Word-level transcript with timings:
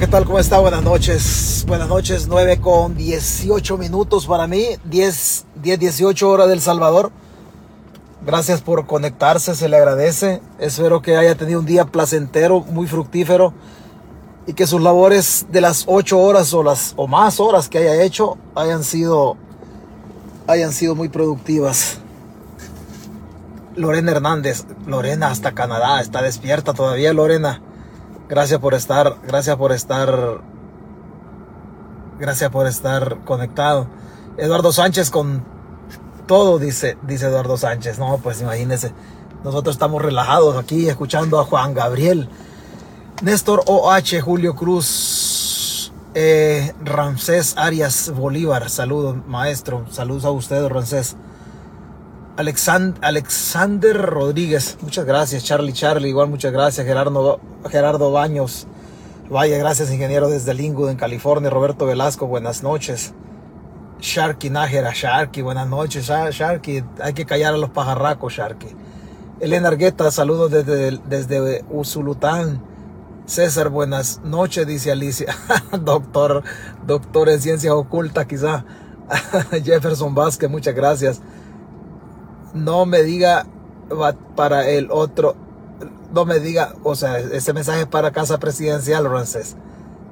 ¿qué 0.00 0.06
tal? 0.06 0.24
¿Cómo 0.24 0.38
está? 0.38 0.58
Buenas 0.58 0.82
noches. 0.82 1.62
Buenas 1.68 1.86
noches, 1.86 2.26
9 2.26 2.58
con 2.58 2.96
18 2.96 3.76
minutos 3.76 4.26
para 4.26 4.46
mí, 4.46 4.64
10, 4.84 5.44
10, 5.56 5.78
18 5.78 6.26
horas 6.26 6.48
del 6.48 6.62
Salvador. 6.62 7.12
Gracias 8.24 8.62
por 8.62 8.86
conectarse, 8.86 9.54
se 9.54 9.68
le 9.68 9.76
agradece. 9.76 10.40
Espero 10.58 11.02
que 11.02 11.18
haya 11.18 11.34
tenido 11.34 11.60
un 11.60 11.66
día 11.66 11.84
placentero, 11.84 12.60
muy 12.60 12.86
fructífero 12.86 13.52
y 14.46 14.54
que 14.54 14.66
sus 14.66 14.80
labores 14.80 15.44
de 15.52 15.60
las 15.60 15.84
8 15.86 16.18
horas 16.18 16.54
o 16.54 16.62
las 16.62 16.94
o 16.96 17.06
más 17.06 17.38
horas 17.38 17.68
que 17.68 17.76
haya 17.76 18.02
hecho 18.02 18.38
hayan 18.54 18.84
sido 18.84 19.36
hayan 20.46 20.72
sido 20.72 20.94
muy 20.94 21.10
productivas. 21.10 21.98
Lorena 23.76 24.12
Hernández, 24.12 24.64
Lorena 24.86 25.26
hasta 25.26 25.52
Canadá, 25.52 26.00
está 26.00 26.22
despierta 26.22 26.72
todavía 26.72 27.12
Lorena. 27.12 27.60
Gracias 28.30 28.60
por 28.60 28.74
estar, 28.74 29.16
gracias 29.26 29.56
por 29.56 29.72
estar, 29.72 30.40
gracias 32.16 32.48
por 32.48 32.68
estar 32.68 33.18
conectado. 33.24 33.88
Eduardo 34.36 34.72
Sánchez 34.72 35.10
con 35.10 35.44
todo, 36.28 36.60
dice, 36.60 36.96
dice 37.02 37.26
Eduardo 37.26 37.56
Sánchez. 37.56 37.98
No, 37.98 38.18
pues 38.18 38.40
imagínese, 38.40 38.92
nosotros 39.42 39.74
estamos 39.74 40.00
relajados 40.00 40.56
aquí 40.56 40.88
escuchando 40.88 41.40
a 41.40 41.44
Juan 41.44 41.74
Gabriel, 41.74 42.28
Néstor 43.20 43.64
OH, 43.66 44.20
Julio 44.22 44.54
Cruz, 44.54 45.92
eh, 46.14 46.72
Ramsés 46.84 47.56
Arias 47.56 48.12
Bolívar. 48.14 48.70
Saludos, 48.70 49.16
maestro. 49.26 49.86
Saludos 49.90 50.24
a 50.24 50.30
usted, 50.30 50.68
Ramsés. 50.68 51.16
Alexander, 52.40 54.00
Rodríguez, 54.00 54.78
muchas 54.80 55.04
gracias. 55.04 55.44
Charlie 55.44 55.74
Charlie, 55.74 56.08
igual 56.08 56.28
muchas 56.28 56.52
gracias. 56.52 56.86
Gerardo, 56.86 57.38
Gerardo 57.70 58.12
Baños, 58.12 58.66
vaya, 59.28 59.58
gracias, 59.58 59.92
ingeniero 59.92 60.30
desde 60.30 60.54
Lingwood, 60.54 60.88
en 60.88 60.96
California. 60.96 61.50
Roberto 61.50 61.84
Velasco, 61.84 62.26
buenas 62.26 62.62
noches. 62.62 63.12
Sharky 64.00 64.48
Nájera, 64.48 64.92
Sharky, 64.94 65.42
buenas 65.42 65.68
noches. 65.68 66.06
Sharky, 66.06 66.82
hay 67.02 67.12
que 67.12 67.26
callar 67.26 67.52
a 67.52 67.58
los 67.58 67.68
pajarracos, 67.68 68.32
Sharky. 68.32 68.68
Elena 69.40 69.68
Argueta, 69.68 70.10
saludos 70.10 70.50
desde, 70.50 70.98
desde 71.06 71.62
Usulután. 71.68 72.62
César, 73.26 73.68
buenas 73.68 74.22
noches, 74.24 74.66
dice 74.66 74.90
Alicia. 74.90 75.36
doctor, 75.82 76.42
doctor 76.86 77.28
en 77.28 77.38
ciencias 77.38 77.74
ocultas, 77.74 78.24
quizá. 78.24 78.64
Jefferson 79.62 80.14
Vázquez, 80.14 80.48
muchas 80.48 80.74
gracias 80.74 81.20
no 82.54 82.86
me 82.86 83.02
diga 83.02 83.46
para 84.36 84.68
el 84.68 84.90
otro, 84.90 85.34
no 86.12 86.24
me 86.24 86.40
diga, 86.40 86.74
o 86.82 86.94
sea, 86.94 87.18
ese 87.18 87.52
mensaje 87.52 87.82
es 87.82 87.86
para 87.86 88.10
casa 88.10 88.38
presidencial, 88.38 89.04
Rancés. 89.10 89.56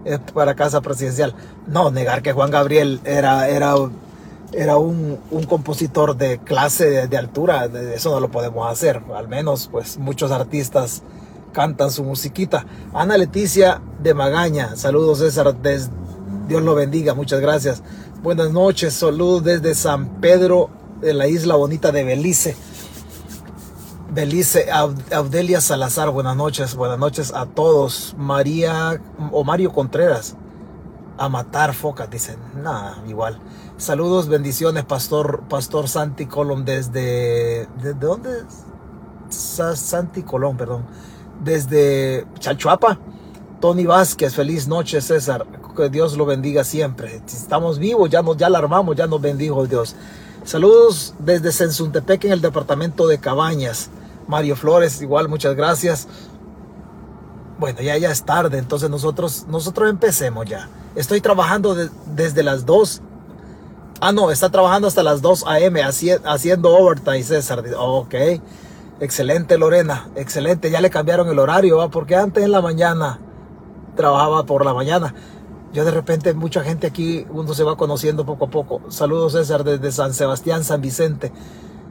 Es 0.05 0.19
para 0.33 0.55
casa 0.55 0.81
presidencial. 0.81 1.34
No, 1.66 1.91
negar 1.91 2.22
que 2.22 2.33
Juan 2.33 2.50
Gabriel 2.50 3.00
era, 3.05 3.48
era, 3.48 3.75
era 4.53 4.77
un, 4.78 5.19
compositor 5.48 6.16
de 6.16 6.39
clase, 6.39 7.09
de, 7.09 7.16
altura, 7.16 7.66
eso 7.94 8.10
no 8.10 8.21
lo 8.21 8.31
podemos 8.31 8.71
hacer. 8.71 9.03
Al 9.15 9.28
menos, 9.28 9.69
pues, 9.71 9.98
muchos 9.98 10.31
artistas 10.31 11.03
cantan 11.53 11.91
su 11.91 12.04
musiquita. 12.04 12.65
Ana 12.93 13.16
Leticia 13.16 13.81
de 14.03 14.15
Magaña, 14.15 14.77
saludos 14.77 15.19
César, 15.19 15.56
Dios 15.62 16.62
lo 16.62 16.75
bendiga, 16.75 17.15
muchas 17.15 17.41
gracias. 17.41 17.82
Buenas 18.22 18.53
noches, 18.53 18.94
saludos 18.94 19.44
desde 19.44 19.75
San 19.75 20.21
Pedro 20.21 20.71
de 21.00 21.14
la 21.14 21.26
isla 21.26 21.56
bonita 21.56 21.92
de 21.92 22.04
Belice. 22.04 22.56
Belice, 24.10 24.69
Audelia 24.70 25.60
Salazar, 25.60 26.10
buenas 26.10 26.36
noches, 26.36 26.75
buenas 26.75 26.98
noches 26.98 27.32
a 27.34 27.47
todos. 27.47 28.14
María 28.16 29.00
o 29.31 29.44
Mario 29.44 29.72
Contreras, 29.72 30.34
a 31.19 31.28
matar 31.28 31.75
focas, 31.75 32.10
dicen, 32.10 32.36
nada, 32.62 33.03
igual. 33.06 33.38
Saludos, 33.76 34.28
bendiciones, 34.28 34.84
Pastor, 34.84 35.42
Pastor 35.48 35.88
Santi 35.88 36.26
Colón 36.26 36.64
desde, 36.64 37.69
¿de 37.82 37.94
dónde? 37.94 38.44
Santi 39.28 40.22
Colón, 40.22 40.56
perdón. 40.56 40.86
Desde 41.44 42.26
Chalchuapa. 42.38 42.98
Tony 43.60 43.86
Vázquez, 43.86 44.34
feliz 44.34 44.69
noche, 44.69 45.00
César. 45.00 45.47
Que 45.76 45.91
Dios 45.91 46.16
lo 46.16 46.26
bendiga 46.26 46.65
siempre. 46.65 47.22
Si 47.26 47.36
estamos 47.36 47.78
vivos, 47.78 48.10
ya 48.10 48.22
nos 48.22 48.36
ya 48.36 48.47
alarmamos, 48.47 48.97
ya 48.97 49.06
nos 49.06 49.20
bendijo 49.20 49.66
Dios. 49.66 49.94
Saludos 50.48 51.12
desde 51.19 51.53
Sensuntepec 51.53 52.25
en 52.25 52.32
el 52.32 52.41
departamento 52.41 53.06
de 53.06 53.19
Cabañas. 53.19 53.91
Mario 54.26 54.56
Flores, 54.56 55.03
igual, 55.03 55.28
muchas 55.28 55.54
gracias. 55.54 56.09
Bueno, 57.59 57.82
ya, 57.82 57.98
ya 57.98 58.10
es 58.10 58.22
tarde, 58.22 58.56
entonces 58.56 58.88
nosotros, 58.88 59.44
nosotros 59.47 59.91
empecemos 59.91 60.47
ya. 60.47 60.70
Estoy 60.94 61.20
trabajando 61.20 61.76
desde 62.06 62.42
las 62.42 62.64
2. 62.64 63.03
Ah, 64.00 64.10
no, 64.10 64.31
está 64.31 64.48
trabajando 64.48 64.88
hasta 64.88 65.03
las 65.03 65.20
2 65.20 65.44
a.m. 65.47 65.82
haciendo 65.82 66.75
overtime, 66.75 67.22
César. 67.22 67.62
Ok, 67.76 68.15
excelente 69.00 69.59
Lorena, 69.59 70.09
excelente. 70.16 70.70
Ya 70.70 70.80
le 70.80 70.88
cambiaron 70.88 71.28
el 71.28 71.38
horario, 71.41 71.91
porque 71.91 72.16
antes 72.16 72.42
en 72.42 72.53
la 72.53 72.62
mañana 72.62 73.20
trabajaba 73.97 74.44
por 74.44 74.65
la 74.65 74.72
mañana. 74.72 75.15
Yo 75.72 75.84
de 75.84 75.90
repente 75.90 76.32
mucha 76.32 76.62
gente 76.62 76.86
aquí, 76.86 77.26
uno 77.30 77.52
se 77.54 77.62
va 77.62 77.76
conociendo 77.76 78.24
poco 78.24 78.46
a 78.46 78.50
poco. 78.50 78.80
Saludos 78.88 79.32
César 79.32 79.64
desde 79.64 79.92
San 79.92 80.14
Sebastián, 80.14 80.64
San 80.64 80.80
Vicente. 80.80 81.32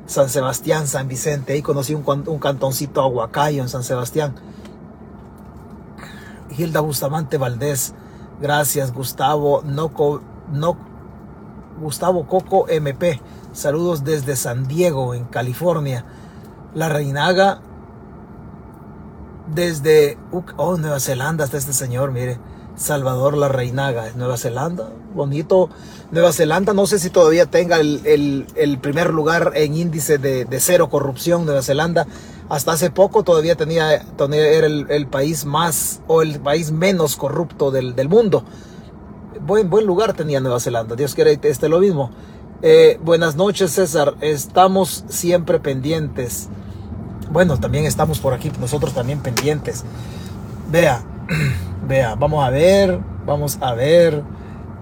San 0.08 0.30
Sebastián, 0.30 0.88
San 0.88 1.08
Vicente. 1.08 1.54
Ahí 1.54 1.62
conocí 1.62 1.94
un, 1.94 2.04
un 2.28 2.40
cantoncito 2.40 3.02
aguacayo 3.02 3.62
en 3.62 3.70
San 3.70 3.84
Sebastián. 3.84 4.36
Hilda 6.58 6.80
Bustamante 6.80 7.38
Valdés. 7.38 7.94
Gracias, 8.42 8.94
Gustavo. 8.94 9.62
Noco, 9.64 10.22
no, 10.52 10.78
Gustavo 11.80 12.28
Coco 12.28 12.68
MP. 12.70 13.22
Saludos 13.54 14.04
desde 14.04 14.36
San 14.36 14.68
Diego, 14.68 15.14
en 15.14 15.26
California. 15.26 16.06
La 16.74 16.90
Reinaga. 16.90 17.62
Desde 19.54 20.18
oh, 20.58 20.78
Nueva 20.78 21.00
Zelanda 21.00 21.46
está 21.46 21.58
este 21.58 21.74
señor, 21.74 22.12
mire. 22.12 22.40
Salvador 22.78 23.36
La 23.36 23.50
Reinaga, 23.50 24.12
Nueva 24.16 24.38
Zelanda, 24.38 24.90
bonito. 25.14 25.70
Nueva 26.12 26.32
Zelanda, 26.32 26.74
no 26.74 26.86
sé 26.86 27.00
si 27.00 27.10
todavía 27.10 27.48
tenga 27.48 27.80
el, 27.80 28.80
primer 28.82 29.12
lugar 29.12 29.52
en 29.56 29.76
índice 29.76 30.20
de, 30.20 30.48
cero 30.60 30.88
corrupción, 30.90 31.46
Nueva 31.46 31.64
Zelanda. 31.64 32.08
Hasta 32.50 32.72
hace 32.74 32.92
poco 32.92 33.24
todavía 33.24 33.56
tenía, 33.56 33.94
era 33.94 34.68
el, 34.68 35.08
país 35.08 35.44
más 35.44 36.02
o 36.08 36.22
el 36.22 36.40
país 36.40 36.72
menos 36.72 37.18
corrupto 37.18 37.72
del, 37.72 38.08
mundo. 38.08 38.46
Buen, 39.42 39.70
buen 39.70 39.86
lugar 39.86 40.14
tenía 40.14 40.40
Nueva 40.40 40.60
Zelanda, 40.60 40.96
Dios 40.96 41.16
quiera 41.16 41.36
que 41.36 41.50
esté 41.50 41.68
lo 41.68 41.80
mismo. 41.80 42.12
Eh, 42.62 43.00
buenas 43.04 43.36
noches 43.36 43.72
César, 43.72 44.16
estamos 44.22 45.04
siempre 45.10 45.60
pendientes. 45.60 46.48
Bueno, 47.32 47.60
también 47.60 47.86
estamos 47.86 48.20
por 48.20 48.34
aquí, 48.34 48.52
nosotros 48.60 48.94
también 48.94 49.20
pendientes. 49.20 49.84
Vea, 50.70 51.02
Vea, 51.88 52.16
vamos 52.16 52.46
a 52.46 52.50
ver, 52.50 53.00
vamos 53.26 53.58
a 53.62 53.74
ver. 53.74 54.22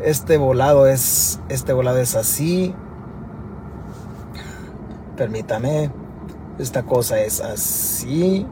Este 0.02 0.38
volado 0.38 0.88
es, 0.88 1.40
este 1.48 1.74
volado 1.74 2.00
es 2.00 2.16
así. 2.16 2.74
Permítame. 5.16 5.92
Esta 6.58 6.84
cosa 6.84 7.20
es 7.20 7.40
así. 7.40 8.48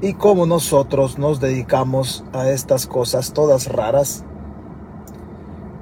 Y 0.00 0.14
como 0.14 0.46
nosotros 0.46 1.18
nos 1.18 1.38
dedicamos 1.40 2.24
a 2.32 2.48
estas 2.48 2.86
cosas 2.86 3.34
todas 3.34 3.66
raras, 3.66 4.24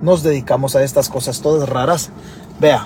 nos 0.01 0.25
dedicamos 0.25 0.75
a 0.75 0.83
estas 0.83 1.09
cosas 1.09 1.41
todas 1.43 1.69
raras. 1.69 2.11
Vea, 2.59 2.85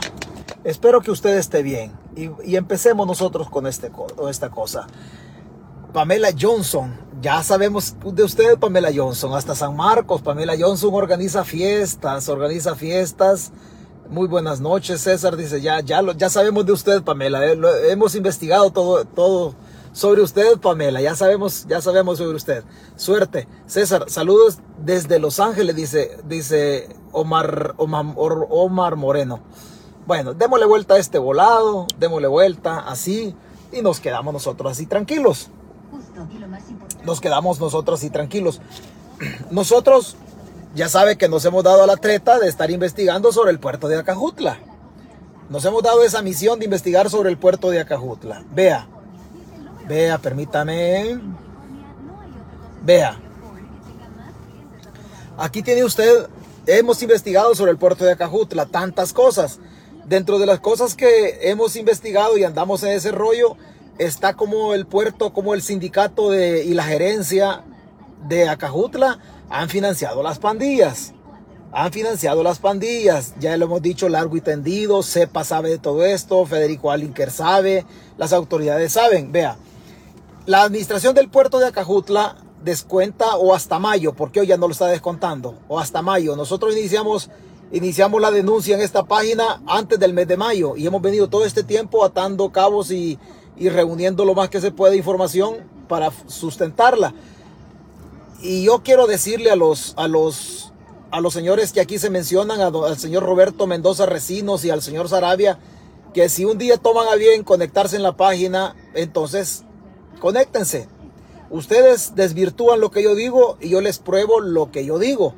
espero 0.65 1.01
que 1.01 1.11
usted 1.11 1.39
esté 1.39 1.63
bien. 1.63 1.93
Y, 2.15 2.31
y 2.45 2.57
empecemos 2.57 3.07
nosotros 3.07 3.49
con 3.49 3.67
este, 3.67 3.91
esta 4.29 4.51
cosa. 4.51 4.87
Pamela 5.99 6.29
Johnson. 6.33 6.97
Ya 7.21 7.43
sabemos 7.43 7.97
de 8.15 8.23
usted, 8.23 8.57
Pamela 8.57 8.91
Johnson. 8.95 9.35
Hasta 9.35 9.57
San 9.57 9.75
Marcos, 9.75 10.23
Pamela 10.23 10.55
Johnson 10.57 10.95
organiza 10.95 11.43
fiestas, 11.43 12.29
organiza 12.29 12.77
fiestas. 12.77 13.51
Muy 14.09 14.29
buenas 14.29 14.61
noches, 14.61 15.01
César. 15.01 15.37
Dice, 15.37 15.61
ya, 15.61 15.81
ya, 15.81 16.01
lo, 16.01 16.13
ya 16.13 16.31
sabemos 16.31 16.65
de 16.67 16.71
usted, 16.71 17.03
Pamela. 17.03 17.45
Eh, 17.45 17.59
hemos 17.91 18.15
investigado 18.15 18.71
todo, 18.71 19.07
todo 19.07 19.57
sobre 19.93 20.23
usted, 20.23 20.59
Pamela. 20.59 21.01
Ya 21.01 21.17
sabemos, 21.17 21.67
ya 21.67 21.81
sabemos 21.81 22.19
sobre 22.19 22.37
usted. 22.37 22.63
Suerte. 22.95 23.49
César, 23.67 24.05
saludos 24.07 24.61
desde 24.79 25.19
Los 25.19 25.41
Ángeles, 25.41 25.75
dice, 25.75 26.17
dice 26.29 26.89
Omar, 27.11 27.75
Omar, 27.77 28.07
Omar 28.17 28.95
Moreno. 28.95 29.41
Bueno, 30.07 30.33
démosle 30.33 30.67
vuelta 30.67 30.95
a 30.95 30.99
este 30.99 31.19
volado, 31.19 31.89
démosle 31.99 32.29
vuelta 32.29 32.89
así 32.89 33.35
y 33.73 33.83
nos 33.83 33.99
quedamos 33.99 34.33
nosotros 34.33 34.71
así 34.71 34.87
tranquilos 34.87 35.51
nos 37.05 37.21
quedamos 37.21 37.61
nosotros 37.61 38.03
y 38.05 38.11
tranquilos. 38.11 38.61
Nosotros 39.51 40.17
ya 40.75 40.89
sabe 40.89 41.17
que 41.17 41.29
nos 41.29 41.45
hemos 41.45 41.65
dado 41.65 41.83
a 41.83 41.87
la 41.87 41.97
treta 41.97 42.39
de 42.39 42.49
estar 42.49 42.71
investigando 42.71 43.33
sobre 43.33 43.51
el 43.51 43.59
puerto 43.59 43.89
de 43.89 43.99
Acajutla. 43.99 44.59
Nos 45.49 45.65
hemos 45.65 45.83
dado 45.83 46.03
esa 46.03 46.23
misión 46.23 46.59
de 46.59 46.67
investigar 46.67 47.09
sobre 47.09 47.31
el 47.31 47.39
puerto 47.39 47.71
de 47.71 47.81
Acajutla. 47.81 48.45
Vea, 48.53 48.87
vea, 49.87 50.19
permítame. 50.19 51.21
Vea, 52.83 53.19
Aquí 55.39 55.63
tiene 55.63 55.85
usted, 55.85 56.27
hemos 56.67 57.01
investigado 57.01 57.55
sobre 57.55 57.71
el 57.71 57.79
puerto 57.79 58.05
de 58.05 58.11
Acajutla, 58.11 58.67
tantas 58.67 59.13
cosas. 59.13 59.61
Dentro 60.05 60.41
de 60.41 60.47
las 60.47 60.59
cosas 60.59 60.97
que 60.97 61.49
hemos 61.49 61.77
investigado 61.77 62.37
y 62.37 62.43
andamos 62.43 62.83
en 62.83 62.91
ese 62.91 63.13
rollo, 63.13 63.57
está 63.99 64.35
como 64.35 64.75
el 64.75 64.87
puerto, 64.87 65.33
como 65.33 65.55
el 65.55 65.63
sindicato 65.63 66.31
de, 66.31 66.65
y 66.65 66.75
la 66.75 66.85
gerencia 66.85 67.65
de 68.27 68.49
Acajutla 68.49 69.19
han 69.51 69.69
financiado 69.69 70.23
las 70.23 70.39
pandillas. 70.39 71.15
Han 71.71 71.93
financiado 71.93 72.43
las 72.43 72.61
pandillas, 72.61 73.35
ya 73.39 73.55
lo 73.59 73.67
hemos 73.67 73.83
dicho 73.83 74.09
largo 74.09 74.37
y 74.37 74.41
tendido, 74.41 75.03
Sepa 75.03 75.45
sabe 75.45 75.69
de 75.69 75.79
todo 75.79 76.03
esto, 76.03 76.47
Federico 76.47 76.91
Alinker 76.91 77.31
sabe, 77.31 77.85
las 78.17 78.33
autoridades 78.33 78.93
saben. 78.93 79.33
Vea, 79.33 79.59
la 80.47 80.63
administración 80.63 81.15
del 81.15 81.29
puerto 81.29 81.59
de 81.59 81.67
Acajutla 81.67 82.37
descuenta 82.65 83.37
o 83.37 83.55
hasta 83.55 83.79
mayo, 83.79 84.15
porque 84.15 84.41
hoy 84.41 84.47
ya 84.47 84.57
no 84.57 84.67
lo 84.67 84.73
está 84.73 84.87
descontando, 84.87 85.59
o 85.69 85.79
hasta 85.79 86.01
mayo. 86.01 86.37
Nosotros 86.37 86.75
iniciamos, 86.75 87.29
iniciamos 87.71 88.21
la 88.21 88.31
denuncia 88.31 88.75
en 88.75 88.81
esta 88.81 89.05
página 89.05 89.61
antes 89.67 89.99
del 89.99 90.15
mes 90.15 90.27
de 90.27 90.39
mayo 90.39 90.75
y 90.75 90.87
hemos 90.87 91.03
venido 91.03 91.29
todo 91.29 91.45
este 91.45 91.65
tiempo 91.65 92.03
atando 92.03 92.51
cabos 92.51 92.91
y, 92.91 93.19
y 93.59 93.69
reuniendo 93.69 94.25
lo 94.25 94.35
más 94.35 94.49
que 94.49 94.61
se 94.61 94.71
puede 94.71 94.97
información 94.97 95.57
para 95.89 96.11
sustentarla. 96.27 97.15
Y 98.41 98.65
yo 98.65 98.83
quiero 98.83 99.07
decirle 99.07 99.51
a 99.51 99.57
los, 99.57 99.95
a 99.97 100.07
los, 100.07 100.73
a 101.11 101.21
los 101.21 101.35
señores 101.35 101.73
que 101.73 101.81
aquí 101.81 101.99
se 101.99 102.11
mencionan, 102.11 102.61
al 102.61 102.99
señor 102.99 103.25
Roberto 103.25 103.67
Mendoza 103.67 104.07
Recinos 104.07 104.65
y 104.65 104.71
al 104.71 104.83
señor 104.83 105.09
Sarabia, 105.09 105.59
que 106.15 106.29
si 106.29 106.45
un 106.45 106.59
día 106.59 106.77
toman 106.77 107.09
a 107.09 107.17
bien 107.17 107.43
conectarse 107.43 107.97
en 107.97 108.03
la 108.03 108.17
página, 108.17 108.77
entonces 108.95 109.65
conéctense. 110.21 110.89
Ustedes 111.51 112.15
desvirtúan 112.15 112.81
lo 112.81 112.91
que 112.91 113.03
yo 113.03 113.15
digo 113.15 113.57
y 113.61 113.71
yo 113.71 113.81
les 113.81 113.99
pruebo 113.99 114.41
lo 114.41 114.71
que 114.71 114.85
yo 114.85 114.99
digo. 114.99 115.35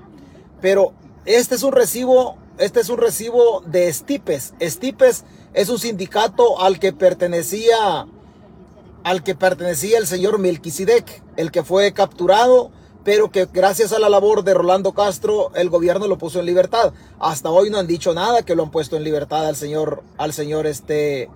Pero 0.60 0.92
este 1.24 1.54
es 1.54 1.62
un 1.62 1.72
recibo, 1.72 2.36
este 2.58 2.80
es 2.80 2.88
un 2.90 2.98
recibo 2.98 3.62
de 3.62 3.88
Estipes. 3.88 4.54
Estipes 4.58 5.24
es 5.54 5.68
un 5.68 5.78
sindicato 5.78 6.60
al 6.60 6.78
que 6.78 6.92
pertenecía 6.92 8.06
al 9.02 9.22
que 9.22 9.34
pertenecía 9.34 9.96
el 9.96 10.06
señor 10.06 10.38
Melquisedec, 10.38 11.22
el 11.36 11.50
que 11.50 11.62
fue 11.62 11.92
capturado, 11.94 12.70
pero 13.02 13.30
que 13.30 13.46
gracias 13.50 13.92
a 13.92 13.98
la 13.98 14.10
labor 14.10 14.44
de 14.44 14.52
Rolando 14.52 14.92
Castro 14.92 15.50
el 15.54 15.70
gobierno 15.70 16.06
lo 16.06 16.18
puso 16.18 16.38
en 16.38 16.46
libertad. 16.46 16.92
Hasta 17.18 17.50
hoy 17.50 17.70
no 17.70 17.78
han 17.78 17.86
dicho 17.86 18.12
nada 18.12 18.42
que 18.42 18.54
lo 18.54 18.62
han 18.62 18.70
puesto 18.70 18.96
en 18.96 19.04
libertad 19.04 19.46
al 19.46 19.56
señor 19.56 20.02
al 20.18 20.32
señor 20.32 20.66
este 20.66 21.30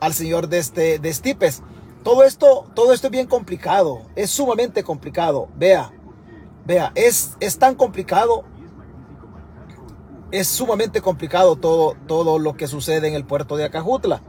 al 0.00 0.14
señor 0.14 0.48
de 0.48 0.58
este 0.58 0.98
de 1.00 1.08
Estipes. 1.08 1.62
Todo 2.04 2.22
esto 2.22 2.66
todo 2.74 2.92
esto 2.92 3.08
es 3.08 3.10
bien 3.10 3.26
complicado, 3.26 4.02
es 4.14 4.30
sumamente 4.30 4.84
complicado. 4.84 5.48
Vea. 5.56 5.90
Vea, 6.64 6.92
es 6.94 7.32
es 7.40 7.58
tan 7.58 7.74
complicado 7.74 8.44
es 10.30 10.46
sumamente 10.46 11.00
complicado 11.00 11.56
todo, 11.56 11.96
todo 12.06 12.38
lo 12.38 12.56
que 12.56 12.66
sucede 12.66 13.08
en 13.08 13.14
el 13.14 13.24
puerto 13.24 13.56
de 13.56 13.64
Acajutla. 13.64 14.22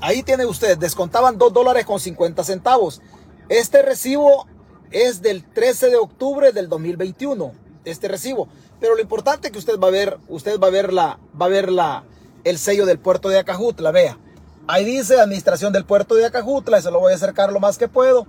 Ahí 0.00 0.22
tiene 0.22 0.46
usted, 0.46 0.78
descontaban 0.78 1.38
2 1.38 1.52
dólares 1.52 1.84
con 1.84 1.98
50 1.98 2.44
centavos. 2.44 3.02
Este 3.48 3.82
recibo 3.82 4.46
es 4.90 5.22
del 5.22 5.44
13 5.44 5.88
de 5.88 5.96
octubre 5.96 6.52
del 6.52 6.68
2021, 6.68 7.52
este 7.84 8.08
recibo. 8.08 8.48
Pero 8.80 8.94
lo 8.94 9.00
importante 9.00 9.48
es 9.48 9.52
que 9.52 9.58
usted 9.58 9.78
va 9.78 9.88
a 9.88 9.92
ver, 9.92 10.18
usted 10.28 10.60
va 10.60 10.68
a 10.68 10.70
ver 10.70 10.92
la, 10.92 11.18
va 11.40 11.46
a 11.46 11.48
ver 11.48 11.70
la, 11.70 12.04
el 12.44 12.58
sello 12.58 12.86
del 12.86 12.98
puerto 12.98 13.28
de 13.28 13.38
Acajutla, 13.38 13.90
vea. 13.90 14.18
Ahí 14.66 14.84
dice 14.84 15.20
administración 15.20 15.72
del 15.72 15.84
puerto 15.84 16.14
de 16.14 16.26
Acajutla, 16.26 16.78
eso 16.78 16.90
lo 16.90 17.00
voy 17.00 17.12
a 17.12 17.16
acercar 17.16 17.52
lo 17.52 17.60
más 17.60 17.76
que 17.76 17.88
puedo. 17.88 18.26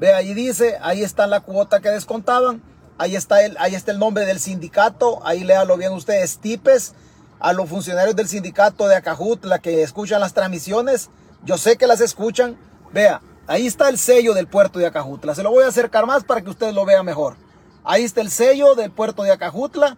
Vea, 0.00 0.16
ahí 0.16 0.34
dice, 0.34 0.78
ahí 0.80 1.02
está 1.02 1.26
la 1.26 1.40
cuota 1.40 1.80
que 1.80 1.90
descontaban. 1.90 2.62
Ahí 2.98 3.14
está 3.14 3.44
el, 3.44 3.56
ahí 3.58 3.76
está 3.76 3.92
el 3.92 3.98
nombre 4.00 4.26
del 4.26 4.40
sindicato. 4.40 5.20
Ahí 5.24 5.44
léalo 5.44 5.76
bien 5.76 5.92
ustedes. 5.92 6.38
Tipes 6.38 6.94
a 7.38 7.52
los 7.52 7.68
funcionarios 7.68 8.16
del 8.16 8.28
sindicato 8.28 8.88
de 8.88 8.96
Acajutla 8.96 9.60
que 9.60 9.82
escuchan 9.82 10.20
las 10.20 10.34
transmisiones. 10.34 11.08
Yo 11.44 11.56
sé 11.56 11.76
que 11.76 11.86
las 11.86 12.00
escuchan. 12.00 12.58
Vea, 12.92 13.20
ahí 13.46 13.66
está 13.66 13.88
el 13.88 13.98
sello 13.98 14.34
del 14.34 14.48
puerto 14.48 14.80
de 14.80 14.86
Acajutla. 14.86 15.34
Se 15.34 15.44
lo 15.44 15.50
voy 15.50 15.64
a 15.64 15.68
acercar 15.68 16.06
más 16.06 16.24
para 16.24 16.42
que 16.42 16.50
ustedes 16.50 16.74
lo 16.74 16.84
vean 16.84 17.06
mejor. 17.06 17.36
Ahí 17.84 18.02
está 18.02 18.20
el 18.20 18.30
sello 18.30 18.74
del 18.74 18.90
puerto 18.90 19.22
de 19.22 19.30
Acajutla. 19.30 19.96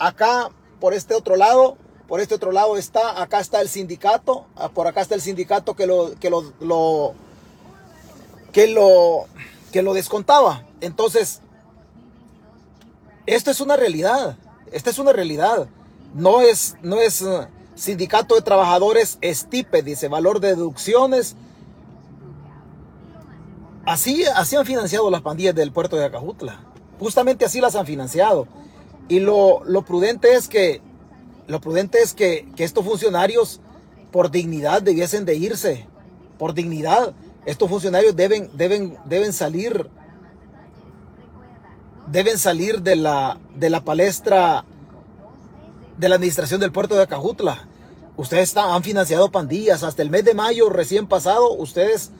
Acá, 0.00 0.50
por 0.80 0.94
este 0.94 1.14
otro 1.14 1.36
lado, 1.36 1.76
por 2.08 2.20
este 2.20 2.34
otro 2.34 2.50
lado 2.50 2.76
está, 2.76 3.22
acá 3.22 3.38
está 3.38 3.60
el 3.60 3.68
sindicato. 3.68 4.46
Ah, 4.56 4.70
por 4.70 4.88
acá 4.88 5.02
está 5.02 5.14
el 5.14 5.20
sindicato 5.20 5.74
que 5.74 5.86
lo, 5.86 6.18
que 6.18 6.30
lo, 6.30 6.52
lo 6.60 7.14
que 8.52 8.66
lo, 8.66 9.26
que 9.72 9.82
lo 9.82 9.94
descontaba. 9.94 10.64
Entonces, 10.80 11.42
esto 13.28 13.50
es 13.50 13.60
una 13.60 13.76
realidad. 13.76 14.36
Esta 14.72 14.88
es 14.88 14.98
una 14.98 15.12
realidad. 15.12 15.68
No 16.14 16.40
es, 16.40 16.76
no 16.82 16.98
es 16.98 17.20
uh, 17.20 17.46
sindicato 17.74 18.34
de 18.34 18.40
trabajadores 18.40 19.18
estipe, 19.20 19.82
dice 19.82 20.08
valor 20.08 20.40
de 20.40 20.48
deducciones. 20.48 21.36
Así, 23.84 24.24
así 24.34 24.56
han 24.56 24.64
financiado 24.64 25.10
las 25.10 25.20
pandillas 25.20 25.54
del 25.54 25.72
puerto 25.72 25.96
de 25.96 26.06
Acajutla. 26.06 26.60
Justamente 26.98 27.44
así 27.44 27.60
las 27.60 27.76
han 27.76 27.84
financiado. 27.84 28.48
Y 29.08 29.20
lo, 29.20 29.62
lo 29.64 29.82
prudente 29.82 30.34
es 30.34 30.48
que 30.48 30.80
lo 31.46 31.60
prudente 31.60 32.00
es 32.00 32.14
que, 32.14 32.48
que, 32.56 32.64
estos 32.64 32.84
funcionarios 32.84 33.60
por 34.10 34.30
dignidad 34.30 34.80
debiesen 34.80 35.26
de 35.26 35.34
irse. 35.36 35.86
Por 36.38 36.54
dignidad. 36.54 37.14
Estos 37.44 37.68
funcionarios 37.68 38.16
deben, 38.16 38.50
deben, 38.54 38.96
deben 39.04 39.34
salir 39.34 39.90
deben 42.10 42.38
salir 42.38 42.82
de 42.82 42.96
la, 42.96 43.38
de 43.56 43.70
la 43.70 43.84
palestra 43.84 44.64
de 45.96 46.08
la 46.08 46.14
administración 46.14 46.60
del 46.60 46.72
puerto 46.72 46.94
de 46.94 47.02
Acajutla. 47.02 47.68
Ustedes 48.16 48.56
han 48.56 48.82
financiado 48.82 49.30
pandillas 49.30 49.82
hasta 49.82 50.02
el 50.02 50.10
mes 50.10 50.24
de 50.24 50.34
mayo 50.34 50.70
recién 50.70 51.06
pasado. 51.06 51.52
Ustedes, 51.52 52.10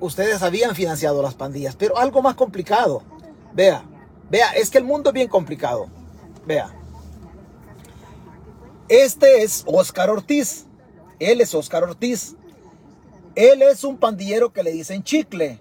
ustedes 0.00 0.42
habían 0.42 0.74
financiado 0.74 1.22
las 1.22 1.34
pandillas, 1.34 1.76
pero 1.76 1.98
algo 1.98 2.22
más 2.22 2.34
complicado. 2.34 3.02
Vea, 3.52 3.84
vea, 4.30 4.52
es 4.52 4.70
que 4.70 4.78
el 4.78 4.84
mundo 4.84 5.10
es 5.10 5.14
bien 5.14 5.28
complicado. 5.28 5.88
Vea. 6.46 6.74
Este 8.88 9.42
es 9.42 9.64
Oscar 9.66 10.08
Ortiz. 10.08 10.66
Él 11.18 11.40
es 11.40 11.54
Oscar 11.54 11.84
Ortiz. 11.84 12.36
Él 13.34 13.62
es 13.62 13.84
un 13.84 13.98
pandillero 13.98 14.52
que 14.52 14.62
le 14.62 14.72
dicen 14.72 15.02
chicle 15.02 15.60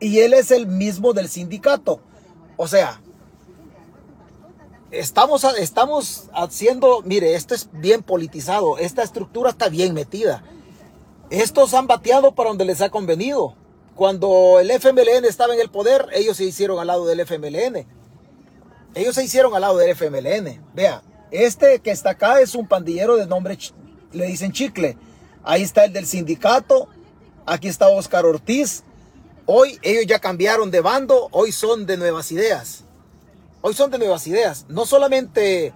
y 0.00 0.20
él 0.20 0.34
es 0.34 0.50
el 0.50 0.66
mismo 0.66 1.12
del 1.12 1.28
sindicato. 1.28 2.00
O 2.56 2.68
sea, 2.68 3.00
estamos, 4.90 5.44
estamos 5.58 6.24
haciendo, 6.32 7.02
mire, 7.04 7.34
esto 7.34 7.54
es 7.54 7.68
bien 7.72 8.02
politizado, 8.02 8.78
esta 8.78 9.02
estructura 9.02 9.50
está 9.50 9.68
bien 9.68 9.94
metida. 9.94 10.42
Estos 11.30 11.74
han 11.74 11.86
bateado 11.86 12.32
para 12.32 12.50
donde 12.50 12.64
les 12.64 12.80
ha 12.80 12.90
convenido. 12.90 13.54
Cuando 13.94 14.60
el 14.60 14.70
FMLN 14.70 15.24
estaba 15.24 15.54
en 15.54 15.60
el 15.60 15.70
poder, 15.70 16.08
ellos 16.12 16.36
se 16.36 16.44
hicieron 16.44 16.78
al 16.78 16.86
lado 16.86 17.06
del 17.06 17.20
FMLN. 17.20 17.86
Ellos 18.94 19.14
se 19.14 19.24
hicieron 19.24 19.54
al 19.54 19.62
lado 19.62 19.78
del 19.78 19.90
FMLN. 19.90 20.62
Vea, 20.74 21.02
este 21.30 21.80
que 21.80 21.90
está 21.90 22.10
acá 22.10 22.40
es 22.40 22.54
un 22.54 22.68
pandillero 22.68 23.16
de 23.16 23.26
nombre, 23.26 23.58
le 24.12 24.26
dicen 24.26 24.52
chicle. 24.52 24.96
Ahí 25.42 25.62
está 25.62 25.84
el 25.84 25.92
del 25.92 26.06
sindicato. 26.06 26.88
Aquí 27.44 27.68
está 27.68 27.88
Oscar 27.88 28.26
Ortiz. 28.26 28.82
Hoy 29.46 29.78
ellos 29.82 30.06
ya 30.06 30.18
cambiaron 30.18 30.72
de 30.72 30.80
bando, 30.80 31.28
hoy 31.30 31.52
son 31.52 31.86
de 31.86 31.96
nuevas 31.96 32.32
ideas. 32.32 32.84
Hoy 33.60 33.74
son 33.74 33.92
de 33.92 33.98
nuevas 33.98 34.26
ideas. 34.26 34.66
No 34.68 34.86
solamente, 34.86 35.72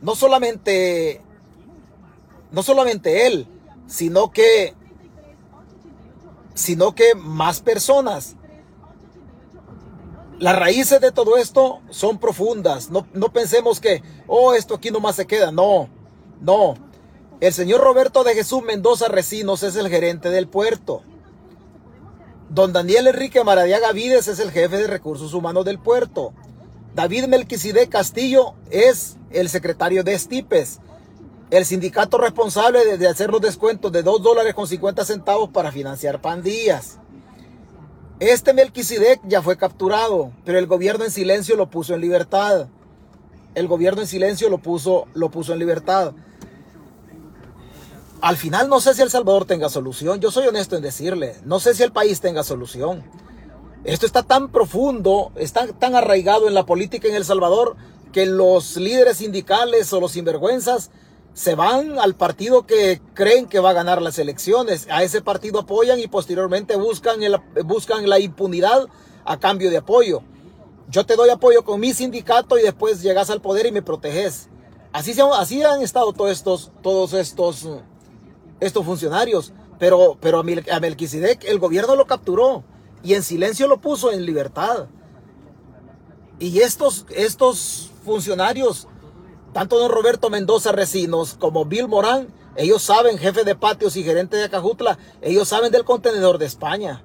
no 0.00 0.14
solamente, 0.14 1.20
no 2.50 2.62
solamente 2.62 3.26
él, 3.26 3.46
sino 3.86 4.30
que, 4.30 4.74
sino 6.54 6.94
que 6.94 7.14
más 7.14 7.60
personas. 7.60 8.36
Las 10.38 10.58
raíces 10.58 11.00
de 11.00 11.12
todo 11.12 11.36
esto 11.36 11.80
son 11.90 12.18
profundas. 12.18 12.90
No, 12.90 13.06
no 13.12 13.32
pensemos 13.32 13.80
que, 13.80 14.02
oh, 14.26 14.54
esto 14.54 14.76
aquí 14.76 14.90
nomás 14.90 15.16
se 15.16 15.26
queda. 15.26 15.52
No, 15.52 15.90
no. 16.40 16.74
El 17.40 17.52
señor 17.52 17.82
Roberto 17.82 18.24
de 18.24 18.34
Jesús 18.34 18.62
Mendoza 18.62 19.08
Recinos 19.08 19.62
es 19.62 19.76
el 19.76 19.88
gerente 19.88 20.30
del 20.30 20.48
puerto. 20.48 21.02
Don 22.50 22.72
Daniel 22.72 23.08
Enrique 23.08 23.44
Maradiaga 23.44 23.92
Vides 23.92 24.26
es 24.26 24.38
el 24.38 24.50
jefe 24.50 24.78
de 24.78 24.86
recursos 24.86 25.34
humanos 25.34 25.66
del 25.66 25.78
puerto. 25.78 26.32
David 26.94 27.26
Melquiside 27.26 27.88
Castillo 27.88 28.54
es 28.70 29.18
el 29.30 29.50
secretario 29.50 30.02
de 30.02 30.14
Estipes, 30.14 30.80
el 31.50 31.66
sindicato 31.66 32.16
responsable 32.16 32.96
de, 32.96 33.06
hacer 33.06 33.30
los 33.30 33.42
descuentos 33.42 33.92
de 33.92 34.02
2 34.02 34.22
dólares 34.22 34.54
con 34.54 34.66
50 34.66 35.04
centavos 35.04 35.50
para 35.50 35.72
financiar 35.72 36.22
pandillas. 36.22 36.98
Este 38.18 38.54
Melquisedec 38.54 39.20
ya 39.28 39.42
fue 39.42 39.58
capturado, 39.58 40.32
pero 40.46 40.58
el 40.58 40.66
gobierno 40.66 41.04
en 41.04 41.10
silencio 41.10 41.54
lo 41.54 41.68
puso 41.68 41.94
en 41.94 42.00
libertad. 42.00 42.68
El 43.54 43.68
gobierno 43.68 44.00
en 44.00 44.08
silencio 44.08 44.48
lo 44.48 44.58
puso, 44.58 45.06
lo 45.12 45.30
puso 45.30 45.52
en 45.52 45.58
libertad. 45.58 46.14
Al 48.20 48.36
final 48.36 48.68
no 48.68 48.80
sé 48.80 48.94
si 48.94 49.02
El 49.02 49.10
Salvador 49.10 49.44
tenga 49.44 49.68
solución. 49.68 50.20
Yo 50.20 50.30
soy 50.30 50.46
honesto 50.48 50.76
en 50.76 50.82
decirle. 50.82 51.36
No 51.44 51.60
sé 51.60 51.74
si 51.74 51.84
el 51.84 51.92
país 51.92 52.20
tenga 52.20 52.42
solución. 52.42 53.04
Esto 53.84 54.06
está 54.06 54.24
tan 54.24 54.50
profundo, 54.50 55.30
está 55.36 55.68
tan 55.68 55.94
arraigado 55.94 56.48
en 56.48 56.54
la 56.54 56.66
política 56.66 57.06
en 57.06 57.14
El 57.14 57.24
Salvador 57.24 57.76
que 58.12 58.26
los 58.26 58.76
líderes 58.76 59.18
sindicales 59.18 59.92
o 59.92 60.00
los 60.00 60.12
sinvergüenzas 60.12 60.90
se 61.32 61.54
van 61.54 62.00
al 62.00 62.16
partido 62.16 62.66
que 62.66 63.00
creen 63.14 63.46
que 63.46 63.60
va 63.60 63.70
a 63.70 63.74
ganar 63.74 64.02
las 64.02 64.18
elecciones. 64.18 64.88
A 64.90 65.04
ese 65.04 65.22
partido 65.22 65.60
apoyan 65.60 66.00
y 66.00 66.08
posteriormente 66.08 66.74
buscan, 66.76 67.22
el, 67.22 67.36
buscan 67.64 68.08
la 68.08 68.18
impunidad 68.18 68.88
a 69.24 69.38
cambio 69.38 69.70
de 69.70 69.76
apoyo. 69.76 70.22
Yo 70.88 71.06
te 71.06 71.14
doy 71.14 71.30
apoyo 71.30 71.64
con 71.64 71.78
mi 71.78 71.94
sindicato 71.94 72.58
y 72.58 72.62
después 72.62 73.00
llegas 73.00 73.30
al 73.30 73.40
poder 73.40 73.66
y 73.66 73.72
me 73.72 73.82
proteges. 73.82 74.48
Así, 74.92 75.14
así 75.34 75.62
han 75.62 75.82
estado 75.82 76.12
todos 76.12 76.32
estos, 76.32 76.72
todos 76.82 77.12
estos, 77.12 77.68
estos 78.60 78.84
funcionarios. 78.84 79.52
Pero, 79.78 80.16
pero 80.20 80.40
a 80.40 80.80
Melquisedec 80.80 81.44
el 81.44 81.58
gobierno 81.58 81.94
lo 81.94 82.06
capturó 82.06 82.64
y 83.02 83.14
en 83.14 83.22
silencio 83.22 83.68
lo 83.68 83.80
puso 83.80 84.10
en 84.10 84.26
libertad. 84.26 84.88
Y 86.40 86.60
estos, 86.60 87.06
estos 87.10 87.90
funcionarios 88.04 88.88
tanto 89.52 89.78
don 89.78 89.90
Roberto 89.90 90.30
Mendoza 90.30 90.72
Recinos 90.72 91.34
como 91.34 91.64
Bill 91.64 91.88
Morán, 91.88 92.28
ellos 92.56 92.82
saben, 92.82 93.18
jefe 93.18 93.44
de 93.44 93.54
patios 93.54 93.96
y 93.96 94.02
gerente 94.02 94.36
de 94.36 94.44
Acajutla, 94.44 94.98
ellos 95.22 95.48
saben 95.48 95.72
del 95.72 95.84
contenedor 95.84 96.38
de 96.38 96.46
España. 96.46 97.04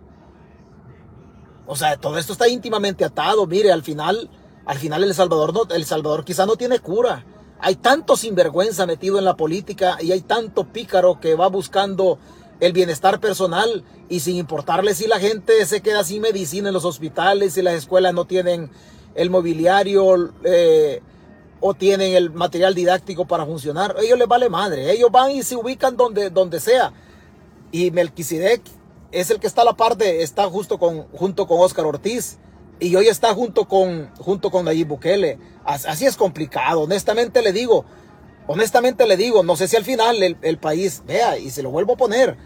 O 1.65 1.75
sea, 1.75 1.97
todo 1.97 2.17
esto 2.17 2.33
está 2.33 2.47
íntimamente 2.47 3.05
atado. 3.05 3.47
Mire, 3.47 3.71
al 3.71 3.83
final, 3.83 4.29
al 4.65 4.77
final 4.77 5.03
El 5.03 5.13
Salvador, 5.13 5.53
no, 5.53 5.73
El 5.73 5.85
Salvador 5.85 6.25
quizá 6.25 6.45
no 6.45 6.55
tiene 6.55 6.79
cura. 6.79 7.25
Hay 7.65 7.75
tanto 7.75 8.17
sinvergüenza 8.17 8.85
metido 8.85 9.17
en 9.17 9.23
la 9.23 9.37
política 9.37 9.97
y 10.01 10.11
hay 10.11 10.19
tanto 10.19 10.65
pícaro 10.65 11.21
que 11.21 11.35
va 11.35 11.47
buscando 11.47 12.19
el 12.59 12.73
bienestar 12.73 13.21
personal 13.21 13.85
y 14.09 14.19
sin 14.19 14.35
importarle 14.35 14.93
si 14.93 15.07
la 15.07 15.17
gente 15.17 15.65
se 15.65 15.81
queda 15.81 16.03
sin 16.03 16.21
medicina 16.21 16.67
en 16.67 16.73
los 16.73 16.83
hospitales, 16.83 17.53
si 17.53 17.61
las 17.61 17.75
escuelas 17.75 18.13
no 18.13 18.25
tienen 18.25 18.69
el 19.15 19.29
mobiliario, 19.29 20.33
eh, 20.43 21.01
o 21.65 21.73
tienen 21.73 22.13
el 22.15 22.31
material 22.31 22.75
didáctico 22.75 23.23
para 23.23 23.45
funcionar. 23.45 23.95
ellos 24.03 24.19
les 24.19 24.27
vale 24.27 24.49
madre. 24.49 24.91
Ellos 24.91 25.09
van 25.09 25.31
y 25.31 25.43
se 25.43 25.55
ubican 25.55 25.95
donde, 25.95 26.29
donde 26.29 26.59
sea. 26.59 26.91
Y 27.71 27.89
Melquisedec 27.91 28.61
es 29.13 29.29
el 29.29 29.39
que 29.39 29.47
está 29.47 29.61
a 29.61 29.65
la 29.65 29.77
parte, 29.77 30.23
está 30.23 30.49
justo 30.49 30.77
con, 30.77 31.03
junto 31.13 31.47
con 31.47 31.61
Oscar 31.61 31.85
Ortiz. 31.85 32.37
Y 32.81 32.93
hoy 32.97 33.07
está 33.07 33.33
junto 33.33 33.69
con, 33.69 34.11
junto 34.19 34.51
con 34.51 34.65
Nayib 34.65 34.89
Bukele. 34.89 35.39
Así 35.65 36.05
es 36.05 36.15
complicado. 36.15 36.81
Honestamente 36.81 37.41
le 37.41 37.53
digo, 37.53 37.85
honestamente 38.47 39.07
le 39.07 39.17
digo, 39.17 39.43
no 39.43 39.55
sé 39.55 39.67
si 39.67 39.75
al 39.75 39.85
final 39.85 40.21
el, 40.21 40.37
el 40.41 40.57
país, 40.57 41.03
vea, 41.05 41.37
y 41.37 41.49
se 41.49 41.63
lo 41.63 41.71
vuelvo 41.71 41.93
a 41.93 41.97
poner. 41.97 42.37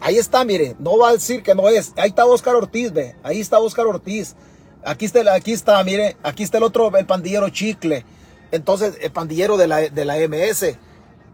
Ahí 0.00 0.16
está, 0.16 0.44
mire, 0.44 0.76
no 0.78 0.96
va 0.96 1.10
a 1.10 1.12
decir 1.12 1.42
que 1.42 1.54
no 1.54 1.68
es. 1.68 1.92
Ahí 1.96 2.08
está 2.08 2.24
Oscar 2.24 2.56
Ortiz, 2.56 2.92
ve. 2.92 3.16
Ahí 3.22 3.40
está 3.40 3.58
Oscar 3.58 3.86
Ortiz. 3.86 4.34
Aquí 4.82 5.04
está, 5.04 5.34
aquí 5.34 5.52
está, 5.52 5.82
mire, 5.84 6.16
aquí 6.22 6.42
está 6.42 6.56
el 6.56 6.64
otro, 6.64 6.96
el 6.96 7.06
pandillero 7.06 7.50
Chicle. 7.50 8.04
Entonces, 8.50 8.94
el 9.00 9.12
pandillero 9.12 9.58
de 9.58 9.68
la, 9.68 9.80
de 9.80 10.04
la 10.04 10.16
MS. 10.16 10.78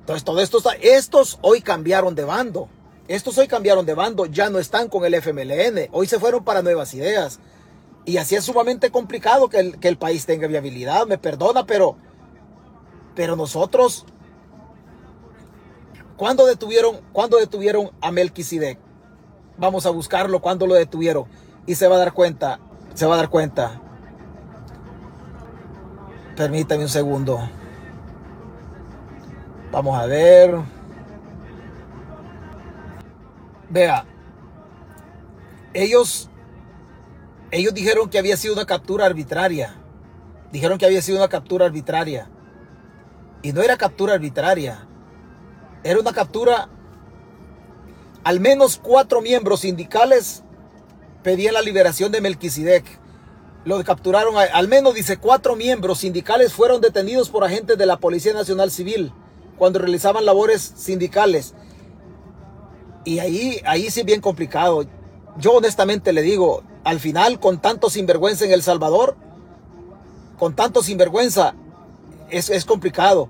Entonces, 0.01 0.25
todo 0.25 0.41
esto 0.41 0.59
estos 0.81 1.39
hoy 1.43 1.63
cambiaron 1.63 2.15
de 2.15 2.25
bando. 2.25 2.69
Estos 3.09 3.39
hoy 3.39 3.47
cambiaron 3.47 3.87
de 3.87 3.95
bando, 3.95 4.27
ya 4.27 4.51
no 4.51 4.59
están 4.59 4.89
con 4.89 5.05
el 5.05 5.15
FMLN. 5.15 5.89
Hoy 5.93 6.09
se 6.09 6.19
fueron 6.19 6.45
para 6.45 6.63
nuevas 6.63 6.93
ideas. 6.95 7.39
Y 8.07 8.19
así 8.19 8.37
es 8.37 8.45
sumamente 8.45 8.91
complicado 8.91 9.49
que 9.49 9.59
el, 9.59 9.81
que 9.81 9.89
el 9.89 9.99
país 9.99 10.25
tenga 10.27 10.47
viabilidad. 10.47 11.07
Me 11.07 11.19
perdona, 11.19 11.67
pero, 11.67 11.97
pero 13.17 13.35
nosotros, 13.35 14.07
¿cuándo 16.17 16.47
detuvieron, 16.47 17.01
¿cuándo 17.13 17.37
detuvieron 17.39 17.91
a 18.01 18.13
Melquisedec? 18.13 18.79
Vamos 19.59 19.87
a 19.87 19.91
buscarlo, 19.91 20.41
¿cuándo 20.41 20.69
lo 20.69 20.75
detuvieron? 20.75 21.25
Y 21.67 21.75
se 21.75 21.89
va 21.89 21.97
a 21.97 21.99
dar 21.99 22.13
cuenta, 22.13 22.61
se 22.95 23.07
va 23.07 23.15
a 23.15 23.19
dar 23.19 23.29
cuenta. 23.29 23.81
Permítame 26.37 26.85
un 26.85 26.89
segundo. 26.89 27.41
Vamos 29.73 29.99
a 29.99 30.07
ver. 30.07 30.55
Vea. 33.69 34.05
Ellos 35.75 36.31
ellos 37.51 37.75
dijeron 37.75 38.09
que 38.11 38.19
había 38.19 38.37
sido 38.37 38.55
una 38.55 38.67
captura 38.67 39.07
arbitraria. 39.07 39.77
Dijeron 40.53 40.79
que 40.79 40.87
había 40.87 41.03
sido 41.03 41.19
una 41.19 41.29
captura 41.29 41.67
arbitraria. 41.67 42.29
Y 43.43 43.53
no 43.53 43.63
era 43.63 43.77
captura 43.77 44.15
arbitraria. 44.15 44.87
Era 45.83 46.01
una 46.01 46.13
captura. 46.13 46.69
Al 48.25 48.41
menos 48.41 48.81
cuatro 48.83 49.21
miembros 49.21 49.61
sindicales 49.61 50.43
pedían 51.23 51.55
la 51.55 51.63
liberación 51.63 52.13
de 52.13 52.21
Melquisedec 52.21 52.85
lo 53.67 53.83
capturaron, 53.83 54.37
al 54.37 54.69
menos 54.69 54.95
dice, 54.95 55.17
cuatro 55.17 55.57
miembros 55.57 55.99
sindicales 55.99 56.53
fueron 56.53 56.81
detenidos 56.81 57.31
por 57.31 57.43
agentes 57.43 57.77
de 57.77 57.85
la 57.85 57.99
Policía 57.99 58.33
Nacional 58.33 58.71
Civil 58.71 59.13
cuando 59.59 59.81
realizaban 59.81 60.25
labores 60.25 60.73
sindicales. 60.77 61.53
Y 63.05 63.19
ahí, 63.19 63.61
ahí 63.65 63.91
sí 63.91 64.05
bien 64.05 64.21
complicado. 64.21 64.85
Yo 65.39 65.53
honestamente 65.53 66.13
le 66.13 66.23
digo, 66.23 66.63
al 66.85 66.99
final 66.99 67.39
con 67.41 67.61
tanto 67.61 67.91
sinvergüenza 67.91 68.45
en 68.45 68.53
El 68.53 68.63
Salvador, 68.63 69.17
con 70.39 70.55
tanto 70.55 70.83
sinvergüenza, 70.83 71.55
es, 72.31 72.49
es 72.49 72.65
complicado. 72.65 73.29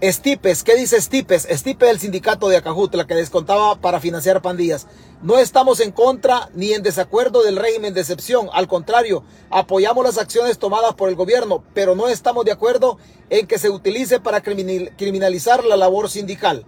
Estipes, 0.00 0.64
¿qué 0.64 0.76
dice 0.76 0.96
Estipes? 0.96 1.44
Estipe 1.44 1.84
del 1.84 2.00
sindicato 2.00 2.48
de 2.48 2.56
Acajutla 2.56 3.06
que 3.06 3.14
descontaba 3.14 3.76
para 3.76 4.00
financiar 4.00 4.40
pandillas. 4.40 4.86
No 5.22 5.38
estamos 5.38 5.78
en 5.80 5.92
contra 5.92 6.48
ni 6.54 6.72
en 6.72 6.82
desacuerdo 6.82 7.42
del 7.42 7.56
régimen 7.56 7.92
de 7.92 8.00
excepción. 8.00 8.48
Al 8.54 8.66
contrario, 8.66 9.22
apoyamos 9.50 10.02
las 10.02 10.16
acciones 10.16 10.58
tomadas 10.58 10.94
por 10.94 11.10
el 11.10 11.16
gobierno, 11.16 11.62
pero 11.74 11.94
no 11.94 12.08
estamos 12.08 12.46
de 12.46 12.52
acuerdo 12.52 12.96
en 13.28 13.46
que 13.46 13.58
se 13.58 13.68
utilice 13.68 14.20
para 14.20 14.40
criminalizar 14.40 15.64
la 15.64 15.76
labor 15.76 16.08
sindical. 16.08 16.64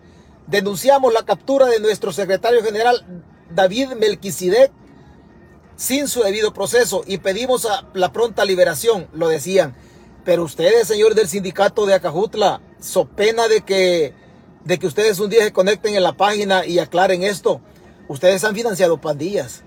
Denunciamos 0.47 1.15
la 1.15 1.25
captura 1.25 1.67
de 1.67 1.81
nuestro 1.81 2.13
secretario 2.13 2.63
general 2.63 3.25
David 3.55 3.93
Melquisedec 3.99 4.73
sin 5.77 6.07
su 6.09 6.23
debido 6.23 6.53
proceso 6.53 7.03
y 7.07 7.19
pedimos 7.19 7.67
la 7.95 8.13
pronta 8.13 8.45
liberación, 8.45 9.09
lo 9.13 9.29
decían. 9.29 9.75
Pero 10.25 10.45
ustedes, 10.45 10.87
señores 10.87 11.17
del 11.17 11.29
sindicato 11.29 11.87
de 11.87 11.95
Acajutla, 11.95 12.61
so 12.81 13.07
pena 13.07 13.49
de 13.49 13.63
que, 13.63 14.15
de 14.65 14.79
que 14.79 14.87
ustedes 14.87 15.19
un 15.19 15.31
día 15.31 15.43
se 15.43 15.53
conecten 15.53 15.97
en 15.97 16.03
la 16.03 16.13
página 16.13 16.65
y 16.65 16.79
aclaren 16.79 17.25
esto. 17.25 17.61
Ustedes 18.07 18.45
han 18.45 18.55
financiado 18.55 19.01
pandillas. 19.01 19.65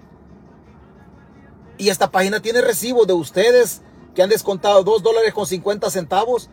Y 1.77 1.89
esta 1.89 2.10
página 2.10 2.42
tiene 2.42 2.62
recibo 2.62 3.06
de 3.06 3.13
ustedes 3.13 3.82
que 4.13 4.24
han 4.24 4.30
descontado 4.30 4.84
2 4.84 5.04
dólares 5.04 5.34
con 5.34 5.46
50 5.46 5.89
centavos. 5.89 6.50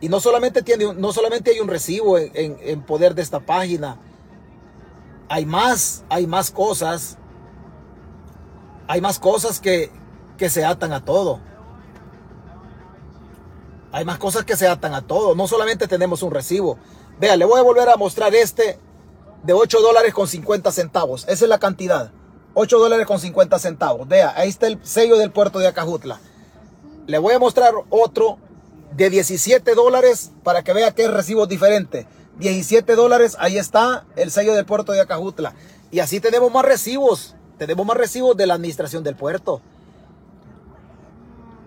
Y 0.00 0.08
no 0.08 0.18
solamente, 0.18 0.62
tiene, 0.62 0.92
no 0.94 1.12
solamente 1.12 1.52
hay 1.52 1.60
un 1.60 1.68
recibo 1.68 2.18
en, 2.18 2.58
en 2.60 2.82
poder 2.82 3.14
de 3.14 3.22
esta 3.22 3.38
página. 3.38 3.98
Hay 5.28 5.46
más, 5.46 6.04
hay 6.08 6.26
más 6.26 6.50
cosas. 6.50 7.18
Hay 8.86 9.00
más 9.00 9.18
cosas 9.18 9.60
que, 9.60 9.90
que 10.36 10.50
se 10.50 10.64
atan 10.64 10.92
a 10.92 11.04
todo. 11.04 11.40
Hay 13.92 14.04
más 14.04 14.18
cosas 14.18 14.44
que 14.44 14.56
se 14.56 14.68
atan 14.68 14.94
a 14.94 15.02
todo. 15.02 15.34
No 15.34 15.46
solamente 15.46 15.86
tenemos 15.88 16.22
un 16.22 16.32
recibo. 16.32 16.78
Vea, 17.20 17.36
le 17.36 17.44
voy 17.44 17.60
a 17.60 17.62
volver 17.62 17.88
a 17.88 17.96
mostrar 17.96 18.34
este 18.34 18.78
de 19.44 19.52
8 19.52 19.80
dólares 19.80 20.12
con 20.12 20.26
50 20.26 20.72
centavos. 20.72 21.24
Esa 21.28 21.44
es 21.44 21.48
la 21.48 21.58
cantidad. 21.58 22.10
8 22.54 22.78
dólares 22.78 23.06
con 23.06 23.20
50 23.20 23.58
centavos. 23.58 24.08
Vea, 24.08 24.32
ahí 24.36 24.48
está 24.48 24.66
el 24.66 24.84
sello 24.84 25.16
del 25.16 25.30
puerto 25.30 25.58
de 25.58 25.68
Acajutla. 25.68 26.20
Le 27.06 27.18
voy 27.18 27.34
a 27.34 27.38
mostrar 27.38 27.74
otro 27.90 28.38
de 28.96 29.10
17 29.10 29.74
dólares 29.74 30.32
para 30.42 30.62
que 30.62 30.72
vea 30.72 30.92
que 30.92 31.04
es 31.04 31.10
recibo 31.10 31.46
diferente. 31.46 32.06
17 32.38 32.94
dólares, 32.94 33.36
ahí 33.38 33.58
está 33.58 34.04
el 34.16 34.30
sello 34.30 34.54
del 34.54 34.64
puerto 34.64 34.92
de 34.92 35.00
Acajutla. 35.00 35.54
Y 35.90 36.00
así 36.00 36.20
tenemos 36.20 36.52
más 36.52 36.64
recibos. 36.64 37.34
Tenemos 37.58 37.86
más 37.86 37.96
recibos 37.96 38.36
de 38.36 38.46
la 38.46 38.54
administración 38.54 39.04
del 39.04 39.14
puerto. 39.14 39.60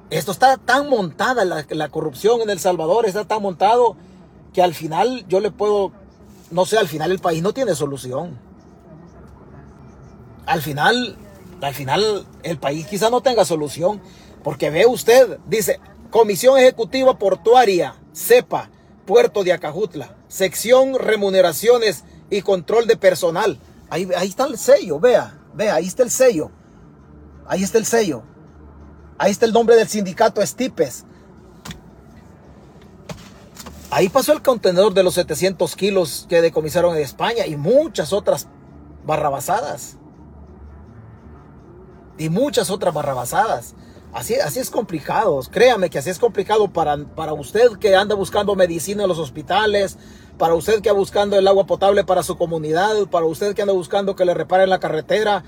Esto 0.10 0.32
está 0.32 0.58
tan 0.58 0.90
montada, 0.90 1.44
la, 1.46 1.90
corrupción 1.90 2.42
en 2.42 2.50
El 2.50 2.60
Salvador 2.60 3.06
está 3.06 3.26
tan 3.26 3.42
montado 3.42 3.98
que 4.54 4.62
al 4.62 4.74
final 4.74 5.26
yo 5.28 5.42
le 5.42 5.52
puedo, 5.52 5.92
no 6.50 6.66
sé, 6.66 6.78
al 6.78 6.88
final 6.88 7.12
el 7.12 7.20
país 7.20 7.42
no 7.44 7.54
tiene 7.54 7.76
solución. 7.76 8.38
Al 10.46 10.62
final, 10.62 11.18
al 11.62 11.74
final 11.74 12.26
el 12.44 12.58
país 12.58 12.88
quizá 12.88 13.10
no 13.10 13.22
tenga 13.22 13.44
solución, 13.44 14.02
porque 14.44 14.70
ve 14.70 14.86
usted, 14.86 15.40
dice, 15.46 15.82
Comisión 16.10 16.58
Ejecutiva 16.58 17.18
Portuaria, 17.18 17.96
CEPA, 18.14 18.70
Puerto 19.06 19.44
de 19.44 19.52
Acajutla, 19.52 20.17
sección 20.28 20.96
remuneraciones 21.00 22.04
y 22.30 22.42
control 22.42 22.88
de 22.88 22.98
personal. 22.98 23.60
Ahí, 23.90 24.10
ahí 24.18 24.28
está 24.28 24.46
el 24.46 24.58
sello, 24.58 25.00
vea, 25.00 25.38
vea, 25.54 25.76
ahí 25.76 25.88
está 25.88 26.04
el 26.04 26.12
sello. 26.12 26.52
Ahí 27.48 27.64
está 27.64 27.78
el 27.78 27.86
sello. 27.86 28.24
Ahí 29.18 29.32
está 29.32 29.46
el 29.46 29.54
nombre 29.54 29.76
del 29.76 29.88
sindicato 29.88 30.42
Estipes. 30.42 31.06
Ahí 33.90 34.10
pasó 34.10 34.34
el 34.34 34.42
contenedor 34.42 34.94
de 34.94 35.04
los 35.04 35.14
700 35.14 35.76
kilos 35.76 36.26
que 36.28 36.42
decomisaron 36.42 36.96
en 36.96 37.02
España 37.02 37.46
y 37.46 37.56
muchas 37.56 38.12
otras 38.12 38.48
barrabasadas. 39.06 39.98
y 42.20 42.30
muchas 42.30 42.72
otras 42.72 42.94
barrabasadas. 42.94 43.76
Así, 44.14 44.36
así 44.36 44.60
es 44.60 44.72
complicado, 44.72 45.40
créame 45.52 45.90
que 45.90 46.00
así 46.00 46.10
es 46.10 46.18
complicado 46.18 46.70
para, 46.70 46.98
para 46.98 47.34
usted 47.34 47.74
que 47.74 47.96
anda 47.96 48.16
buscando 48.16 48.56
medicina 48.56 49.04
en 49.04 49.10
los 49.10 49.20
hospitales, 49.20 49.98
para 50.38 50.56
usted 50.56 50.82
que 50.82 50.90
anda 50.90 51.00
buscando 51.00 51.38
el 51.38 51.48
agua 51.48 51.66
potable 51.66 52.04
para 52.04 52.24
su 52.24 52.38
comunidad, 52.38 53.08
para 53.12 53.26
usted 53.26 53.54
que 53.54 53.62
anda 53.62 53.74
buscando 53.74 54.16
que 54.16 54.26
le 54.26 54.34
reparen 54.34 54.70
la 54.70 54.80
carretera, 54.80 55.44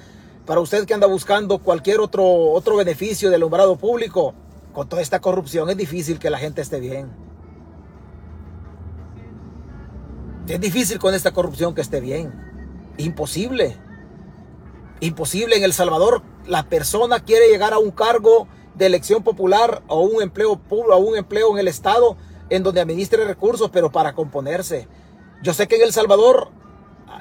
para 0.46 0.60
usted 0.60 0.86
que 0.86 0.94
anda 0.94 1.08
buscando 1.08 1.60
cualquier 1.60 2.00
otro, 2.00 2.26
otro 2.26 2.76
beneficio 2.76 3.30
del 3.30 3.42
alumbrado 3.42 3.78
público. 3.78 4.34
Con 4.74 4.90
toda 4.90 5.02
esta 5.02 5.20
corrupción 5.20 5.70
es 5.70 5.78
difícil 5.78 6.20
que 6.20 6.30
la 6.30 6.38
gente 6.38 6.62
esté 6.62 6.80
bien. 6.80 7.10
Es 10.48 10.60
difícil 10.60 10.98
con 10.98 11.14
esta 11.14 11.32
corrupción 11.32 11.76
que 11.76 11.82
esté 11.82 12.02
bien. 12.02 12.34
Imposible. 12.98 13.78
Imposible. 15.00 15.56
En 15.58 15.64
El 15.64 15.74
Salvador 15.74 16.24
la 16.50 16.64
persona 16.64 17.24
quiere 17.24 17.48
llegar 17.48 17.74
a 17.74 17.78
un 17.78 17.92
cargo 17.92 18.48
de 18.76 18.88
elección 18.88 19.24
popular 19.24 19.84
o 19.88 20.02
un 20.02 20.22
empleo 20.22 20.58
público, 20.58 20.98
un 20.98 21.16
empleo 21.16 21.52
en 21.52 21.60
el 21.60 21.68
Estado 21.68 22.18
en 22.50 22.64
donde 22.64 22.82
administre 22.82 23.24
recursos, 23.24 23.70
pero 23.72 23.92
para 23.92 24.14
componerse. 24.14 24.88
Yo 25.44 25.54
sé 25.54 25.68
que 25.68 25.76
en 25.76 25.84
El 25.84 25.94
Salvador 25.94 26.50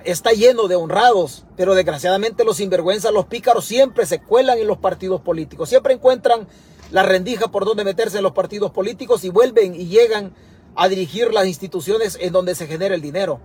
está 0.05 0.33
lleno 0.33 0.67
de 0.67 0.77
honrados, 0.77 1.45
pero 1.57 1.75
desgraciadamente 1.75 2.45
los 2.45 2.57
sinvergüenzas, 2.57 3.13
los 3.13 3.27
pícaros 3.27 3.67
siempre 3.67 4.07
se 4.07 4.21
cuelan 4.21 4.59
en 4.59 4.67
los 4.67 4.79
partidos 4.79 5.21
políticos, 5.21 5.69
siempre 5.69 5.93
encuentran 5.93 6.49
la 6.91 7.03
rendija 7.03 7.49
por 7.49 7.67
donde 7.67 7.85
meterse 7.85 8.17
en 8.17 8.23
los 8.23 8.33
partidos 8.33 8.71
políticos 8.71 9.25
y 9.25 9.29
vuelven 9.29 9.75
y 9.75 9.89
llegan 9.89 10.33
a 10.75 10.89
dirigir 10.89 11.35
las 11.35 11.47
instituciones 11.47 12.17
en 12.21 12.33
donde 12.33 12.55
se 12.55 12.67
genera 12.67 12.95
el 12.95 13.03
dinero. 13.03 13.41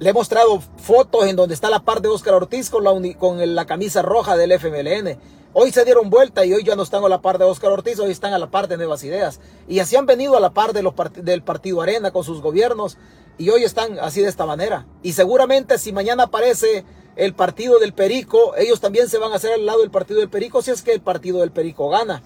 Le 0.00 0.10
he 0.10 0.12
mostrado 0.12 0.60
fotos 0.76 1.26
en 1.26 1.36
donde 1.36 1.54
está 1.54 1.70
la 1.70 1.84
par 1.84 2.00
de 2.02 2.08
Óscar 2.08 2.34
Ortiz 2.34 2.68
con 2.68 2.82
la, 2.84 2.92
con 3.16 3.54
la 3.54 3.64
camisa 3.64 4.02
roja 4.02 4.36
del 4.36 4.52
FMLN. 4.52 5.18
Hoy 5.52 5.70
se 5.70 5.84
dieron 5.84 6.10
vuelta 6.10 6.44
y 6.44 6.52
hoy 6.52 6.64
ya 6.64 6.74
no 6.74 6.82
están 6.82 7.04
a 7.04 7.08
la 7.08 7.20
par 7.20 7.38
de 7.38 7.44
Óscar 7.44 7.70
Ortiz, 7.70 8.00
hoy 8.00 8.10
están 8.10 8.32
a 8.32 8.38
la 8.38 8.50
par 8.50 8.66
de 8.66 8.76
Nuevas 8.76 9.04
Ideas. 9.04 9.38
Y 9.68 9.78
así 9.78 9.94
han 9.94 10.04
venido 10.04 10.36
a 10.36 10.40
la 10.40 10.50
par 10.50 10.72
de 10.72 10.82
los 10.82 10.94
del 11.22 11.44
Partido 11.44 11.80
Arena 11.80 12.10
con 12.10 12.24
sus 12.24 12.40
gobiernos 12.40 12.98
y 13.38 13.50
hoy 13.50 13.62
están 13.62 14.00
así 14.00 14.20
de 14.20 14.28
esta 14.28 14.46
manera. 14.46 14.86
Y 15.04 15.12
seguramente 15.12 15.78
si 15.78 15.92
mañana 15.92 16.24
aparece 16.24 16.84
el 17.14 17.34
partido 17.34 17.78
del 17.78 17.92
Perico, 17.92 18.56
ellos 18.56 18.80
también 18.80 19.08
se 19.08 19.18
van 19.18 19.30
a 19.30 19.36
hacer 19.36 19.52
al 19.52 19.64
lado 19.64 19.80
del 19.82 19.92
partido 19.92 20.18
del 20.18 20.28
Perico 20.28 20.60
si 20.60 20.72
es 20.72 20.82
que 20.82 20.92
el 20.92 21.00
partido 21.00 21.38
del 21.38 21.52
Perico 21.52 21.88
gana. 21.88 22.22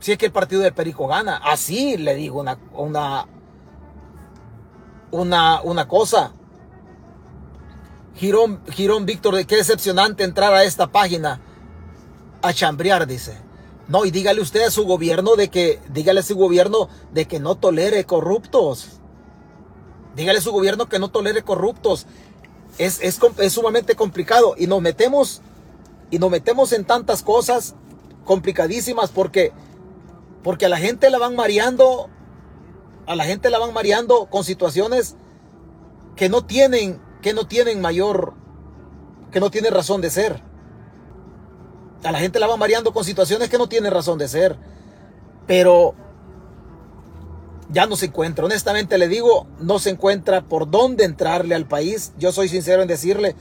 Si 0.00 0.10
es 0.10 0.18
que 0.18 0.26
el 0.26 0.32
partido 0.32 0.62
del 0.62 0.74
Perico 0.74 1.06
gana. 1.06 1.36
Así 1.36 1.96
le 1.96 2.16
digo 2.16 2.40
una, 2.40 3.26
una, 5.10 5.60
una 5.62 5.88
cosa. 5.88 6.32
Girón, 8.14 8.60
Girón 8.70 9.06
Víctor, 9.06 9.44
qué 9.46 9.56
decepcionante 9.56 10.24
entrar 10.24 10.52
a 10.52 10.64
esta 10.64 10.88
página 10.88 11.40
a 12.42 12.52
chambrear, 12.52 13.06
dice. 13.06 13.38
No, 13.86 14.04
y 14.04 14.10
dígale 14.10 14.40
usted 14.40 14.62
a 14.62 14.70
su 14.70 14.84
gobierno 14.84 15.36
de 15.36 15.48
que, 15.48 15.80
dígale 15.90 16.20
a 16.20 16.22
su 16.22 16.36
gobierno 16.36 16.88
de 17.12 17.26
que 17.26 17.40
no 17.40 17.54
tolere 17.54 18.04
corruptos. 18.04 19.00
Dígale 20.14 20.40
a 20.40 20.42
su 20.42 20.52
gobierno 20.52 20.88
que 20.88 20.98
no 20.98 21.08
tolere 21.08 21.42
corruptos. 21.42 22.06
Es, 22.76 23.00
es, 23.00 23.18
es 23.38 23.52
sumamente 23.52 23.94
complicado 23.94 24.54
y 24.58 24.66
nos 24.66 24.82
metemos 24.82 25.42
y 26.10 26.18
nos 26.18 26.30
metemos 26.30 26.72
en 26.72 26.84
tantas 26.84 27.22
cosas 27.22 27.74
complicadísimas 28.24 29.10
porque 29.10 29.52
porque 30.42 30.66
a 30.66 30.68
la 30.68 30.78
gente 30.78 31.10
la 31.10 31.18
van 31.18 31.34
mareando 31.34 32.08
a 33.08 33.16
la 33.16 33.24
gente 33.24 33.48
la 33.48 33.58
van 33.58 33.72
mareando 33.72 34.26
con 34.26 34.44
situaciones 34.44 35.16
que 36.14 36.28
no 36.28 36.44
tienen, 36.44 37.00
que 37.22 37.32
no 37.32 37.46
tienen 37.46 37.80
mayor, 37.80 38.34
que 39.32 39.40
no 39.40 39.50
tienen 39.50 39.72
razón 39.72 40.02
de 40.02 40.10
ser. 40.10 40.42
A 42.04 42.12
la 42.12 42.18
gente 42.18 42.38
la 42.38 42.46
van 42.46 42.58
mareando 42.58 42.92
con 42.92 43.04
situaciones 43.04 43.48
que 43.48 43.56
no 43.56 43.66
tienen 43.66 43.92
razón 43.92 44.18
de 44.18 44.28
ser. 44.28 44.58
Pero 45.46 45.94
ya 47.70 47.86
no 47.86 47.96
se 47.96 48.06
encuentra. 48.06 48.44
Honestamente 48.44 48.98
le 48.98 49.08
digo, 49.08 49.46
no 49.58 49.78
se 49.78 49.88
encuentra 49.88 50.42
por 50.42 50.70
dónde 50.70 51.04
entrarle 51.04 51.54
al 51.54 51.66
país. 51.66 52.12
Yo 52.18 52.30
soy 52.30 52.50
sincero 52.50 52.82
en 52.82 52.88
decirle, 52.88 53.34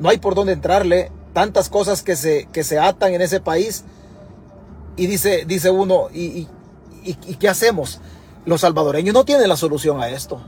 no 0.00 0.08
hay 0.08 0.18
por 0.18 0.34
dónde 0.34 0.54
entrarle. 0.54 1.12
Tantas 1.32 1.68
cosas 1.68 2.02
que 2.02 2.16
se, 2.16 2.48
que 2.52 2.64
se 2.64 2.80
atan 2.80 3.14
en 3.14 3.22
ese 3.22 3.38
país. 3.38 3.84
Y 4.96 5.06
dice, 5.06 5.44
dice 5.46 5.70
uno, 5.70 6.08
¿y, 6.12 6.48
y 7.04 7.14
qué 7.36 7.48
hacemos? 7.48 8.00
Los 8.46 8.60
salvadoreños 8.60 9.14
no 9.14 9.24
tienen 9.24 9.48
la 9.48 9.56
solución 9.56 10.02
a 10.02 10.10
esto. 10.10 10.40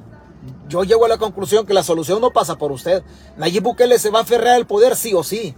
Yo 0.68 0.84
llego 0.84 1.06
a 1.06 1.08
la 1.08 1.16
conclusión 1.16 1.64
que 1.64 1.72
la 1.72 1.82
solución 1.82 2.20
no 2.20 2.30
pasa 2.30 2.56
por 2.56 2.70
usted. 2.70 3.02
Nayib 3.36 3.62
Bukele 3.62 3.98
se 3.98 4.10
va 4.10 4.18
a 4.18 4.22
aferrar 4.22 4.54
al 4.54 4.66
poder 4.66 4.96
sí 4.96 5.14
o 5.14 5.22
sí. 5.22 5.54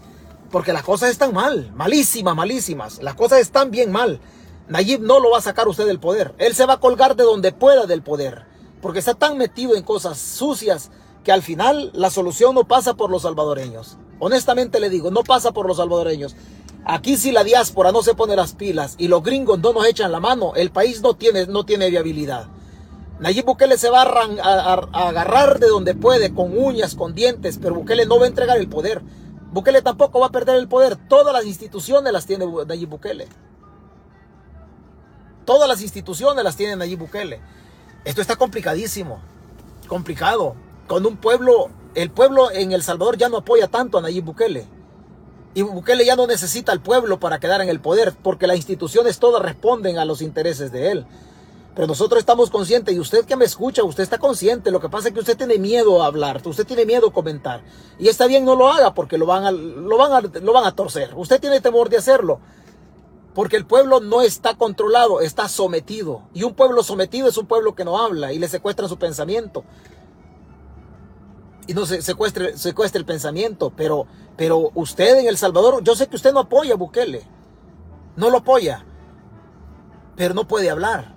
Porque 0.50 0.72
las 0.72 0.82
cosas 0.82 1.10
están 1.10 1.34
mal, 1.34 1.72
malísimas, 1.74 2.36
malísimas. 2.36 3.02
Las 3.02 3.14
cosas 3.14 3.40
están 3.40 3.70
bien 3.70 3.90
mal. 3.90 4.20
Nayib 4.68 5.00
no 5.00 5.18
lo 5.18 5.30
va 5.30 5.38
a 5.38 5.42
sacar 5.42 5.66
usted 5.66 5.86
del 5.86 5.98
poder. 5.98 6.34
Él 6.38 6.54
se 6.54 6.64
va 6.64 6.74
a 6.74 6.80
colgar 6.80 7.16
de 7.16 7.24
donde 7.24 7.52
pueda 7.52 7.86
del 7.86 8.02
poder. 8.02 8.46
Porque 8.80 9.00
está 9.00 9.14
tan 9.14 9.36
metido 9.36 9.74
en 9.74 9.82
cosas 9.82 10.18
sucias 10.18 10.90
que 11.24 11.32
al 11.32 11.42
final 11.42 11.90
la 11.92 12.10
solución 12.10 12.54
no 12.54 12.64
pasa 12.64 12.94
por 12.94 13.10
los 13.10 13.22
salvadoreños. 13.22 13.96
Honestamente 14.20 14.78
le 14.78 14.90
digo, 14.90 15.10
no 15.10 15.24
pasa 15.24 15.52
por 15.52 15.66
los 15.66 15.78
salvadoreños. 15.78 16.36
Aquí 16.90 17.18
si 17.18 17.32
la 17.32 17.44
diáspora 17.44 17.92
no 17.92 18.02
se 18.02 18.14
pone 18.14 18.34
las 18.34 18.54
pilas 18.54 18.94
y 18.96 19.08
los 19.08 19.22
gringos 19.22 19.58
no 19.58 19.74
nos 19.74 19.86
echan 19.86 20.10
la 20.10 20.20
mano, 20.20 20.54
el 20.54 20.70
país 20.70 21.02
no 21.02 21.12
tiene, 21.12 21.46
no 21.46 21.66
tiene 21.66 21.90
viabilidad. 21.90 22.46
Nayib 23.20 23.44
Bukele 23.44 23.76
se 23.76 23.90
va 23.90 24.04
a, 24.04 25.08
agarrar 25.08 25.58
de 25.58 25.66
donde 25.66 25.94
puede, 25.94 26.32
con 26.32 26.56
uñas, 26.56 26.94
con 26.94 27.14
dientes, 27.14 27.58
pero 27.60 27.74
Bukele 27.74 28.06
no 28.06 28.18
va 28.18 28.24
a 28.24 28.28
entregar 28.28 28.56
el 28.56 28.68
poder. 28.68 29.02
Bukele 29.52 29.82
tampoco 29.82 30.18
va 30.20 30.28
a 30.28 30.32
perder 30.32 30.56
el 30.56 30.66
poder. 30.66 30.96
Todas 30.96 31.34
las 31.34 31.44
instituciones 31.44 32.10
las 32.10 32.24
tiene 32.24 32.46
Nayib 32.66 32.88
Bukele. 32.88 33.28
Todas 35.44 35.68
las 35.68 35.82
instituciones 35.82 36.42
las 36.42 36.56
tiene 36.56 36.74
Nayib 36.74 37.00
Bukele. 37.00 37.38
Esto 38.06 38.22
está 38.22 38.36
complicadísimo. 38.36 39.20
Complicado. 39.88 40.54
Con 40.86 41.04
un 41.04 41.18
pueblo, 41.18 41.68
el 41.94 42.10
pueblo 42.10 42.50
en 42.50 42.72
El 42.72 42.82
Salvador 42.82 43.18
ya 43.18 43.28
no 43.28 43.36
apoya 43.36 43.68
tanto 43.68 43.98
a 43.98 44.00
Nayib 44.00 44.24
Bukele. 44.24 44.77
Y 45.58 45.62
Bukele 45.62 46.04
ya 46.04 46.14
no 46.14 46.28
necesita 46.28 46.70
al 46.70 46.80
pueblo 46.80 47.18
para 47.18 47.40
quedar 47.40 47.60
en 47.60 47.68
el 47.68 47.80
poder, 47.80 48.14
porque 48.22 48.46
las 48.46 48.58
instituciones 48.58 49.18
todas 49.18 49.42
responden 49.42 49.98
a 49.98 50.04
los 50.04 50.22
intereses 50.22 50.70
de 50.70 50.92
él. 50.92 51.06
Pero 51.74 51.88
nosotros 51.88 52.20
estamos 52.20 52.48
conscientes, 52.48 52.94
y 52.94 53.00
usted 53.00 53.24
que 53.24 53.34
me 53.34 53.44
escucha, 53.44 53.82
usted 53.82 54.04
está 54.04 54.18
consciente. 54.18 54.70
Lo 54.70 54.78
que 54.78 54.88
pasa 54.88 55.08
es 55.08 55.14
que 55.14 55.18
usted 55.18 55.36
tiene 55.36 55.58
miedo 55.58 56.00
a 56.00 56.06
hablar, 56.06 56.40
usted 56.44 56.64
tiene 56.64 56.86
miedo 56.86 57.08
a 57.08 57.12
comentar. 57.12 57.64
Y 57.98 58.06
está 58.06 58.28
bien, 58.28 58.44
no 58.44 58.54
lo 58.54 58.70
haga, 58.70 58.94
porque 58.94 59.18
lo 59.18 59.26
van 59.26 59.46
a, 59.46 59.50
lo 59.50 59.96
van 59.96 60.12
a, 60.12 60.20
lo 60.20 60.52
van 60.52 60.64
a 60.64 60.76
torcer. 60.76 61.10
Usted 61.16 61.40
tiene 61.40 61.60
temor 61.60 61.88
de 61.88 61.96
hacerlo. 61.96 62.38
Porque 63.34 63.56
el 63.56 63.66
pueblo 63.66 63.98
no 63.98 64.22
está 64.22 64.54
controlado, 64.54 65.20
está 65.20 65.48
sometido. 65.48 66.22
Y 66.34 66.44
un 66.44 66.54
pueblo 66.54 66.84
sometido 66.84 67.26
es 67.26 67.36
un 67.36 67.46
pueblo 67.46 67.74
que 67.74 67.84
no 67.84 67.98
habla 67.98 68.32
y 68.32 68.38
le 68.38 68.46
secuestra 68.46 68.86
su 68.86 68.96
pensamiento 68.96 69.64
y 71.68 71.74
no 71.74 71.84
se 71.84 72.00
secuestre, 72.00 72.56
secuestre 72.56 72.98
el 72.98 73.04
pensamiento, 73.04 73.70
pero, 73.76 74.06
pero 74.36 74.72
usted 74.74 75.18
en 75.18 75.28
El 75.28 75.36
Salvador, 75.36 75.84
yo 75.84 75.94
sé 75.94 76.08
que 76.08 76.16
usted 76.16 76.32
no 76.32 76.40
apoya 76.40 76.72
a 76.72 76.76
Bukele, 76.78 77.22
no 78.16 78.30
lo 78.30 78.38
apoya, 78.38 78.86
pero 80.16 80.32
no 80.32 80.48
puede 80.48 80.70
hablar. 80.70 81.14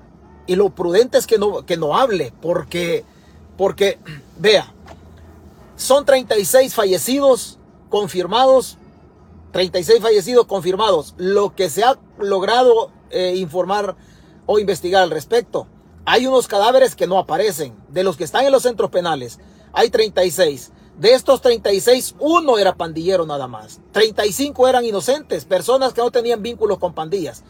Y 0.48 0.56
lo 0.58 0.70
prudente 0.70 1.18
es 1.18 1.26
que 1.26 1.38
no, 1.38 1.66
que 1.66 1.78
no 1.78 1.98
hable, 1.98 2.34
porque, 2.42 3.06
porque, 3.58 3.98
vea, 4.38 4.74
son 5.78 6.06
36 6.06 6.76
fallecidos 6.76 7.58
confirmados, 7.90 8.78
36 9.54 10.02
fallecidos 10.02 10.48
confirmados, 10.48 11.16
lo 11.18 11.56
que 11.56 11.70
se 11.70 11.86
ha 11.86 11.98
logrado 12.20 12.92
eh, 13.10 13.36
informar 13.38 13.96
o 14.48 14.60
investigar 14.60 15.02
al 15.02 15.12
respecto. 15.12 15.66
Hay 16.04 16.28
unos 16.28 16.50
cadáveres 16.50 16.98
que 16.98 17.08
no 17.08 17.18
aparecen, 17.20 17.74
de 17.88 18.04
los 18.04 18.18
que 18.18 18.26
están 18.26 18.46
en 18.46 18.52
los 18.52 18.64
centros 18.64 18.92
penales 18.92 19.40
hay 19.74 19.90
36. 19.90 20.72
De 20.98 21.14
estos 21.14 21.42
36, 21.42 22.16
uno 22.20 22.58
era 22.58 22.76
pandillero 22.76 23.26
nada 23.26 23.48
más. 23.48 23.80
35 23.92 24.68
eran 24.68 24.86
inocentes, 24.86 25.46
personas 25.46 25.94
que 25.94 26.02
no 26.02 26.12
tenían 26.12 26.44
vínculos 26.44 26.78
con 26.78 26.94
pandillas. 26.94 27.44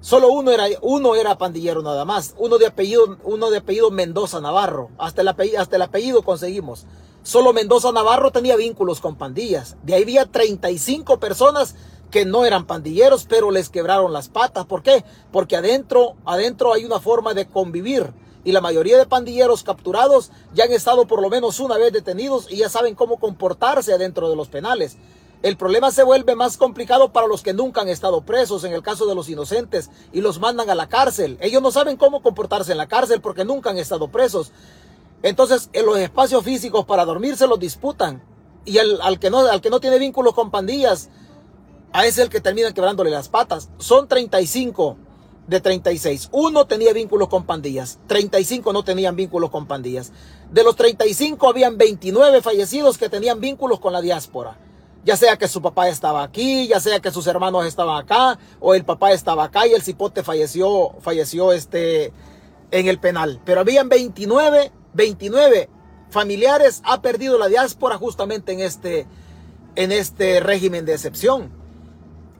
Solo 0.00 0.28
uno 0.28 0.50
era, 0.50 0.66
uno 0.80 1.14
era 1.14 1.36
pandillero 1.36 1.82
nada 1.82 2.04
más. 2.04 2.34
Uno 2.38 2.58
de 2.58 2.66
apellido, 2.66 3.18
uno 3.22 3.50
de 3.50 3.58
apellido 3.58 3.90
Mendoza 3.90 4.40
Navarro. 4.40 4.90
Hasta 4.98 5.22
el, 5.22 5.28
apellido, 5.28 5.60
hasta 5.60 5.76
el 5.76 5.82
apellido 5.82 6.22
conseguimos. 6.22 6.86
Solo 7.22 7.52
Mendoza 7.52 7.92
Navarro 7.92 8.30
tenía 8.32 8.56
vínculos 8.56 9.00
con 9.00 9.16
pandillas. 9.16 9.76
De 9.82 9.94
ahí 9.94 10.02
había 10.02 10.26
35 10.26 11.20
personas 11.20 11.76
que 12.10 12.24
no 12.24 12.44
eran 12.44 12.66
pandilleros, 12.66 13.26
pero 13.28 13.50
les 13.50 13.68
quebraron 13.68 14.12
las 14.12 14.28
patas. 14.28 14.64
¿Por 14.66 14.82
qué? 14.82 15.04
Porque 15.30 15.56
adentro, 15.56 16.16
adentro 16.24 16.72
hay 16.72 16.84
una 16.84 16.98
forma 16.98 17.34
de 17.34 17.46
convivir 17.46 18.12
y 18.44 18.52
la 18.52 18.60
mayoría 18.60 18.98
de 18.98 19.06
pandilleros 19.06 19.62
capturados 19.62 20.30
ya 20.54 20.64
han 20.64 20.72
estado 20.72 21.06
por 21.06 21.20
lo 21.20 21.28
menos 21.28 21.60
una 21.60 21.76
vez 21.76 21.92
detenidos 21.92 22.50
y 22.50 22.58
ya 22.58 22.68
saben 22.68 22.94
cómo 22.94 23.18
comportarse 23.18 23.92
adentro 23.92 24.30
de 24.30 24.36
los 24.36 24.48
penales. 24.48 24.96
El 25.42 25.56
problema 25.56 25.90
se 25.90 26.02
vuelve 26.02 26.36
más 26.36 26.58
complicado 26.58 27.12
para 27.12 27.26
los 27.26 27.42
que 27.42 27.54
nunca 27.54 27.80
han 27.80 27.88
estado 27.88 28.20
presos, 28.22 28.64
en 28.64 28.74
el 28.74 28.82
caso 28.82 29.06
de 29.06 29.14
los 29.14 29.30
inocentes, 29.30 29.90
y 30.12 30.20
los 30.20 30.38
mandan 30.38 30.68
a 30.68 30.74
la 30.74 30.88
cárcel. 30.88 31.38
Ellos 31.40 31.62
no 31.62 31.70
saben 31.70 31.96
cómo 31.96 32.22
comportarse 32.22 32.72
en 32.72 32.78
la 32.78 32.88
cárcel 32.88 33.22
porque 33.22 33.46
nunca 33.46 33.70
han 33.70 33.78
estado 33.78 34.08
presos. 34.08 34.52
Entonces, 35.22 35.70
en 35.72 35.86
los 35.86 35.98
espacios 35.98 36.44
físicos 36.44 36.84
para 36.84 37.06
dormir 37.06 37.36
se 37.36 37.46
los 37.46 37.58
disputan. 37.58 38.22
Y 38.66 38.76
al, 38.78 39.18
que 39.18 39.30
no, 39.30 39.38
al 39.38 39.62
que 39.62 39.70
no 39.70 39.80
tiene 39.80 39.98
vínculos 39.98 40.34
con 40.34 40.50
pandillas, 40.50 41.08
A 41.92 42.02
ese 42.02 42.20
es 42.20 42.26
el 42.26 42.28
que 42.28 42.40
termina 42.40 42.72
quebrándole 42.72 43.10
las 43.10 43.30
patas. 43.30 43.70
Son 43.78 44.08
35 44.08 44.98
de 45.50 45.60
36. 45.60 46.28
Uno 46.30 46.64
tenía 46.66 46.92
vínculos 46.92 47.28
con 47.28 47.44
pandillas. 47.44 47.98
35 48.06 48.72
no 48.72 48.84
tenían 48.84 49.16
vínculos 49.16 49.50
con 49.50 49.66
pandillas. 49.66 50.12
De 50.52 50.62
los 50.62 50.76
35 50.76 51.48
habían 51.48 51.76
29 51.76 52.40
fallecidos 52.40 52.96
que 52.96 53.08
tenían 53.08 53.40
vínculos 53.40 53.80
con 53.80 53.92
la 53.92 54.00
diáspora. 54.00 54.56
Ya 55.04 55.16
sea 55.16 55.36
que 55.36 55.48
su 55.48 55.60
papá 55.60 55.88
estaba 55.88 56.22
aquí, 56.22 56.68
ya 56.68 56.78
sea 56.78 57.00
que 57.00 57.10
sus 57.10 57.26
hermanos 57.26 57.66
estaban 57.66 58.00
acá, 58.00 58.38
o 58.60 58.74
el 58.74 58.84
papá 58.84 59.10
estaba 59.12 59.44
acá 59.44 59.66
y 59.66 59.72
el 59.72 59.82
cipote 59.82 60.22
falleció, 60.22 60.94
falleció 61.00 61.52
este, 61.52 62.12
en 62.70 62.86
el 62.86 63.00
penal. 63.00 63.40
Pero 63.44 63.60
habían 63.60 63.88
29, 63.88 64.70
29 64.94 65.68
familiares 66.10 66.80
ha 66.84 67.02
perdido 67.02 67.38
la 67.38 67.48
diáspora 67.48 67.96
justamente 67.96 68.52
en 68.52 68.60
este, 68.60 69.06
en 69.74 69.90
este 69.90 70.38
régimen 70.38 70.84
de 70.84 70.92
excepción. 70.92 71.59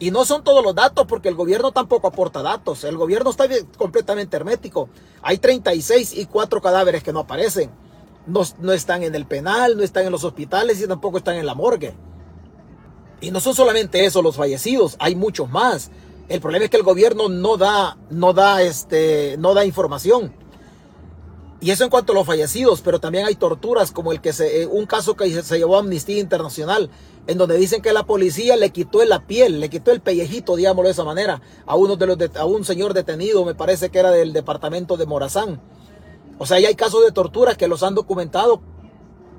Y 0.00 0.10
no 0.10 0.24
son 0.24 0.42
todos 0.42 0.64
los 0.64 0.74
datos 0.74 1.06
porque 1.06 1.28
el 1.28 1.34
gobierno 1.34 1.72
tampoco 1.72 2.08
aporta 2.08 2.40
datos. 2.40 2.84
El 2.84 2.96
gobierno 2.96 3.28
está 3.30 3.46
completamente 3.76 4.34
hermético. 4.34 4.88
Hay 5.20 5.36
36 5.36 6.16
y 6.16 6.24
4 6.24 6.62
cadáveres 6.62 7.02
que 7.02 7.12
no 7.12 7.20
aparecen. 7.20 7.70
No, 8.26 8.40
no, 8.60 8.72
están 8.72 9.02
en 9.02 9.14
el 9.14 9.26
penal, 9.26 9.76
no 9.76 9.82
están 9.82 10.06
en 10.06 10.12
los 10.12 10.24
hospitales 10.24 10.80
y 10.80 10.88
tampoco 10.88 11.18
están 11.18 11.36
en 11.36 11.44
la 11.44 11.54
morgue. 11.54 11.94
Y 13.20 13.30
no 13.30 13.40
son 13.40 13.54
solamente 13.54 14.06
eso 14.06 14.22
los 14.22 14.36
fallecidos, 14.36 14.96
hay 14.98 15.14
muchos 15.14 15.50
más. 15.50 15.90
El 16.28 16.40
problema 16.40 16.64
es 16.64 16.70
que 16.70 16.78
el 16.78 16.82
gobierno 16.82 17.28
no 17.28 17.58
da, 17.58 17.98
no 18.08 18.32
da, 18.32 18.62
este, 18.62 19.36
no 19.38 19.52
da 19.52 19.66
información. 19.66 20.32
Y 21.62 21.70
eso 21.70 21.84
en 21.84 21.90
cuanto 21.90 22.12
a 22.12 22.14
los 22.14 22.26
fallecidos, 22.26 22.80
pero 22.80 23.00
también 23.00 23.26
hay 23.26 23.34
torturas 23.34 23.92
como 23.92 24.12
el 24.12 24.22
que 24.22 24.32
se, 24.32 24.62
eh, 24.62 24.66
un 24.66 24.86
caso 24.86 25.14
que 25.14 25.42
se 25.42 25.58
llevó 25.58 25.76
a 25.76 25.80
Amnistía 25.80 26.18
Internacional, 26.18 26.90
en 27.26 27.36
donde 27.36 27.58
dicen 27.58 27.82
que 27.82 27.92
la 27.92 28.06
policía 28.06 28.56
le 28.56 28.70
quitó 28.70 29.04
la 29.04 29.26
piel, 29.26 29.60
le 29.60 29.68
quitó 29.68 29.90
el 29.90 30.00
pellejito, 30.00 30.56
digámoslo 30.56 30.88
de 30.88 30.92
esa 30.92 31.04
manera, 31.04 31.42
a 31.66 31.76
uno 31.76 31.96
de 31.96 32.06
los 32.06 32.18
a 32.36 32.46
un 32.46 32.64
señor 32.64 32.94
detenido, 32.94 33.44
me 33.44 33.54
parece 33.54 33.90
que 33.90 33.98
era 33.98 34.10
del 34.10 34.32
departamento 34.32 34.96
de 34.96 35.04
Morazán. 35.04 35.60
O 36.38 36.46
sea, 36.46 36.56
hay 36.56 36.74
casos 36.74 37.04
de 37.04 37.12
tortura 37.12 37.54
que 37.54 37.68
los 37.68 37.82
han 37.82 37.94
documentado 37.94 38.62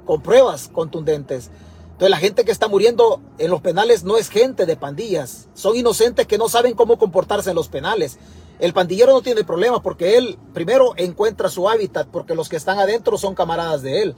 con 0.05 0.21
pruebas 0.21 0.69
contundentes. 0.71 1.49
Entonces 1.93 2.09
la 2.11 2.17
gente 2.17 2.45
que 2.45 2.51
está 2.51 2.67
muriendo 2.67 3.19
en 3.39 3.49
los 3.49 3.61
penales 3.61 4.03
no 4.03 4.17
es 4.17 4.29
gente 4.29 4.67
de 4.67 4.75
pandillas, 4.75 5.49
son 5.55 5.75
inocentes 5.75 6.27
que 6.27 6.37
no 6.37 6.49
saben 6.49 6.75
cómo 6.75 6.99
comportarse 6.99 7.49
en 7.49 7.55
los 7.55 7.67
penales. 7.67 8.19
El 8.61 8.73
pandillero 8.73 9.11
no 9.11 9.23
tiene 9.23 9.43
problema 9.43 9.81
porque 9.81 10.17
él 10.17 10.37
primero 10.53 10.93
encuentra 10.95 11.49
su 11.49 11.67
hábitat 11.67 12.07
porque 12.07 12.35
los 12.35 12.47
que 12.47 12.57
están 12.57 12.77
adentro 12.77 13.17
son 13.17 13.33
camaradas 13.33 13.81
de 13.81 14.03
él. 14.03 14.15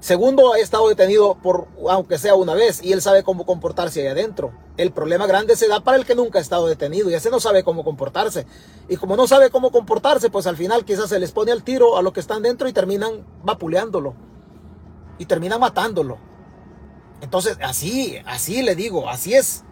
Segundo, 0.00 0.52
ha 0.52 0.58
estado 0.58 0.88
detenido 0.88 1.36
por, 1.36 1.68
aunque 1.88 2.18
sea 2.18 2.34
una 2.34 2.52
vez, 2.52 2.82
y 2.82 2.92
él 2.92 3.00
sabe 3.00 3.22
cómo 3.22 3.46
comportarse 3.46 4.02
ahí 4.02 4.08
adentro. 4.08 4.52
El 4.76 4.90
problema 4.92 5.26
grande 5.26 5.56
se 5.56 5.68
da 5.68 5.80
para 5.80 5.96
el 5.96 6.04
que 6.04 6.16
nunca 6.16 6.40
ha 6.40 6.42
estado 6.42 6.66
detenido 6.66 7.08
y 7.08 7.14
ese 7.14 7.30
no 7.30 7.38
sabe 7.38 7.62
cómo 7.62 7.84
comportarse. 7.84 8.46
Y 8.88 8.96
como 8.96 9.16
no 9.16 9.28
sabe 9.28 9.48
cómo 9.48 9.70
comportarse, 9.70 10.28
pues 10.28 10.48
al 10.48 10.56
final 10.56 10.84
quizás 10.84 11.08
se 11.08 11.20
les 11.20 11.30
pone 11.30 11.52
al 11.52 11.62
tiro 11.62 11.96
a 11.96 12.02
los 12.02 12.12
que 12.12 12.20
están 12.20 12.42
dentro 12.42 12.68
y 12.68 12.72
terminan 12.72 13.24
vapuleándolo. 13.44 14.14
Y 15.18 15.26
terminan 15.26 15.60
matándolo. 15.60 16.18
Entonces, 17.20 17.56
así, 17.62 18.18
así 18.26 18.62
le 18.62 18.74
digo, 18.74 19.08
así 19.08 19.34
es. 19.34 19.62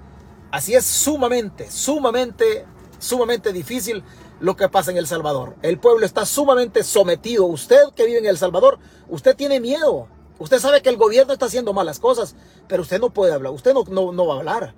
Así 0.53 0.75
es 0.75 0.87
sumamente, 0.87 1.71
sumamente 1.71 2.67
sumamente 3.03 3.53
difícil 3.53 4.03
lo 4.41 4.57
que 4.57 4.69
pasa 4.69 4.91
en 4.91 4.97
El 4.97 5.07
Salvador. 5.07 5.57
El 5.63 5.79
pueblo 5.79 6.07
está 6.07 6.25
sumamente 6.25 6.83
sometido. 6.85 7.45
Usted 7.45 7.83
que 7.95 8.07
vive 8.07 8.19
en 8.19 8.27
El 8.27 8.39
Salvador, 8.39 8.79
usted 9.09 9.37
tiene 9.37 9.61
miedo. 9.61 10.09
Usted 10.39 10.59
sabe 10.59 10.83
que 10.83 10.89
el 10.89 10.97
gobierno 10.97 11.33
está 11.33 11.47
haciendo 11.47 11.73
malas 11.73 12.01
cosas, 12.01 12.35
pero 12.69 12.83
usted 12.83 13.01
no 13.01 13.11
puede 13.11 13.33
hablar. 13.33 13.53
Usted 13.53 13.75
no, 13.75 14.13
no, 14.13 14.27
va 14.27 14.35
a 14.35 14.39
hablar. 14.39 14.75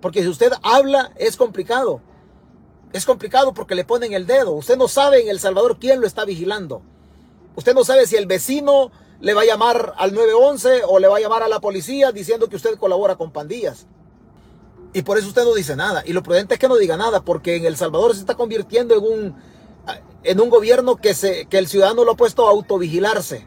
Porque 0.00 0.22
si 0.22 0.28
usted 0.28 0.52
habla, 0.62 1.12
es 1.16 1.36
complicado. 1.36 2.00
Es 2.92 3.04
complicado 3.04 3.54
porque 3.54 3.74
le 3.74 3.84
ponen 3.84 4.12
el 4.12 4.26
dedo. 4.26 4.52
Usted 4.52 4.76
no 4.76 4.88
sabe 4.88 5.22
en 5.22 5.28
El 5.28 5.40
Salvador 5.40 5.78
quién 5.78 6.00
lo 6.00 6.06
está 6.06 6.24
vigilando. 6.24 6.82
Usted 7.56 7.74
no 7.74 7.84
sabe 7.84 8.06
si 8.06 8.16
el 8.16 8.26
vecino 8.26 8.90
le 9.20 9.34
va 9.34 9.42
a 9.42 9.46
llamar 9.46 9.94
al 9.98 10.14
911 10.14 10.82
o 10.86 10.98
le 10.98 11.08
va 11.08 11.16
a 11.16 11.20
llamar 11.20 11.42
a 11.42 11.48
la 11.48 11.60
policía 11.60 12.12
diciendo 12.12 12.48
que 12.48 12.56
usted 12.56 12.76
colabora 12.78 13.16
con 13.16 13.32
pandillas. 13.32 13.86
Y 14.92 15.02
por 15.02 15.18
eso 15.18 15.28
usted 15.28 15.44
no 15.44 15.54
dice 15.54 15.76
nada. 15.76 16.02
Y 16.06 16.12
lo 16.12 16.22
prudente 16.22 16.54
es 16.54 16.60
que 16.60 16.68
no 16.68 16.76
diga 16.76 16.96
nada, 16.96 17.20
porque 17.20 17.56
en 17.56 17.66
El 17.66 17.76
Salvador 17.76 18.14
se 18.14 18.20
está 18.20 18.34
convirtiendo 18.34 18.94
en 18.96 19.04
un, 19.04 19.36
en 20.24 20.40
un 20.40 20.50
gobierno 20.50 20.96
que, 20.96 21.14
se, 21.14 21.46
que 21.46 21.58
el 21.58 21.68
ciudadano 21.68 22.04
lo 22.04 22.12
ha 22.12 22.16
puesto 22.16 22.46
a 22.46 22.50
autovigilarse. 22.50 23.46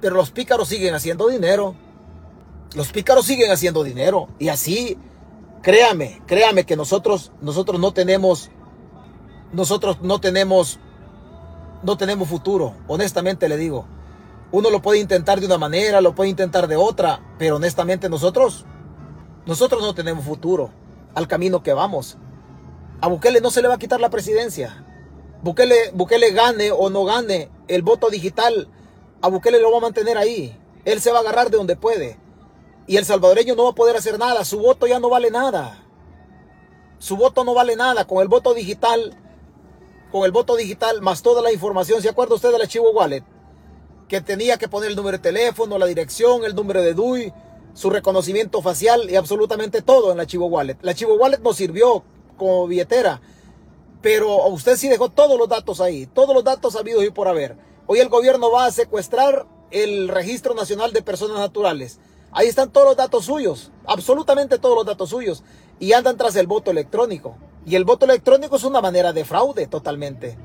Pero 0.00 0.16
los 0.16 0.30
pícaros 0.30 0.68
siguen 0.68 0.94
haciendo 0.94 1.28
dinero. 1.28 1.74
Los 2.74 2.90
pícaros 2.90 3.26
siguen 3.26 3.50
haciendo 3.50 3.84
dinero. 3.84 4.28
Y 4.38 4.48
así, 4.48 4.98
créame, 5.62 6.20
créame 6.26 6.64
que 6.64 6.76
nosotros, 6.76 7.32
nosotros 7.40 7.78
no 7.80 7.92
tenemos, 7.92 8.50
nosotros 9.52 9.98
no 10.02 10.20
tenemos, 10.20 10.80
no 11.82 11.96
tenemos 11.96 12.28
futuro. 12.28 12.74
Honestamente 12.88 13.48
le 13.48 13.56
digo. 13.56 13.86
Uno 14.52 14.70
lo 14.70 14.82
puede 14.82 14.98
intentar 14.98 15.38
de 15.38 15.46
una 15.46 15.58
manera, 15.58 16.00
lo 16.00 16.16
puede 16.16 16.28
intentar 16.28 16.66
de 16.66 16.74
otra, 16.74 17.20
pero 17.38 17.56
honestamente 17.56 18.08
nosotros 18.08 18.64
nosotros 19.46 19.82
no 19.82 19.94
tenemos 19.94 20.24
futuro 20.24 20.70
al 21.14 21.28
camino 21.28 21.62
que 21.62 21.72
vamos. 21.72 22.16
A 23.00 23.08
Bukele 23.08 23.40
no 23.40 23.50
se 23.50 23.62
le 23.62 23.68
va 23.68 23.74
a 23.74 23.78
quitar 23.78 24.00
la 24.00 24.10
presidencia. 24.10 24.84
Bukele, 25.42 25.90
Bukele 25.94 26.32
gane 26.32 26.70
o 26.70 26.90
no 26.90 27.04
gane 27.04 27.50
el 27.66 27.82
voto 27.82 28.10
digital, 28.10 28.68
a 29.22 29.28
Bukele 29.28 29.60
lo 29.60 29.70
va 29.70 29.78
a 29.78 29.82
mantener 29.82 30.18
ahí. 30.18 30.56
Él 30.84 31.00
se 31.00 31.12
va 31.12 31.18
a 31.18 31.20
agarrar 31.20 31.50
de 31.50 31.56
donde 31.56 31.76
puede. 31.76 32.18
Y 32.86 32.96
el 32.96 33.04
salvadoreño 33.04 33.54
no 33.54 33.64
va 33.64 33.70
a 33.70 33.74
poder 33.74 33.96
hacer 33.96 34.18
nada. 34.18 34.44
Su 34.44 34.58
voto 34.58 34.86
ya 34.86 34.98
no 34.98 35.08
vale 35.08 35.30
nada. 35.30 35.84
Su 36.98 37.16
voto 37.16 37.44
no 37.44 37.54
vale 37.54 37.76
nada. 37.76 38.06
Con 38.06 38.22
el 38.22 38.28
voto 38.28 38.54
digital, 38.54 39.16
con 40.10 40.24
el 40.24 40.32
voto 40.32 40.56
digital, 40.56 41.00
más 41.00 41.22
toda 41.22 41.42
la 41.42 41.52
información. 41.52 42.02
¿Se 42.02 42.08
acuerda 42.08 42.34
usted 42.34 42.50
del 42.50 42.62
archivo 42.62 42.90
Wallet? 42.90 43.22
Que 44.08 44.20
tenía 44.20 44.56
que 44.56 44.68
poner 44.68 44.90
el 44.90 44.96
número 44.96 45.18
de 45.18 45.22
teléfono, 45.22 45.78
la 45.78 45.86
dirección, 45.86 46.44
el 46.44 46.54
número 46.54 46.82
de 46.82 46.94
DUI, 46.94 47.32
su 47.74 47.90
reconocimiento 47.90 48.62
facial 48.62 49.10
y 49.10 49.16
absolutamente 49.16 49.82
todo 49.82 50.10
en 50.10 50.18
la 50.18 50.26
Chivo 50.26 50.46
Wallet. 50.46 50.78
La 50.82 50.94
Chivo 50.94 51.14
Wallet 51.14 51.40
nos 51.40 51.56
sirvió 51.56 52.02
como 52.36 52.66
billetera, 52.66 53.20
pero 54.02 54.46
usted 54.48 54.76
sí 54.76 54.88
dejó 54.88 55.10
todos 55.10 55.38
los 55.38 55.48
datos 55.48 55.80
ahí, 55.80 56.06
todos 56.06 56.34
los 56.34 56.44
datos 56.44 56.76
habidos 56.76 57.04
y 57.04 57.10
por 57.10 57.28
haber. 57.28 57.56
Hoy 57.86 58.00
el 58.00 58.08
gobierno 58.08 58.50
va 58.50 58.66
a 58.66 58.70
secuestrar 58.70 59.46
el 59.70 60.08
Registro 60.08 60.54
Nacional 60.54 60.92
de 60.92 61.02
Personas 61.02 61.38
Naturales. 61.38 61.98
Ahí 62.32 62.46
están 62.46 62.70
todos 62.70 62.86
los 62.86 62.96
datos 62.96 63.24
suyos, 63.24 63.72
absolutamente 63.86 64.58
todos 64.58 64.76
los 64.76 64.86
datos 64.86 65.10
suyos, 65.10 65.42
y 65.78 65.92
andan 65.92 66.16
tras 66.16 66.36
el 66.36 66.46
voto 66.46 66.70
electrónico. 66.70 67.36
Y 67.66 67.74
el 67.74 67.84
voto 67.84 68.06
electrónico 68.06 68.56
es 68.56 68.64
una 68.64 68.80
manera 68.80 69.12
de 69.12 69.24
fraude 69.24 69.66
totalmente. 69.66 70.38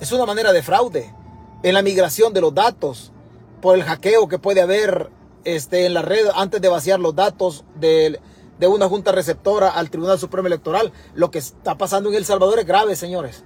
Es 0.00 0.12
una 0.12 0.26
manera 0.26 0.52
de 0.52 0.62
fraude 0.62 1.12
en 1.62 1.74
la 1.74 1.82
migración 1.82 2.32
de 2.32 2.40
los 2.40 2.54
datos, 2.54 3.10
por 3.60 3.76
el 3.76 3.82
hackeo 3.82 4.28
que 4.28 4.38
puede 4.38 4.60
haber 4.60 5.10
este, 5.44 5.86
en 5.86 5.94
la 5.94 6.02
red 6.02 6.26
antes 6.34 6.60
de 6.60 6.68
vaciar 6.68 7.00
los 7.00 7.14
datos 7.14 7.64
de, 7.76 8.20
una 8.66 8.88
junta 8.88 9.12
receptora 9.12 9.70
al 9.70 9.90
Tribunal 9.90 10.18
Supremo 10.18 10.46
Electoral. 10.46 10.92
Lo 11.14 11.30
que 11.30 11.38
está 11.38 11.76
pasando 11.76 12.08
en 12.08 12.16
El 12.16 12.24
Salvador 12.24 12.58
es 12.58 12.66
grave, 12.66 12.96
señores. 12.96 13.44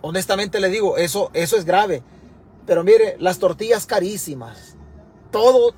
Honestamente 0.00 0.60
le 0.60 0.68
digo, 0.68 0.96
eso, 0.96 1.30
eso 1.32 1.56
es 1.56 1.64
grave. 1.64 2.02
Pero 2.66 2.82
mire, 2.82 3.16
las 3.18 3.38
tortillas 3.38 3.86
carísimas. 3.86 4.76
Todo 5.30 5.74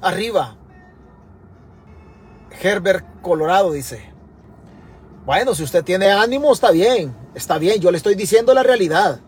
arriba. 0.00 0.56
Herbert 2.62 3.04
Colorado 3.22 3.72
dice. 3.72 4.12
Bueno, 5.24 5.54
si 5.54 5.62
usted 5.62 5.84
tiene 5.84 6.10
ánimo, 6.10 6.52
está 6.52 6.70
bien. 6.70 7.14
Está 7.34 7.58
bien, 7.58 7.80
yo 7.80 7.90
le 7.90 7.96
estoy 7.96 8.14
diciendo 8.14 8.54
la 8.54 8.62
realidad. 8.62 9.20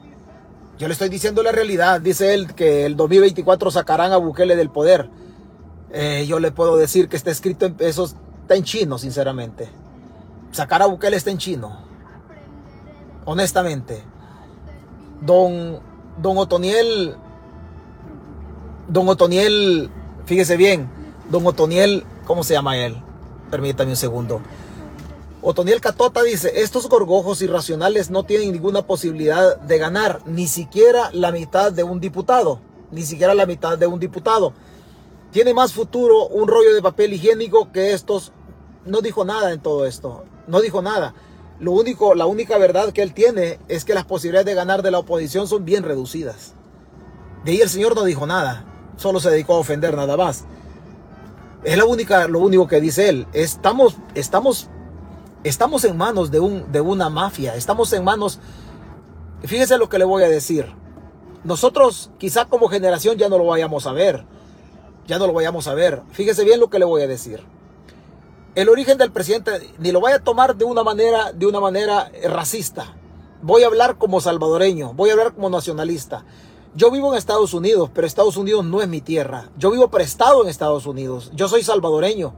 Yo 0.78 0.88
le 0.88 0.92
estoy 0.92 1.08
diciendo 1.08 1.42
la 1.42 1.52
realidad. 1.52 2.00
Dice 2.00 2.34
él 2.34 2.54
que 2.54 2.86
el 2.86 2.96
2024 2.96 3.70
sacarán 3.70 4.12
a 4.12 4.16
Bukele 4.16 4.56
del 4.56 4.70
poder. 4.70 5.08
Eh, 5.92 6.26
yo 6.26 6.40
le 6.40 6.50
puedo 6.50 6.76
decir 6.76 7.08
que 7.08 7.16
está 7.16 7.30
escrito 7.30 7.66
en 7.66 7.76
eso 7.78 8.10
está 8.42 8.56
en 8.56 8.64
chino, 8.64 8.98
sinceramente. 8.98 9.68
Sacar 10.50 10.82
a 10.82 10.86
Bukele 10.86 11.16
está 11.16 11.30
en 11.30 11.38
chino. 11.38 11.78
Honestamente. 13.24 14.02
Don, 15.20 15.80
don 16.20 16.36
Otoniel, 16.36 17.16
don 18.88 19.08
Otoniel, 19.08 19.90
fíjese 20.26 20.56
bien, 20.56 20.90
don 21.30 21.46
Otoniel, 21.46 22.04
¿cómo 22.26 22.44
se 22.44 22.52
llama 22.52 22.76
él? 22.76 23.00
Permítame 23.50 23.92
un 23.92 23.96
segundo. 23.96 24.42
Otoniel 25.46 25.82
Catota 25.82 26.22
dice, 26.22 26.62
estos 26.62 26.88
gorgojos 26.88 27.42
irracionales 27.42 28.08
no 28.08 28.24
tienen 28.24 28.50
ninguna 28.50 28.86
posibilidad 28.86 29.58
de 29.58 29.76
ganar, 29.76 30.22
ni 30.24 30.46
siquiera 30.46 31.10
la 31.12 31.32
mitad 31.32 31.70
de 31.70 31.82
un 31.82 32.00
diputado, 32.00 32.60
ni 32.90 33.02
siquiera 33.02 33.34
la 33.34 33.44
mitad 33.44 33.76
de 33.76 33.86
un 33.86 34.00
diputado. 34.00 34.54
Tiene 35.32 35.52
más 35.52 35.74
futuro 35.74 36.28
un 36.28 36.48
rollo 36.48 36.74
de 36.74 36.80
papel 36.80 37.12
higiénico 37.12 37.70
que 37.72 37.92
estos. 37.92 38.32
No 38.86 39.02
dijo 39.02 39.26
nada 39.26 39.52
en 39.52 39.60
todo 39.60 39.84
esto, 39.84 40.24
no 40.46 40.62
dijo 40.62 40.80
nada. 40.80 41.14
Lo 41.60 41.72
único, 41.72 42.14
la 42.14 42.24
única 42.24 42.56
verdad 42.56 42.94
que 42.94 43.02
él 43.02 43.12
tiene 43.12 43.58
es 43.68 43.84
que 43.84 43.92
las 43.92 44.06
posibilidades 44.06 44.46
de 44.46 44.54
ganar 44.54 44.80
de 44.80 44.92
la 44.92 45.00
oposición 45.00 45.46
son 45.46 45.66
bien 45.66 45.82
reducidas. 45.82 46.54
De 47.44 47.52
ahí 47.52 47.60
el 47.60 47.68
señor 47.68 47.94
no 47.94 48.04
dijo 48.04 48.26
nada, 48.26 48.64
solo 48.96 49.20
se 49.20 49.28
dedicó 49.28 49.56
a 49.56 49.58
ofender 49.58 49.94
nada 49.94 50.16
más. 50.16 50.46
Es 51.64 51.76
la 51.76 51.84
única, 51.84 52.28
lo 52.28 52.38
único 52.38 52.66
que 52.66 52.80
dice 52.80 53.10
él. 53.10 53.26
Estamos, 53.34 53.96
estamos, 54.14 54.70
estamos 55.44 55.84
en 55.84 55.96
manos 55.96 56.30
de, 56.30 56.40
un, 56.40 56.72
de 56.72 56.80
una 56.80 57.08
mafia. 57.10 57.54
Estamos 57.54 57.92
en 57.92 58.02
manos. 58.02 58.40
Fíjese 59.42 59.78
lo 59.78 59.88
que 59.88 59.98
le 59.98 60.04
voy 60.04 60.22
a 60.24 60.28
decir. 60.28 60.66
Nosotros, 61.44 62.10
quizá 62.18 62.46
como 62.46 62.68
generación, 62.68 63.16
ya 63.16 63.28
no 63.28 63.38
lo 63.38 63.44
vayamos 63.44 63.86
a 63.86 63.92
ver. 63.92 64.24
Ya 65.06 65.18
no 65.18 65.26
lo 65.26 65.34
vayamos 65.34 65.68
a 65.68 65.74
ver. 65.74 66.02
Fíjese 66.10 66.44
bien 66.44 66.58
lo 66.58 66.70
que 66.70 66.78
le 66.78 66.86
voy 66.86 67.02
a 67.02 67.06
decir. 67.06 67.44
El 68.54 68.68
origen 68.68 68.96
del 68.98 69.12
presidente, 69.12 69.50
ni 69.78 69.92
lo 69.92 70.00
vaya 70.00 70.16
a 70.16 70.24
tomar 70.24 70.56
de 70.56 70.64
una 70.64 70.82
manera, 70.82 71.32
de 71.32 71.46
una 71.46 71.60
manera 71.60 72.10
racista. 72.24 72.96
Voy 73.42 73.62
a 73.62 73.66
hablar 73.66 73.98
como 73.98 74.20
salvadoreño, 74.20 74.94
voy 74.94 75.10
a 75.10 75.12
hablar 75.12 75.34
como 75.34 75.50
nacionalista. 75.50 76.24
Yo 76.74 76.90
vivo 76.90 77.12
en 77.12 77.18
Estados 77.18 77.52
Unidos, 77.52 77.90
pero 77.92 78.06
Estados 78.06 78.36
Unidos 78.36 78.64
no 78.64 78.80
es 78.80 78.88
mi 78.88 79.00
tierra. 79.00 79.50
Yo 79.58 79.70
vivo 79.70 79.90
prestado 79.90 80.42
en 80.42 80.48
Estados 80.48 80.86
Unidos. 80.86 81.30
Yo 81.34 81.48
soy 81.48 81.62
salvadoreño. 81.62 82.34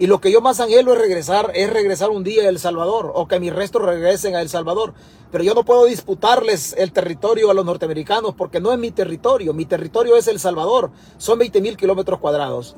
Y 0.00 0.08
lo 0.08 0.20
que 0.20 0.32
yo 0.32 0.40
más 0.40 0.58
anhelo 0.58 0.92
es 0.92 0.98
regresar, 0.98 1.52
es 1.54 1.72
regresar 1.72 2.10
un 2.10 2.24
día 2.24 2.42
a 2.42 2.48
El 2.48 2.58
Salvador, 2.58 3.12
o 3.14 3.28
que 3.28 3.38
mis 3.38 3.54
restos 3.54 3.82
regresen 3.82 4.34
a 4.34 4.40
El 4.40 4.48
Salvador. 4.48 4.94
Pero 5.30 5.44
yo 5.44 5.54
no 5.54 5.64
puedo 5.64 5.84
disputarles 5.84 6.74
el 6.76 6.90
territorio 6.90 7.50
a 7.50 7.54
los 7.54 7.64
norteamericanos 7.64 8.34
porque 8.34 8.60
no 8.60 8.72
es 8.72 8.78
mi 8.78 8.90
territorio. 8.90 9.54
Mi 9.54 9.66
territorio 9.66 10.16
es 10.16 10.26
El 10.26 10.40
Salvador. 10.40 10.90
Son 11.18 11.38
20 11.38 11.60
mil 11.60 11.76
kilómetros 11.76 12.18
cuadrados. 12.18 12.74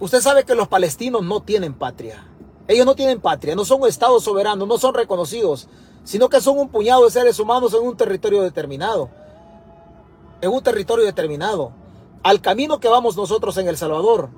Usted 0.00 0.22
sabe 0.22 0.44
que 0.44 0.54
los 0.54 0.68
palestinos 0.68 1.22
no 1.22 1.42
tienen 1.42 1.74
patria. 1.74 2.26
Ellos 2.68 2.86
no 2.86 2.94
tienen 2.94 3.20
patria, 3.20 3.54
no 3.54 3.66
son 3.66 3.82
un 3.82 3.88
Estado 3.88 4.18
soberano, 4.20 4.64
no 4.64 4.78
son 4.78 4.94
reconocidos, 4.94 5.68
sino 6.04 6.30
que 6.30 6.40
son 6.40 6.58
un 6.58 6.70
puñado 6.70 7.04
de 7.04 7.10
seres 7.10 7.38
humanos 7.38 7.74
en 7.74 7.82
un 7.82 7.96
territorio 7.96 8.40
determinado 8.40 9.10
en 10.44 10.52
un 10.52 10.62
territorio 10.62 11.04
determinado. 11.04 11.72
Al 12.22 12.40
camino 12.40 12.78
que 12.78 12.88
vamos 12.88 13.16
nosotros 13.16 13.56
en 13.56 13.66
El 13.66 13.76
Salvador, 13.76 14.28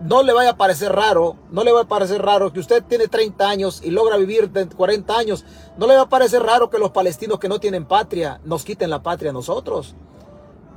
no 0.00 0.22
le 0.22 0.32
vaya 0.32 0.50
a 0.50 0.56
parecer 0.56 0.92
raro, 0.92 1.36
no 1.50 1.64
le 1.64 1.72
va 1.72 1.82
a 1.82 1.88
parecer 1.88 2.22
raro 2.22 2.52
que 2.52 2.60
usted 2.60 2.82
tiene 2.84 3.08
30 3.08 3.48
años 3.48 3.80
y 3.82 3.90
logra 3.90 4.16
vivir 4.16 4.50
40 4.76 5.16
años, 5.16 5.44
no 5.78 5.86
le 5.86 5.96
va 5.96 6.02
a 6.02 6.08
parecer 6.08 6.42
raro 6.42 6.68
que 6.68 6.78
los 6.78 6.90
palestinos 6.90 7.38
que 7.38 7.48
no 7.48 7.60
tienen 7.60 7.86
patria 7.86 8.40
nos 8.44 8.64
quiten 8.64 8.90
la 8.90 9.02
patria 9.02 9.30
a 9.30 9.34
nosotros. 9.34 9.94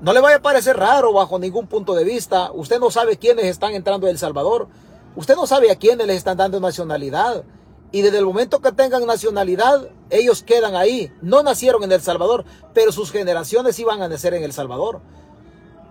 No 0.02 0.14
le 0.14 0.22
vaya 0.22 0.38
a 0.38 0.42
parecer 0.42 0.78
raro 0.78 1.12
bajo 1.12 1.38
ningún 1.40 1.68
punto 1.68 1.94
de 1.94 2.06
vista. 2.06 2.52
Usted 2.54 2.80
no 2.80 2.90
sabe 2.90 3.18
quiénes 3.18 3.46
están 3.46 3.74
entrando 3.74 4.08
a 4.08 4.10
El 4.10 4.18
Salvador. 4.18 4.70
Usted 5.18 5.36
no 5.36 5.46
sabe 5.46 5.72
a 5.72 5.76
quiénes 5.76 6.08
les 6.08 6.16
están 6.16 6.38
dando 6.38 6.62
nacionalidad. 6.62 7.44
Y 7.92 8.02
desde 8.02 8.20
el 8.20 8.26
momento 8.26 8.62
que 8.62 8.72
tengan 8.72 9.06
nacionalidad, 9.06 9.90
ellos 10.10 10.42
quedan 10.42 10.76
ahí. 10.76 11.12
No 11.22 11.44
nacieron 11.44 11.84
en 11.84 11.92
El 11.92 12.02
Salvador, 12.02 12.46
pero 12.74 12.94
sus 12.94 13.12
generaciones 13.12 13.78
iban 13.78 14.02
a 14.02 14.08
nacer 14.08 14.34
en 14.34 14.44
El 14.44 14.54
Salvador. 14.54 15.02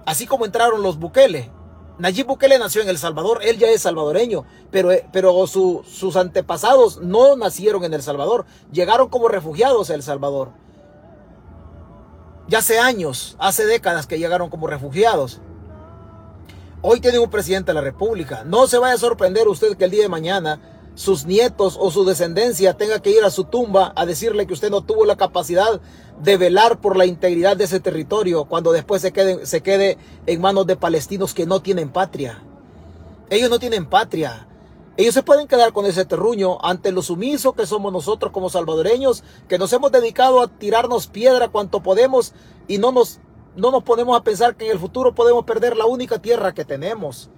Así 0.07 0.27
como 0.27 0.47
entraron 0.47 0.83
los 0.83 0.99
Bukele. 0.99 1.51
Nayib 1.99 2.27
Bukele 2.27 2.59
nació 2.59 2.83
en 2.83 2.89
El 2.89 2.99
Salvador, 2.99 3.41
él 3.43 3.59
ya 3.59 3.69
es 3.69 3.83
salvadoreño, 3.83 4.45
pero, 4.71 4.93
eh, 4.93 5.05
pero 5.13 5.47
sus 5.47 6.17
antepasados 6.17 6.99
no 6.99 7.37
nacieron 7.37 7.85
en 7.85 7.93
El 7.93 8.03
Salvador, 8.03 8.47
llegaron 8.71 9.09
como 9.09 9.29
refugiados 9.29 9.91
a 9.91 9.95
El 9.95 10.03
Salvador. 10.03 10.51
Ya 12.47 12.59
hace 12.59 12.79
años, 12.79 13.37
hace 13.39 13.67
décadas 13.67 14.07
que 14.07 14.19
llegaron 14.19 14.49
como 14.49 14.69
refugiados. 14.69 15.41
Hoy 16.81 17.01
tiene 17.01 17.19
un 17.19 17.29
presidente 17.29 17.73
de 17.73 17.75
la 17.75 17.81
República. 17.81 18.45
No 18.45 18.69
se 18.69 18.79
vaya 18.79 18.95
a 18.95 18.99
sorprender 18.99 19.49
usted 19.49 19.77
que 19.77 19.85
el 19.85 19.91
día 19.91 20.03
de 20.05 20.09
mañana 20.09 20.61
sus 20.95 21.27
nietos 21.27 21.77
o 21.79 21.91
su 21.91 22.05
descendencia 22.05 22.75
tenga 22.75 23.01
que 23.01 23.11
ir 23.11 23.23
a 23.23 23.31
su 23.31 23.45
tumba 23.45 23.93
a 23.95 24.07
decirle 24.07 24.47
que 24.47 24.53
usted 24.53 24.71
no 24.71 24.83
tuvo 24.83 25.05
la 25.05 25.17
capacidad 25.17 25.81
de 26.23 26.37
velar 26.37 26.81
por 26.81 26.97
la 26.97 27.07
integridad 27.07 27.57
de 27.57 27.65
ese 27.65 27.81
territorio 27.81 28.45
cuando 28.45 28.73
después 28.73 29.03
se 29.03 29.13
quede, 29.13 29.47
se 29.47 29.63
quede 29.63 29.99
en 30.27 30.41
manos 30.41 30.67
de 30.67 30.77
palestinos 30.77 31.35
que 31.35 31.47
no 31.47 31.61
tienen 31.61 31.91
patria. 31.91 32.43
Ellos 33.31 33.51
no 33.51 33.59
tienen 33.59 33.87
patria. 33.87 34.47
Ellos 34.97 35.15
se 35.15 35.23
pueden 35.23 35.47
quedar 35.47 35.73
con 35.73 35.87
ese 35.87 36.05
terruño 36.05 36.59
ante 36.61 36.91
lo 36.91 37.03
sumiso 37.03 37.53
que 37.53 37.67
somos 37.67 37.93
nosotros 37.93 38.33
como 38.33 38.51
salvadoreños, 38.51 39.23
que 39.49 39.59
nos 39.59 39.73
hemos 39.73 39.93
dedicado 39.93 40.41
a 40.41 40.49
tirarnos 40.49 41.07
piedra 41.07 41.49
cuanto 41.49 41.83
podemos 41.83 42.33
y 42.67 42.79
no 42.79 42.91
nos, 42.91 43.21
no 43.55 43.71
nos 43.71 43.85
ponemos 43.85 44.19
a 44.19 44.25
pensar 44.25 44.57
que 44.57 44.67
en 44.67 44.73
el 44.73 44.79
futuro 44.79 45.15
podemos 45.15 45.45
perder 45.45 45.77
la 45.77 45.87
única 45.87 46.19
tierra 46.19 46.53
que 46.53 46.65
tenemos. 46.65 47.31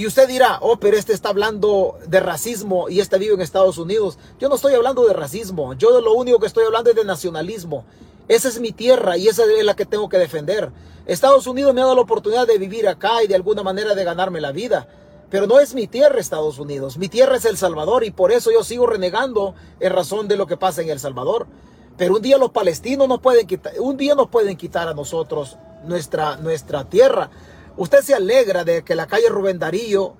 Y 0.00 0.06
usted 0.06 0.26
dirá, 0.26 0.56
oh, 0.62 0.78
pero 0.78 0.96
este 0.96 1.12
está 1.12 1.28
hablando 1.28 1.98
de 2.06 2.20
racismo 2.20 2.88
y 2.88 3.00
este 3.00 3.18
vive 3.18 3.34
en 3.34 3.42
Estados 3.42 3.76
Unidos. 3.76 4.16
Yo 4.38 4.48
no 4.48 4.54
estoy 4.54 4.72
hablando 4.72 5.06
de 5.06 5.12
racismo, 5.12 5.74
yo 5.74 6.00
lo 6.00 6.14
único 6.14 6.38
que 6.40 6.46
estoy 6.46 6.64
hablando 6.64 6.88
es 6.88 6.96
de 6.96 7.04
nacionalismo. 7.04 7.84
Esa 8.26 8.48
es 8.48 8.60
mi 8.60 8.72
tierra 8.72 9.18
y 9.18 9.28
esa 9.28 9.44
es 9.44 9.62
la 9.62 9.76
que 9.76 9.84
tengo 9.84 10.08
que 10.08 10.16
defender. 10.16 10.70
Estados 11.04 11.46
Unidos 11.46 11.74
me 11.74 11.82
ha 11.82 11.84
dado 11.84 11.96
la 11.96 12.00
oportunidad 12.00 12.46
de 12.46 12.56
vivir 12.56 12.88
acá 12.88 13.22
y 13.22 13.26
de 13.26 13.34
alguna 13.34 13.62
manera 13.62 13.94
de 13.94 14.02
ganarme 14.02 14.40
la 14.40 14.52
vida. 14.52 14.88
Pero 15.28 15.46
no 15.46 15.60
es 15.60 15.74
mi 15.74 15.86
tierra 15.86 16.18
Estados 16.18 16.58
Unidos, 16.58 16.96
mi 16.96 17.10
tierra 17.10 17.36
es 17.36 17.44
El 17.44 17.58
Salvador 17.58 18.02
y 18.02 18.10
por 18.10 18.32
eso 18.32 18.50
yo 18.50 18.64
sigo 18.64 18.86
renegando 18.86 19.54
en 19.80 19.92
razón 19.92 20.28
de 20.28 20.38
lo 20.38 20.46
que 20.46 20.56
pasa 20.56 20.80
en 20.80 20.88
El 20.88 20.98
Salvador. 20.98 21.46
Pero 21.98 22.16
un 22.16 22.22
día 22.22 22.38
los 22.38 22.52
palestinos 22.52 23.06
nos 23.06 23.20
pueden 23.20 23.46
quitar, 23.46 23.74
un 23.78 23.98
día 23.98 24.14
nos 24.14 24.28
pueden 24.28 24.56
quitar 24.56 24.88
a 24.88 24.94
nosotros 24.94 25.58
nuestra, 25.84 26.38
nuestra 26.38 26.84
tierra. 26.84 27.28
Usted 27.76 28.00
se 28.02 28.14
alegra 28.14 28.64
de 28.64 28.82
que 28.82 28.94
la 28.94 29.06
calle 29.06 29.28
Rubén 29.28 29.58
Darío 29.58 30.14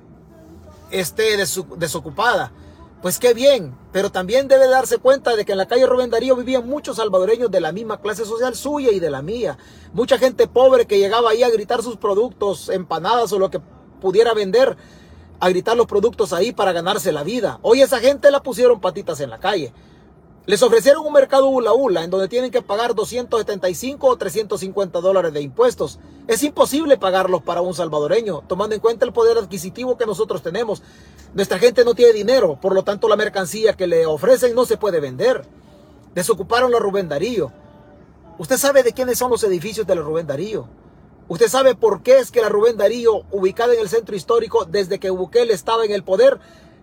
esté 0.91 1.37
desocupada. 1.37 2.53
Pues 3.03 3.19
qué 3.19 3.33
bien, 3.33 3.75
pero 3.93 4.11
también 4.11 4.47
debe 4.47 4.69
darse 4.69 4.99
cuenta 4.99 5.35
de 5.35 5.47
que 5.47 5.53
en 5.53 5.59
la 5.59 5.67
calle 5.67 5.87
Rubén 5.87 6.11
Darío 6.11 6.37
vivían 6.37 6.69
muchos 6.69 6.97
salvadoreños 6.97 7.51
de 7.51 7.61
la 7.61 7.73
misma 7.73 8.01
clase 8.01 8.27
social 8.27 8.55
suya 8.55 8.93
y 8.93 9.01
de 9.01 9.11
la 9.11 9.23
mía. 9.23 9.57
Mucha 9.95 10.19
gente 10.19 10.47
pobre 10.47 10.87
que 10.87 10.99
llegaba 10.99 11.31
ahí 11.31 11.43
a 11.43 11.49
gritar 11.49 11.83
sus 11.83 11.97
productos, 11.97 12.69
empanadas 12.69 13.33
o 13.33 13.39
lo 13.39 13.51
que 13.51 13.61
pudiera 14.03 14.35
vender, 14.35 14.77
a 15.39 15.49
gritar 15.49 15.79
los 15.79 15.87
productos 15.87 16.35
ahí 16.35 16.53
para 16.53 16.73
ganarse 16.73 17.11
la 17.11 17.23
vida. 17.23 17.59
Hoy 17.63 17.81
esa 17.81 18.01
gente 18.01 18.31
la 18.31 18.43
pusieron 18.43 18.81
patitas 18.81 19.21
en 19.21 19.31
la 19.31 19.41
calle. 19.41 19.73
Les 20.51 20.65
ofrecieron 20.65 21.07
un 21.07 21.13
mercado 21.13 21.47
hula 21.47 21.73
hula 21.73 22.03
en 22.03 22.11
donde 22.11 22.27
tienen 22.27 22.51
que 22.51 22.61
pagar 22.61 22.97
275 22.97 24.05
o 24.05 24.17
350 24.17 25.01
dólares 25.01 25.33
de 25.33 25.43
impuestos. 25.43 26.01
Es 26.27 26.43
imposible 26.43 26.99
pagarlos 26.99 27.41
para 27.43 27.61
un 27.61 27.73
salvadoreño, 27.73 28.43
tomando 28.49 28.75
en 28.75 28.81
cuenta 28.81 29.07
el 29.07 29.13
poder 29.13 29.39
adquisitivo 29.39 29.97
que 29.97 30.07
nosotros 30.07 30.43
tenemos. 30.43 30.83
Nuestra 31.35 31.61
gente 31.61 31.85
no 31.85 31.95
tiene 31.95 32.15
dinero, 32.15 32.59
por 32.61 32.75
lo 32.75 32.83
tanto 32.83 33.09
la 33.09 33.15
mercancía 33.15 33.75
que 33.75 33.87
le 33.87 34.07
ofrecen 34.07 34.57
no 34.57 34.65
se 34.65 34.77
puede 34.77 34.99
vender. 34.99 35.45
Desocuparon 36.17 36.73
la 36.73 36.81
Rubén 36.81 37.09
Darío. 37.09 37.53
Usted 38.37 38.57
sabe 38.57 38.83
de 38.83 38.93
quiénes 38.93 39.19
son 39.19 39.31
los 39.31 39.45
edificios 39.45 39.87
de 39.87 39.95
la 39.95 40.03
Rubén 40.03 40.27
Darío. 40.27 40.67
Usted 41.29 41.47
sabe 41.47 41.77
por 41.77 42.03
qué 42.03 42.19
es 42.19 42.33
que 42.33 42.41
la 42.41 42.49
Rubén 42.49 42.77
Darío, 42.77 43.23
ubicada 43.31 43.73
en 43.73 43.79
el 43.79 43.89
centro 43.89 44.17
histórico 44.17 44.65
desde 44.65 44.99
que 44.99 45.11
Bukele 45.11 45.55
estaba 45.55 45.85
en 45.85 45.93
el 45.93 46.03
poder, 46.03 46.41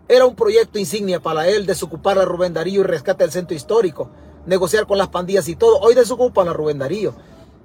era 0.07 0.25
un 0.25 0.35
proyecto 0.35 0.79
insignia 0.79 1.19
para 1.19 1.47
él 1.47 1.65
desocupar 1.65 2.17
a 2.17 2.25
Rubén 2.25 2.53
Darío 2.53 2.81
y 2.81 2.83
rescate 2.83 3.23
el 3.23 3.31
centro 3.31 3.55
histórico, 3.55 4.09
negociar 4.45 4.87
con 4.87 4.97
las 4.97 5.09
pandillas 5.09 5.47
y 5.49 5.55
todo. 5.55 5.79
Hoy 5.79 5.95
desocupan 5.95 6.47
a 6.47 6.53
Rubén 6.53 6.79
Darío. 6.79 7.13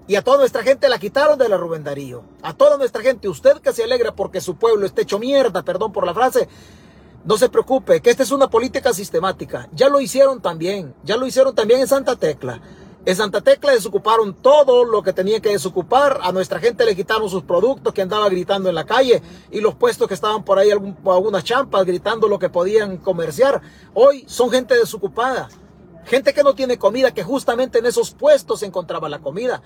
Y 0.08 0.16
a 0.16 0.22
toda 0.22 0.38
nuestra 0.38 0.64
gente 0.64 0.88
la 0.88 0.98
quitaron 0.98 1.38
de 1.38 1.48
la 1.48 1.56
Rubén 1.56 1.84
Darío. 1.84 2.24
A 2.42 2.54
toda 2.54 2.76
nuestra 2.76 3.02
gente, 3.02 3.28
usted 3.28 3.58
que 3.58 3.72
se 3.72 3.84
alegra 3.84 4.12
porque 4.14 4.40
su 4.40 4.56
pueblo 4.56 4.84
esté 4.84 5.02
hecho 5.02 5.20
mierda, 5.20 5.62
perdón 5.62 5.92
por 5.92 6.04
la 6.04 6.12
frase, 6.12 6.48
no 7.24 7.38
se 7.38 7.48
preocupe, 7.48 8.00
que 8.00 8.10
esta 8.10 8.24
es 8.24 8.32
una 8.32 8.50
política 8.50 8.92
sistemática. 8.92 9.68
Ya 9.72 9.88
lo 9.88 10.00
hicieron 10.00 10.42
también, 10.42 10.94
ya 11.04 11.16
lo 11.16 11.26
hicieron 11.26 11.54
también 11.54 11.80
en 11.80 11.86
Santa 11.86 12.16
Tecla. 12.16 12.60
En 13.04 13.16
Santa 13.16 13.40
Tecla 13.40 13.72
desocuparon 13.72 14.32
todo 14.32 14.84
lo 14.84 15.02
que 15.02 15.12
tenía 15.12 15.40
que 15.40 15.48
desocupar. 15.48 16.20
A 16.22 16.30
nuestra 16.30 16.60
gente 16.60 16.84
le 16.84 16.94
quitaron 16.94 17.28
sus 17.28 17.42
productos 17.42 17.92
que 17.92 18.02
andaba 18.02 18.28
gritando 18.28 18.68
en 18.68 18.76
la 18.76 18.86
calle 18.86 19.20
y 19.50 19.60
los 19.60 19.74
puestos 19.74 20.06
que 20.06 20.14
estaban 20.14 20.44
por 20.44 20.60
ahí, 20.60 20.70
algunas 20.70 21.42
champas 21.42 21.84
gritando 21.84 22.28
lo 22.28 22.38
que 22.38 22.48
podían 22.48 22.98
comerciar. 22.98 23.60
Hoy 23.92 24.24
son 24.28 24.52
gente 24.52 24.76
desocupada. 24.76 25.48
Gente 26.04 26.32
que 26.32 26.44
no 26.44 26.54
tiene 26.54 26.78
comida, 26.78 27.12
que 27.12 27.24
justamente 27.24 27.80
en 27.80 27.86
esos 27.86 28.12
puestos 28.12 28.60
se 28.60 28.66
encontraba 28.66 29.08
la 29.08 29.18
comida. 29.18 29.62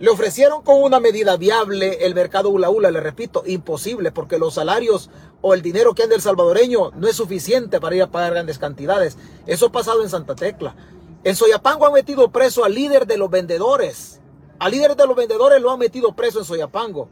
Le 0.00 0.10
ofrecieron 0.10 0.62
con 0.62 0.82
una 0.82 0.98
medida 0.98 1.36
viable 1.36 2.06
el 2.06 2.14
mercado 2.14 2.48
Ula 2.48 2.70
Ula, 2.70 2.90
le 2.90 3.00
repito, 3.00 3.44
imposible, 3.46 4.10
porque 4.10 4.38
los 4.38 4.54
salarios 4.54 5.10
o 5.42 5.54
el 5.54 5.62
dinero 5.62 5.94
que 5.94 6.02
anda 6.02 6.16
el 6.16 6.22
salvadoreño 6.22 6.90
no 6.96 7.06
es 7.06 7.16
suficiente 7.16 7.80
para 7.80 7.94
ir 7.94 8.02
a 8.02 8.10
pagar 8.10 8.32
grandes 8.32 8.58
cantidades. 8.58 9.16
Eso 9.46 9.66
ha 9.66 9.72
pasado 9.72 10.02
en 10.02 10.08
Santa 10.08 10.34
Tecla. 10.34 10.74
En 11.22 11.36
Soyapango 11.36 11.86
han 11.86 11.92
metido 11.92 12.30
preso 12.30 12.64
al 12.64 12.74
líder 12.74 13.06
de 13.06 13.18
los 13.18 13.30
vendedores. 13.30 14.20
Al 14.58 14.72
líder 14.72 14.96
de 14.96 15.06
los 15.06 15.16
vendedores 15.16 15.60
lo 15.60 15.70
han 15.70 15.78
metido 15.78 16.12
preso 16.12 16.38
en 16.38 16.44
Soyapango. 16.44 17.08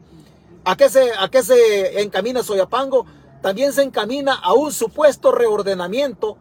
¿A 0.65 0.77
qué 0.77 0.89
se, 0.89 1.13
a 1.19 1.29
qué 1.29 1.43
se 1.43 2.01
encamina 2.01 2.43
Soyapango? 2.43 3.07
También 3.43 3.73
se 3.73 3.83
encamina 3.83 4.35
a 4.35 4.55
un 4.55 4.73
supuesto 4.73 5.31
reordenamiento 5.31 6.37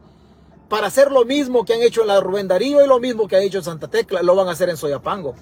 para 0.70 0.88
hacer 0.88 1.12
lo 1.12 1.26
mismo 1.26 1.66
que 1.66 1.74
han 1.74 1.82
hecho 1.82 2.02
en 2.02 2.08
la 2.08 2.20
Rubén 2.20 2.48
Darío 2.48 2.84
y 2.84 2.88
lo 2.88 3.00
mismo 3.00 3.28
que 3.28 3.38
han 3.38 3.44
hecho 3.44 3.60
en 3.60 3.64
Santa 3.64 3.88
Tecla, 3.88 4.22
lo 4.22 4.36
van 4.36 4.48
a 4.48 4.52
hacer 4.52 4.70
en 4.70 4.78
Soyapango. 4.78 5.36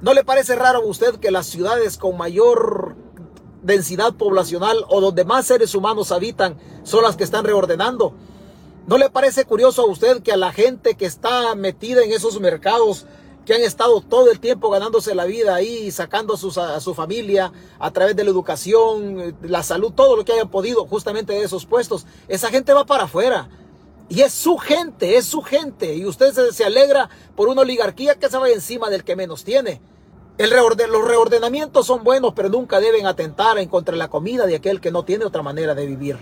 ¿No 0.00 0.12
le 0.12 0.24
parece 0.24 0.54
raro 0.54 0.80
a 0.80 0.86
usted 0.86 1.16
que 1.16 1.30
las 1.30 1.46
ciudades 1.46 1.96
con 1.96 2.16
mayor 2.16 2.94
densidad 3.62 4.12
poblacional 4.14 4.84
o 4.88 5.00
donde 5.00 5.24
más 5.24 5.46
seres 5.46 5.74
humanos 5.74 6.12
habitan 6.12 6.58
son 6.82 7.02
las 7.04 7.16
que 7.16 7.24
están 7.24 7.44
reordenando? 7.44 8.14
¿No 8.86 8.98
le 8.98 9.08
parece 9.08 9.46
curioso 9.46 9.80
a 9.80 9.86
usted 9.86 10.22
que 10.22 10.30
a 10.30 10.36
la 10.36 10.52
gente 10.52 10.94
que 10.94 11.06
está 11.06 11.54
metida 11.54 12.04
en 12.04 12.12
esos 12.12 12.38
mercados 12.38 13.06
que 13.46 13.54
han 13.54 13.62
estado 13.62 14.02
todo 14.02 14.30
el 14.30 14.40
tiempo 14.40 14.68
ganándose 14.68 15.14
la 15.14 15.24
vida 15.24 15.54
ahí, 15.54 15.90
sacando 15.90 16.34
a, 16.34 16.80
su 16.80 16.94
familia 16.94 17.50
a 17.78 17.90
través 17.92 18.14
de 18.14 18.24
la 18.24 18.30
educación, 18.30 19.36
la 19.40 19.62
salud, 19.62 19.92
todo 19.92 20.16
lo 20.16 20.24
que 20.24 20.32
hayan 20.32 20.50
podido 20.50 20.84
justamente 20.86 21.32
de 21.32 21.42
esos 21.42 21.64
puestos. 21.64 22.06
Esa 22.28 22.50
gente 22.50 22.74
va 22.74 22.84
para 22.84 23.04
afuera. 23.04 23.48
Y 24.10 24.20
es 24.20 24.34
su 24.34 24.58
gente, 24.58 25.16
es 25.16 25.24
su 25.24 25.40
gente. 25.40 25.94
Y 25.94 26.04
usted 26.04 26.34
se, 26.52 26.64
alegra 26.64 27.08
por 27.36 27.48
una 27.48 27.62
oligarquía 27.62 28.16
que 28.16 28.28
se 28.28 28.36
va 28.36 28.50
encima 28.50 28.90
del 28.90 29.02
que 29.02 29.16
menos 29.16 29.44
tiene. 29.44 29.80
Los 30.36 31.08
reordenamientos 31.08 31.86
son 31.86 32.04
buenos, 32.04 32.34
pero 32.34 32.50
nunca 32.50 32.80
deben 32.80 33.06
atentar 33.06 33.56
en 33.56 33.68
contra 33.70 33.92
de 33.92 33.98
la 33.98 34.08
comida 34.08 34.44
de 34.44 34.56
aquel 34.56 34.82
que 34.82 34.90
no 34.90 35.04
tiene 35.04 35.24
otra 35.24 35.42
manera 35.42 35.74
de 35.74 35.86
vivir. 35.86 36.18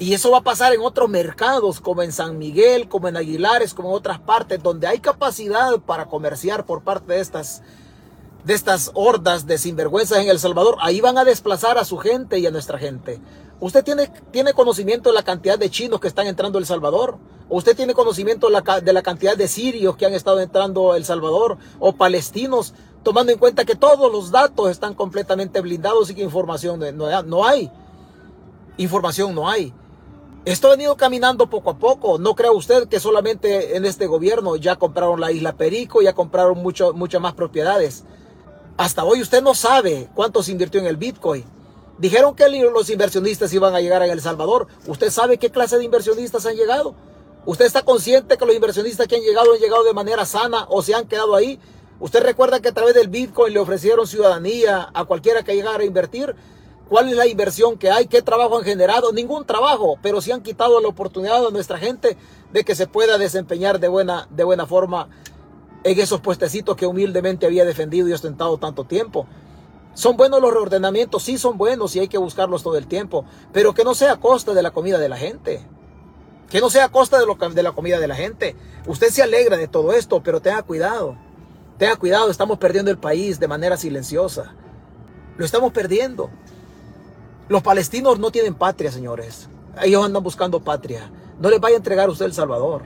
Y 0.00 0.14
eso 0.14 0.30
va 0.30 0.38
a 0.38 0.42
pasar 0.42 0.72
en 0.72 0.80
otros 0.80 1.10
mercados, 1.10 1.78
como 1.78 2.02
en 2.02 2.10
San 2.10 2.38
Miguel, 2.38 2.88
como 2.88 3.08
en 3.08 3.18
Aguilares, 3.18 3.74
como 3.74 3.90
en 3.90 3.96
otras 3.96 4.18
partes, 4.18 4.62
donde 4.62 4.86
hay 4.86 4.98
capacidad 4.98 5.78
para 5.78 6.06
comerciar 6.06 6.64
por 6.64 6.80
parte 6.80 7.12
de 7.12 7.20
estas, 7.20 7.60
de 8.42 8.54
estas 8.54 8.92
hordas 8.94 9.46
de 9.46 9.58
sinvergüenzas 9.58 10.20
en 10.20 10.30
El 10.30 10.38
Salvador. 10.38 10.78
Ahí 10.80 11.02
van 11.02 11.18
a 11.18 11.24
desplazar 11.26 11.76
a 11.76 11.84
su 11.84 11.98
gente 11.98 12.38
y 12.38 12.46
a 12.46 12.50
nuestra 12.50 12.78
gente. 12.78 13.20
¿Usted 13.60 13.84
tiene, 13.84 14.10
tiene 14.30 14.54
conocimiento 14.54 15.10
de 15.10 15.16
la 15.16 15.22
cantidad 15.22 15.58
de 15.58 15.68
chinos 15.68 16.00
que 16.00 16.08
están 16.08 16.26
entrando 16.26 16.56
a 16.56 16.62
El 16.62 16.66
Salvador? 16.66 17.18
¿Usted 17.50 17.76
tiene 17.76 17.92
conocimiento 17.92 18.46
de 18.46 18.54
la, 18.54 18.80
de 18.80 18.92
la 18.94 19.02
cantidad 19.02 19.36
de 19.36 19.48
sirios 19.48 19.98
que 19.98 20.06
han 20.06 20.14
estado 20.14 20.40
entrando 20.40 20.92
a 20.92 20.96
El 20.96 21.04
Salvador? 21.04 21.58
¿O 21.78 21.92
palestinos? 21.92 22.72
Tomando 23.02 23.32
en 23.32 23.38
cuenta 23.38 23.66
que 23.66 23.74
todos 23.74 24.10
los 24.10 24.30
datos 24.30 24.70
están 24.70 24.94
completamente 24.94 25.60
blindados 25.60 26.08
y 26.08 26.14
que 26.14 26.22
información 26.22 26.80
no 26.96 27.44
hay. 27.44 27.70
Información 28.78 29.34
no 29.34 29.46
hay. 29.46 29.74
Esto 30.46 30.68
ha 30.68 30.70
venido 30.70 30.96
caminando 30.96 31.50
poco 31.50 31.70
a 31.70 31.78
poco. 31.78 32.18
No 32.18 32.34
crea 32.34 32.50
usted 32.50 32.88
que 32.88 32.98
solamente 32.98 33.76
en 33.76 33.84
este 33.84 34.06
gobierno 34.06 34.56
ya 34.56 34.76
compraron 34.76 35.20
la 35.20 35.32
isla 35.32 35.52
Perico, 35.52 36.00
ya 36.00 36.14
compraron 36.14 36.62
muchas 36.62 37.20
más 37.20 37.34
propiedades. 37.34 38.04
Hasta 38.78 39.04
hoy 39.04 39.20
usted 39.20 39.42
no 39.42 39.54
sabe 39.54 40.08
cuánto 40.14 40.42
se 40.42 40.52
invirtió 40.52 40.80
en 40.80 40.86
el 40.86 40.96
Bitcoin. 40.96 41.44
Dijeron 41.98 42.34
que 42.34 42.48
los 42.48 42.88
inversionistas 42.88 43.52
iban 43.52 43.74
a 43.74 43.80
llegar 43.82 44.00
a 44.00 44.06
El 44.06 44.22
Salvador. 44.22 44.68
¿Usted 44.86 45.10
sabe 45.10 45.36
qué 45.36 45.50
clase 45.50 45.76
de 45.76 45.84
inversionistas 45.84 46.46
han 46.46 46.56
llegado? 46.56 46.94
¿Usted 47.44 47.66
está 47.66 47.82
consciente 47.82 48.38
que 48.38 48.46
los 48.46 48.54
inversionistas 48.54 49.06
que 49.06 49.16
han 49.16 49.22
llegado 49.22 49.52
han 49.52 49.60
llegado 49.60 49.84
de 49.84 49.92
manera 49.92 50.24
sana 50.24 50.64
o 50.70 50.82
se 50.82 50.94
han 50.94 51.06
quedado 51.06 51.34
ahí? 51.34 51.60
¿Usted 52.00 52.22
recuerda 52.22 52.60
que 52.60 52.68
a 52.68 52.72
través 52.72 52.94
del 52.94 53.08
Bitcoin 53.08 53.52
le 53.52 53.60
ofrecieron 53.60 54.06
ciudadanía 54.06 54.88
a 54.94 55.04
cualquiera 55.04 55.42
que 55.42 55.54
llegara 55.54 55.82
a 55.82 55.86
invertir? 55.86 56.34
¿Cuál 56.90 57.08
es 57.08 57.14
la 57.14 57.28
inversión 57.28 57.78
que 57.78 57.88
hay? 57.88 58.08
¿Qué 58.08 58.20
trabajo 58.20 58.58
han 58.58 58.64
generado? 58.64 59.12
Ningún 59.12 59.44
trabajo, 59.44 59.96
pero 60.02 60.20
sí 60.20 60.32
han 60.32 60.42
quitado 60.42 60.80
la 60.80 60.88
oportunidad 60.88 61.46
a 61.46 61.50
nuestra 61.52 61.78
gente 61.78 62.16
de 62.52 62.64
que 62.64 62.74
se 62.74 62.88
pueda 62.88 63.16
desempeñar 63.16 63.78
de 63.78 63.86
buena, 63.86 64.26
de 64.28 64.42
buena 64.42 64.66
forma 64.66 65.08
en 65.84 66.00
esos 66.00 66.20
puestecitos 66.20 66.74
que 66.74 66.86
humildemente 66.86 67.46
había 67.46 67.64
defendido 67.64 68.08
y 68.08 68.12
ostentado 68.12 68.58
tanto 68.58 68.86
tiempo. 68.86 69.28
Son 69.94 70.16
buenos 70.16 70.40
los 70.40 70.52
reordenamientos, 70.52 71.22
sí 71.22 71.38
son 71.38 71.58
buenos 71.58 71.94
y 71.94 72.00
hay 72.00 72.08
que 72.08 72.18
buscarlos 72.18 72.64
todo 72.64 72.76
el 72.76 72.88
tiempo, 72.88 73.24
pero 73.52 73.72
que 73.72 73.84
no 73.84 73.94
sea 73.94 74.14
a 74.14 74.16
costa 74.20 74.52
de 74.52 74.62
la 74.62 74.72
comida 74.72 74.98
de 74.98 75.08
la 75.08 75.16
gente. 75.16 75.64
Que 76.48 76.60
no 76.60 76.70
sea 76.70 76.86
a 76.86 76.88
costa 76.88 77.20
de, 77.20 77.26
lo, 77.26 77.36
de 77.36 77.62
la 77.62 77.70
comida 77.70 78.00
de 78.00 78.08
la 78.08 78.16
gente. 78.16 78.56
Usted 78.88 79.10
se 79.10 79.22
alegra 79.22 79.56
de 79.56 79.68
todo 79.68 79.92
esto, 79.92 80.24
pero 80.24 80.42
tenga 80.42 80.64
cuidado. 80.64 81.16
Tenga 81.78 81.94
cuidado, 81.94 82.32
estamos 82.32 82.58
perdiendo 82.58 82.90
el 82.90 82.98
país 82.98 83.38
de 83.38 83.46
manera 83.46 83.76
silenciosa. 83.76 84.56
Lo 85.36 85.44
estamos 85.44 85.72
perdiendo. 85.72 86.30
Los 87.50 87.64
palestinos 87.64 88.20
no 88.20 88.30
tienen 88.30 88.54
patria, 88.54 88.92
señores. 88.92 89.48
Ellos 89.82 90.04
andan 90.04 90.22
buscando 90.22 90.60
patria. 90.60 91.10
No 91.40 91.50
les 91.50 91.58
vaya 91.58 91.74
a 91.74 91.78
entregar 91.78 92.08
usted 92.08 92.26
El 92.26 92.32
Salvador. 92.32 92.82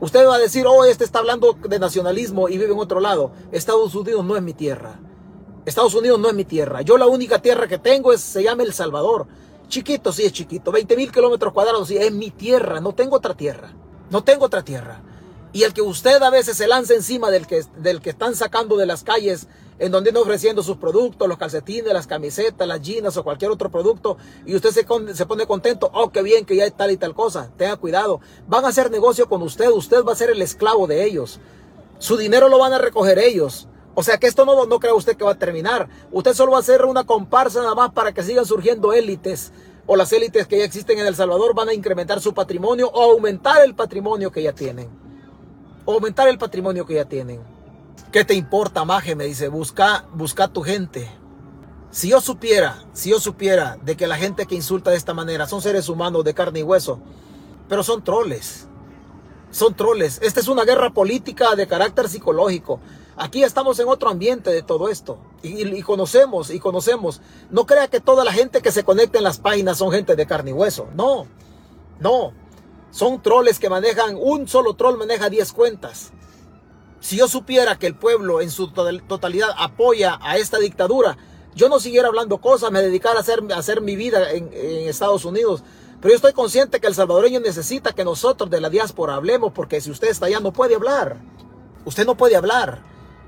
Usted 0.00 0.26
va 0.26 0.36
a 0.36 0.38
decir, 0.38 0.64
oh, 0.66 0.86
este 0.86 1.04
está 1.04 1.18
hablando 1.18 1.52
de 1.52 1.78
nacionalismo 1.78 2.48
y 2.48 2.56
vive 2.56 2.72
en 2.72 2.78
otro 2.78 3.00
lado. 3.00 3.32
Estados 3.52 3.94
Unidos 3.94 4.24
no 4.24 4.34
es 4.34 4.42
mi 4.42 4.54
tierra. 4.54 4.98
Estados 5.66 5.94
Unidos 5.94 6.18
no 6.18 6.30
es 6.30 6.34
mi 6.34 6.46
tierra. 6.46 6.80
Yo 6.80 6.96
la 6.96 7.06
única 7.06 7.42
tierra 7.42 7.68
que 7.68 7.76
tengo 7.76 8.14
es, 8.14 8.22
se 8.22 8.42
llama 8.42 8.62
El 8.62 8.72
Salvador. 8.72 9.26
Chiquito, 9.68 10.10
sí 10.10 10.24
es 10.24 10.32
chiquito. 10.32 10.72
20 10.72 10.96
mil 10.96 11.12
kilómetros 11.12 11.52
cuadrados, 11.52 11.88
sí, 11.88 11.98
es 11.98 12.10
mi 12.10 12.30
tierra. 12.30 12.80
No 12.80 12.94
tengo 12.94 13.16
otra 13.16 13.34
tierra. 13.34 13.74
No 14.08 14.24
tengo 14.24 14.46
otra 14.46 14.62
tierra. 14.62 15.02
Y 15.52 15.64
el 15.64 15.74
que 15.74 15.82
usted 15.82 16.22
a 16.22 16.30
veces 16.30 16.56
se 16.56 16.66
lanza 16.66 16.94
encima 16.94 17.30
del 17.30 17.46
que, 17.46 17.62
del 17.76 18.00
que 18.00 18.08
están 18.08 18.34
sacando 18.34 18.78
de 18.78 18.86
las 18.86 19.04
calles 19.04 19.48
en 19.78 19.92
donde 19.92 20.10
están 20.10 20.22
ofreciendo 20.22 20.62
sus 20.62 20.76
productos, 20.76 21.28
los 21.28 21.38
calcetines, 21.38 21.92
las 21.92 22.06
camisetas, 22.06 22.66
las 22.66 22.80
jeans 22.80 23.16
o 23.16 23.24
cualquier 23.24 23.50
otro 23.50 23.70
producto, 23.70 24.16
y 24.44 24.54
usted 24.54 24.70
se, 24.70 24.84
pone 25.26 25.46
contento, 25.46 25.90
oh, 25.94 26.10
qué 26.10 26.22
bien 26.22 26.44
que 26.44 26.56
ya 26.56 26.64
hay 26.64 26.70
tal 26.70 26.90
y 26.90 26.96
tal 26.96 27.14
cosa, 27.14 27.50
tenga 27.56 27.76
cuidado, 27.76 28.20
van 28.46 28.64
a 28.64 28.68
hacer 28.68 28.90
negocio 28.90 29.28
con 29.28 29.42
usted, 29.42 29.70
usted 29.70 30.04
va 30.04 30.12
a 30.12 30.16
ser 30.16 30.30
el 30.30 30.42
esclavo 30.42 30.86
de 30.86 31.04
ellos, 31.04 31.40
su 31.98 32.16
dinero 32.16 32.48
lo 32.48 32.58
van 32.58 32.72
a 32.72 32.78
recoger 32.78 33.18
ellos. 33.18 33.68
O 33.94 34.04
sea 34.04 34.16
que 34.16 34.28
esto 34.28 34.44
no, 34.44 34.64
no 34.66 34.78
cree 34.78 34.92
usted 34.92 35.16
que 35.16 35.24
va 35.24 35.32
a 35.32 35.38
terminar. 35.38 35.88
Usted 36.12 36.32
solo 36.32 36.52
va 36.52 36.58
a 36.58 36.60
hacer 36.60 36.84
una 36.84 37.02
comparsa 37.02 37.62
nada 37.62 37.74
más 37.74 37.90
para 37.90 38.12
que 38.12 38.22
sigan 38.22 38.46
surgiendo 38.46 38.92
élites 38.92 39.52
o 39.88 39.96
las 39.96 40.12
élites 40.12 40.46
que 40.46 40.58
ya 40.58 40.64
existen 40.64 40.98
en 40.98 41.06
El 41.06 41.16
Salvador 41.16 41.54
van 41.54 41.70
a 41.70 41.74
incrementar 41.74 42.20
su 42.20 42.34
patrimonio 42.34 42.90
o 42.92 43.10
aumentar 43.10 43.64
el 43.64 43.74
patrimonio 43.74 44.30
que 44.30 44.42
ya 44.42 44.52
tienen. 44.52 44.88
O 45.86 45.94
aumentar 45.94 46.28
el 46.28 46.36
patrimonio 46.36 46.84
que 46.84 46.94
ya 46.94 47.06
tienen. 47.06 47.57
¿Qué 48.12 48.24
te 48.24 48.32
importa, 48.32 48.86
Maje? 48.86 49.14
Me 49.14 49.24
dice, 49.24 49.48
busca, 49.48 50.06
busca 50.14 50.48
tu 50.48 50.62
gente. 50.62 51.10
Si 51.90 52.08
yo 52.08 52.22
supiera, 52.22 52.82
si 52.94 53.10
yo 53.10 53.20
supiera 53.20 53.76
de 53.82 53.98
que 53.98 54.06
la 54.06 54.16
gente 54.16 54.46
que 54.46 54.54
insulta 54.54 54.90
de 54.90 54.96
esta 54.96 55.12
manera 55.12 55.46
son 55.46 55.60
seres 55.60 55.90
humanos 55.90 56.24
de 56.24 56.32
carne 56.32 56.60
y 56.60 56.62
hueso, 56.62 57.00
pero 57.68 57.82
son 57.82 58.02
troles. 58.02 58.66
Son 59.50 59.74
troles. 59.74 60.20
Esta 60.22 60.40
es 60.40 60.48
una 60.48 60.64
guerra 60.64 60.90
política 60.90 61.54
de 61.54 61.66
carácter 61.66 62.08
psicológico. 62.08 62.80
Aquí 63.14 63.42
estamos 63.42 63.78
en 63.78 63.88
otro 63.88 64.08
ambiente 64.08 64.50
de 64.50 64.62
todo 64.62 64.88
esto. 64.88 65.18
Y, 65.42 65.68
y, 65.68 65.82
conocemos, 65.82 66.50
y 66.50 66.60
conocemos. 66.60 67.20
No 67.50 67.66
crea 67.66 67.88
que 67.88 68.00
toda 68.00 68.24
la 68.24 68.32
gente 68.32 68.62
que 68.62 68.72
se 68.72 68.84
conecta 68.84 69.18
en 69.18 69.24
las 69.24 69.38
páginas 69.38 69.76
son 69.76 69.90
gente 69.90 70.16
de 70.16 70.26
carne 70.26 70.50
y 70.50 70.54
hueso. 70.54 70.88
No, 70.94 71.26
no. 72.00 72.32
Son 72.90 73.20
troles 73.20 73.58
que 73.58 73.68
manejan, 73.68 74.16
un 74.18 74.48
solo 74.48 74.74
troll 74.74 74.96
maneja 74.96 75.28
10 75.28 75.52
cuentas. 75.52 76.12
Si 77.00 77.16
yo 77.16 77.28
supiera 77.28 77.78
que 77.78 77.86
el 77.86 77.94
pueblo 77.94 78.40
en 78.40 78.50
su 78.50 78.68
totalidad 78.72 79.50
apoya 79.56 80.18
a 80.20 80.36
esta 80.36 80.58
dictadura, 80.58 81.16
yo 81.54 81.68
no 81.68 81.80
siguiera 81.80 82.08
hablando 82.08 82.38
cosas, 82.38 82.70
me 82.70 82.82
dedicara 82.82 83.18
a 83.18 83.20
hacer, 83.20 83.42
hacer 83.54 83.80
mi 83.80 83.96
vida 83.96 84.32
en, 84.32 84.50
en 84.52 84.88
Estados 84.88 85.24
Unidos. 85.24 85.62
Pero 86.00 86.10
yo 86.10 86.16
estoy 86.16 86.32
consciente 86.32 86.80
que 86.80 86.86
el 86.86 86.94
salvadoreño 86.94 87.40
necesita 87.40 87.92
que 87.92 88.04
nosotros 88.04 88.50
de 88.50 88.60
la 88.60 88.70
diáspora 88.70 89.14
hablemos, 89.14 89.52
porque 89.52 89.80
si 89.80 89.90
usted 89.90 90.08
está 90.08 90.26
allá 90.26 90.40
no 90.40 90.52
puede 90.52 90.74
hablar. 90.74 91.18
Usted 91.84 92.04
no 92.06 92.16
puede 92.16 92.36
hablar. 92.36 92.82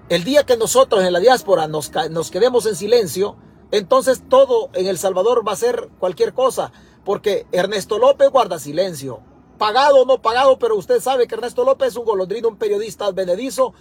El 0.08 0.24
día 0.24 0.44
que 0.44 0.56
nosotros 0.56 1.04
en 1.04 1.12
la 1.12 1.20
diáspora 1.20 1.68
nos, 1.68 1.90
nos 2.10 2.30
quedemos 2.30 2.66
en 2.66 2.76
silencio, 2.76 3.36
entonces 3.70 4.22
todo 4.28 4.70
en 4.74 4.86
El 4.86 4.98
Salvador 4.98 5.46
va 5.46 5.52
a 5.52 5.56
ser 5.56 5.88
cualquier 5.98 6.34
cosa, 6.34 6.72
porque 7.04 7.46
Ernesto 7.52 7.98
López 7.98 8.30
guarda 8.30 8.58
silencio 8.58 9.20
pagado 9.60 10.00
o 10.00 10.06
no 10.06 10.22
pagado, 10.22 10.58
pero 10.58 10.74
usted 10.74 11.02
sabe 11.02 11.26
que 11.26 11.34
Ernesto 11.34 11.64
López 11.64 11.88
es 11.88 11.96
un 11.96 12.06
golondrino, 12.06 12.48
un 12.48 12.56
periodista 12.56 13.10
benedizo 13.10 13.74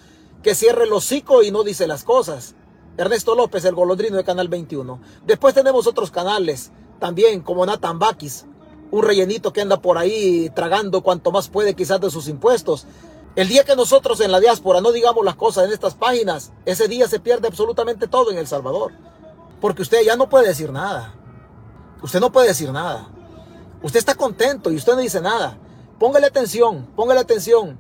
que 0.44 0.54
cierre 0.54 0.84
el 0.84 0.92
hocico 0.92 1.42
y 1.42 1.52
no 1.52 1.64
dice 1.64 1.88
las 1.88 2.04
cosas. 2.04 2.54
Ernesto 2.98 3.34
López, 3.34 3.64
el 3.64 3.76
golondrino 3.76 4.18
de 4.18 4.26
Canal 4.26 4.50
21. 4.50 5.00
Después 5.26 5.54
tenemos 5.54 5.88
otros 5.88 6.12
canales 6.12 6.74
también, 7.00 7.40
como 7.40 7.66
Nathan 7.66 7.98
Bakis, 7.98 8.46
un 8.92 9.04
rellenito 9.04 9.54
que 9.54 9.62
anda 9.62 9.82
por 9.82 9.98
ahí 9.98 10.52
tragando 10.54 11.02
cuanto 11.02 11.32
más 11.32 11.48
puede 11.48 11.76
quizás 11.76 12.02
de 12.02 12.12
sus 12.12 12.28
impuestos. 12.28 12.86
El 13.38 13.48
día 13.48 13.64
que 13.64 13.78
nosotros 13.78 14.20
en 14.20 14.34
la 14.34 14.42
diáspora 14.42 14.82
no 14.82 14.92
digamos 14.92 15.24
las 15.24 15.36
cosas 15.36 15.64
en 15.64 15.72
estas 15.72 15.96
páginas, 15.96 16.52
ese 16.66 16.90
día 16.90 17.08
se 17.08 17.22
pierde 17.22 17.48
absolutamente 17.48 18.10
todo 18.10 18.32
en 18.32 18.38
El 18.38 18.48
Salvador. 18.48 18.92
Porque 19.62 19.84
usted 19.84 20.04
ya 20.04 20.18
no 20.18 20.28
puede 20.28 20.50
decir 20.50 20.74
nada. 20.74 21.16
Usted 22.02 22.20
no 22.20 22.34
puede 22.34 22.50
decir 22.50 22.70
nada. 22.74 23.08
Usted 23.82 24.00
está 24.00 24.16
contento 24.16 24.72
y 24.72 24.76
usted 24.76 24.92
no 24.96 25.00
dice 25.00 25.22
nada. 25.22 25.58
Póngale 26.00 26.28
atención, 26.28 26.88
póngale 26.96 27.20
atención. 27.20 27.78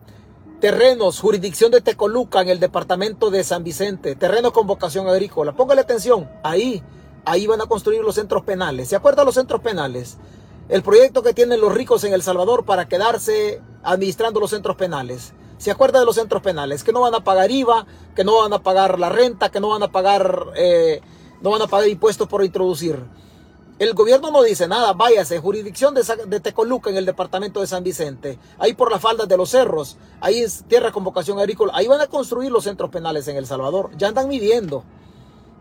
Terrenos, 0.59 1.21
jurisdicción 1.21 1.71
de 1.71 1.79
Tecoluca 1.79 2.41
en 2.41 2.49
el 2.49 2.59
departamento 2.59 3.31
de 3.31 3.45
San 3.45 3.63
Vicente, 3.63 4.13
terreno 4.17 4.51
con 4.51 4.67
vocación 4.67 5.07
agrícola. 5.07 5.53
Póngale 5.55 5.79
atención, 5.79 6.29
ahí, 6.43 6.83
ahí 7.23 7.47
van 7.47 7.61
a 7.61 7.67
construir 7.67 8.01
los 8.01 8.15
centros 8.15 8.43
penales. 8.43 8.89
¿Se 8.89 8.97
acuerdan 8.97 9.25
los 9.25 9.35
centros 9.35 9.61
penales? 9.61 10.17
El 10.67 10.83
proyecto 10.83 11.23
que 11.23 11.33
tienen 11.33 11.61
los 11.61 11.73
ricos 11.73 12.03
en 12.03 12.13
El 12.13 12.21
Salvador 12.21 12.65
para 12.65 12.89
quedarse 12.89 13.61
administrando 13.83 14.41
los 14.41 14.49
centros 14.49 14.75
penales. 14.75 15.31
¿Se 15.57 15.71
acuerda 15.71 16.01
de 16.01 16.05
los 16.05 16.15
centros 16.15 16.41
penales? 16.41 16.83
Que 16.83 16.91
no 16.91 16.99
van 16.99 17.15
a 17.15 17.23
pagar 17.23 17.49
IVA, 17.51 17.87
que 18.17 18.25
no 18.25 18.39
van 18.39 18.51
a 18.51 18.59
pagar 18.59 18.99
la 18.99 19.07
renta, 19.07 19.49
que 19.49 19.61
no 19.61 19.69
van 19.69 19.83
a 19.83 19.93
pagar, 19.93 20.47
eh, 20.57 20.99
no 21.39 21.51
van 21.51 21.61
a 21.61 21.67
pagar 21.67 21.87
impuestos 21.87 22.27
por 22.27 22.43
introducir. 22.43 22.99
El 23.79 23.93
gobierno 23.93 24.29
no 24.29 24.43
dice 24.43 24.67
nada, 24.67 24.91
váyase, 24.91 25.39
jurisdicción 25.39 25.95
de, 25.95 26.39
Tecoluca 26.41 26.89
en 26.89 26.97
el 26.97 27.05
departamento 27.05 27.61
de 27.61 27.67
San 27.67 27.81
Vicente, 27.81 28.37
ahí 28.57 28.73
por 28.73 28.91
las 28.91 29.01
faldas 29.01 29.29
de 29.29 29.37
los 29.37 29.51
cerros, 29.51 29.95
ahí 30.19 30.39
es 30.39 30.65
tierra 30.67 30.91
con 30.91 31.05
vocación 31.05 31.39
agrícola, 31.39 31.71
ahí 31.73 31.87
van 31.87 32.01
a 32.01 32.07
construir 32.07 32.51
los 32.51 32.65
centros 32.65 32.89
penales 32.89 33.29
en 33.29 33.37
El 33.37 33.47
Salvador, 33.47 33.91
ya 33.95 34.09
andan 34.09 34.27
midiendo, 34.27 34.83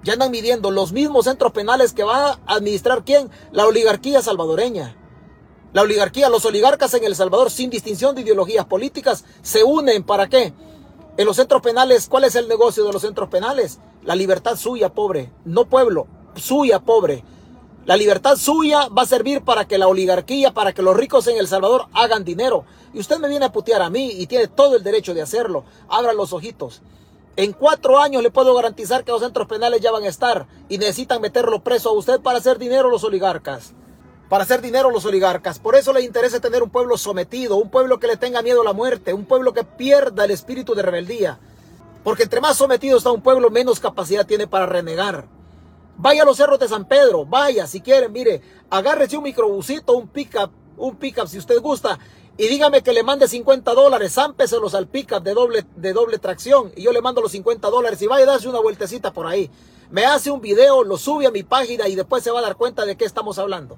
ya 0.02 0.14
andan 0.14 0.32
midiendo 0.32 0.72
los 0.72 0.90
mismos 0.90 1.26
centros 1.26 1.52
penales 1.52 1.92
que 1.92 2.02
va 2.02 2.30
a 2.32 2.38
administrar 2.46 3.04
quién, 3.04 3.30
la 3.52 3.66
oligarquía 3.66 4.20
salvadoreña. 4.20 4.96
La 5.72 5.82
oligarquía, 5.82 6.28
los 6.28 6.44
oligarcas 6.44 6.94
en 6.94 7.04
El 7.04 7.14
Salvador, 7.14 7.52
sin 7.52 7.70
distinción 7.70 8.16
de 8.16 8.22
ideologías 8.22 8.64
políticas, 8.64 9.24
se 9.42 9.62
unen 9.62 10.02
para 10.02 10.28
qué? 10.28 10.52
En 11.16 11.24
los 11.24 11.36
centros 11.36 11.62
penales, 11.62 12.08
¿cuál 12.08 12.24
es 12.24 12.34
el 12.34 12.48
negocio 12.48 12.84
de 12.84 12.92
los 12.92 13.02
centros 13.02 13.28
penales? 13.28 13.78
La 14.02 14.16
libertad 14.16 14.56
suya, 14.56 14.88
pobre, 14.88 15.30
no 15.44 15.66
pueblo, 15.66 16.08
suya, 16.34 16.80
pobre. 16.80 17.22
La 17.88 17.96
libertad 17.96 18.36
suya 18.36 18.88
va 18.88 19.04
a 19.04 19.06
servir 19.06 19.40
para 19.40 19.66
que 19.66 19.78
la 19.78 19.88
oligarquía, 19.88 20.52
para 20.52 20.74
que 20.74 20.82
los 20.82 20.94
ricos 20.94 21.26
en 21.26 21.38
El 21.38 21.48
Salvador 21.48 21.86
hagan 21.94 22.22
dinero. 22.22 22.66
Y 22.92 22.98
usted 22.98 23.16
me 23.18 23.30
viene 23.30 23.46
a 23.46 23.52
putear 23.52 23.80
a 23.80 23.88
mí 23.88 24.10
y 24.10 24.26
tiene 24.26 24.46
todo 24.46 24.76
el 24.76 24.84
derecho 24.84 25.14
de 25.14 25.22
hacerlo. 25.22 25.64
Abra 25.88 26.12
los 26.12 26.34
ojitos. 26.34 26.82
En 27.36 27.54
cuatro 27.54 27.98
años 27.98 28.22
le 28.22 28.30
puedo 28.30 28.54
garantizar 28.54 29.04
que 29.04 29.10
los 29.10 29.22
centros 29.22 29.48
penales 29.48 29.80
ya 29.80 29.90
van 29.90 30.04
a 30.04 30.08
estar 30.08 30.46
y 30.68 30.76
necesitan 30.76 31.22
meterlo 31.22 31.64
preso 31.64 31.88
a 31.88 31.94
usted 31.94 32.20
para 32.20 32.40
hacer 32.40 32.58
dinero 32.58 32.90
los 32.90 33.04
oligarcas 33.04 33.72
para 34.28 34.44
hacer 34.44 34.60
dinero 34.60 34.90
los 34.90 35.06
oligarcas. 35.06 35.58
Por 35.58 35.74
eso 35.74 35.94
le 35.94 36.02
interesa 36.02 36.38
tener 36.38 36.62
un 36.62 36.68
pueblo 36.68 36.98
sometido, 36.98 37.56
un 37.56 37.70
pueblo 37.70 37.98
que 37.98 38.08
le 38.08 38.18
tenga 38.18 38.42
miedo 38.42 38.60
a 38.60 38.64
la 38.64 38.74
muerte, 38.74 39.14
un 39.14 39.24
pueblo 39.24 39.54
que 39.54 39.64
pierda 39.64 40.26
el 40.26 40.30
espíritu 40.30 40.74
de 40.74 40.82
rebeldía. 40.82 41.38
Porque 42.04 42.24
entre 42.24 42.42
más 42.42 42.58
sometido 42.58 42.98
está 42.98 43.10
un 43.10 43.22
pueblo, 43.22 43.48
menos 43.48 43.80
capacidad 43.80 44.26
tiene 44.26 44.46
para 44.46 44.66
renegar. 44.66 45.37
Vaya 46.00 46.22
a 46.22 46.24
los 46.24 46.36
cerros 46.36 46.60
de 46.60 46.68
San 46.68 46.84
Pedro, 46.84 47.26
vaya 47.26 47.66
si 47.66 47.80
quieren, 47.80 48.12
mire, 48.12 48.40
agárrese 48.70 49.16
un 49.16 49.24
microbusito, 49.24 49.94
un 49.94 50.06
pickup, 50.06 50.52
un 50.76 50.94
pickup 50.94 51.26
si 51.26 51.38
usted 51.38 51.60
gusta, 51.60 51.98
y 52.36 52.46
dígame 52.46 52.84
que 52.84 52.92
le 52.92 53.02
mande 53.02 53.26
50 53.26 53.74
dólares, 53.74 54.14
zámpeselos 54.14 54.76
al 54.76 54.86
pickup 54.86 55.24
de 55.24 55.34
doble, 55.34 55.66
de 55.74 55.92
doble 55.92 56.20
tracción, 56.20 56.70
y 56.76 56.82
yo 56.82 56.92
le 56.92 57.02
mando 57.02 57.20
los 57.20 57.32
50 57.32 57.68
dólares 57.68 58.00
y 58.00 58.06
vaya 58.06 58.22
a 58.22 58.28
darse 58.28 58.48
una 58.48 58.60
vueltecita 58.60 59.12
por 59.12 59.26
ahí. 59.26 59.50
Me 59.90 60.06
hace 60.06 60.30
un 60.30 60.40
video, 60.40 60.84
lo 60.84 60.98
sube 60.98 61.26
a 61.26 61.32
mi 61.32 61.42
página 61.42 61.88
y 61.88 61.96
después 61.96 62.22
se 62.22 62.30
va 62.30 62.38
a 62.38 62.42
dar 62.42 62.54
cuenta 62.54 62.86
de 62.86 62.96
qué 62.96 63.04
estamos 63.04 63.36
hablando. 63.40 63.76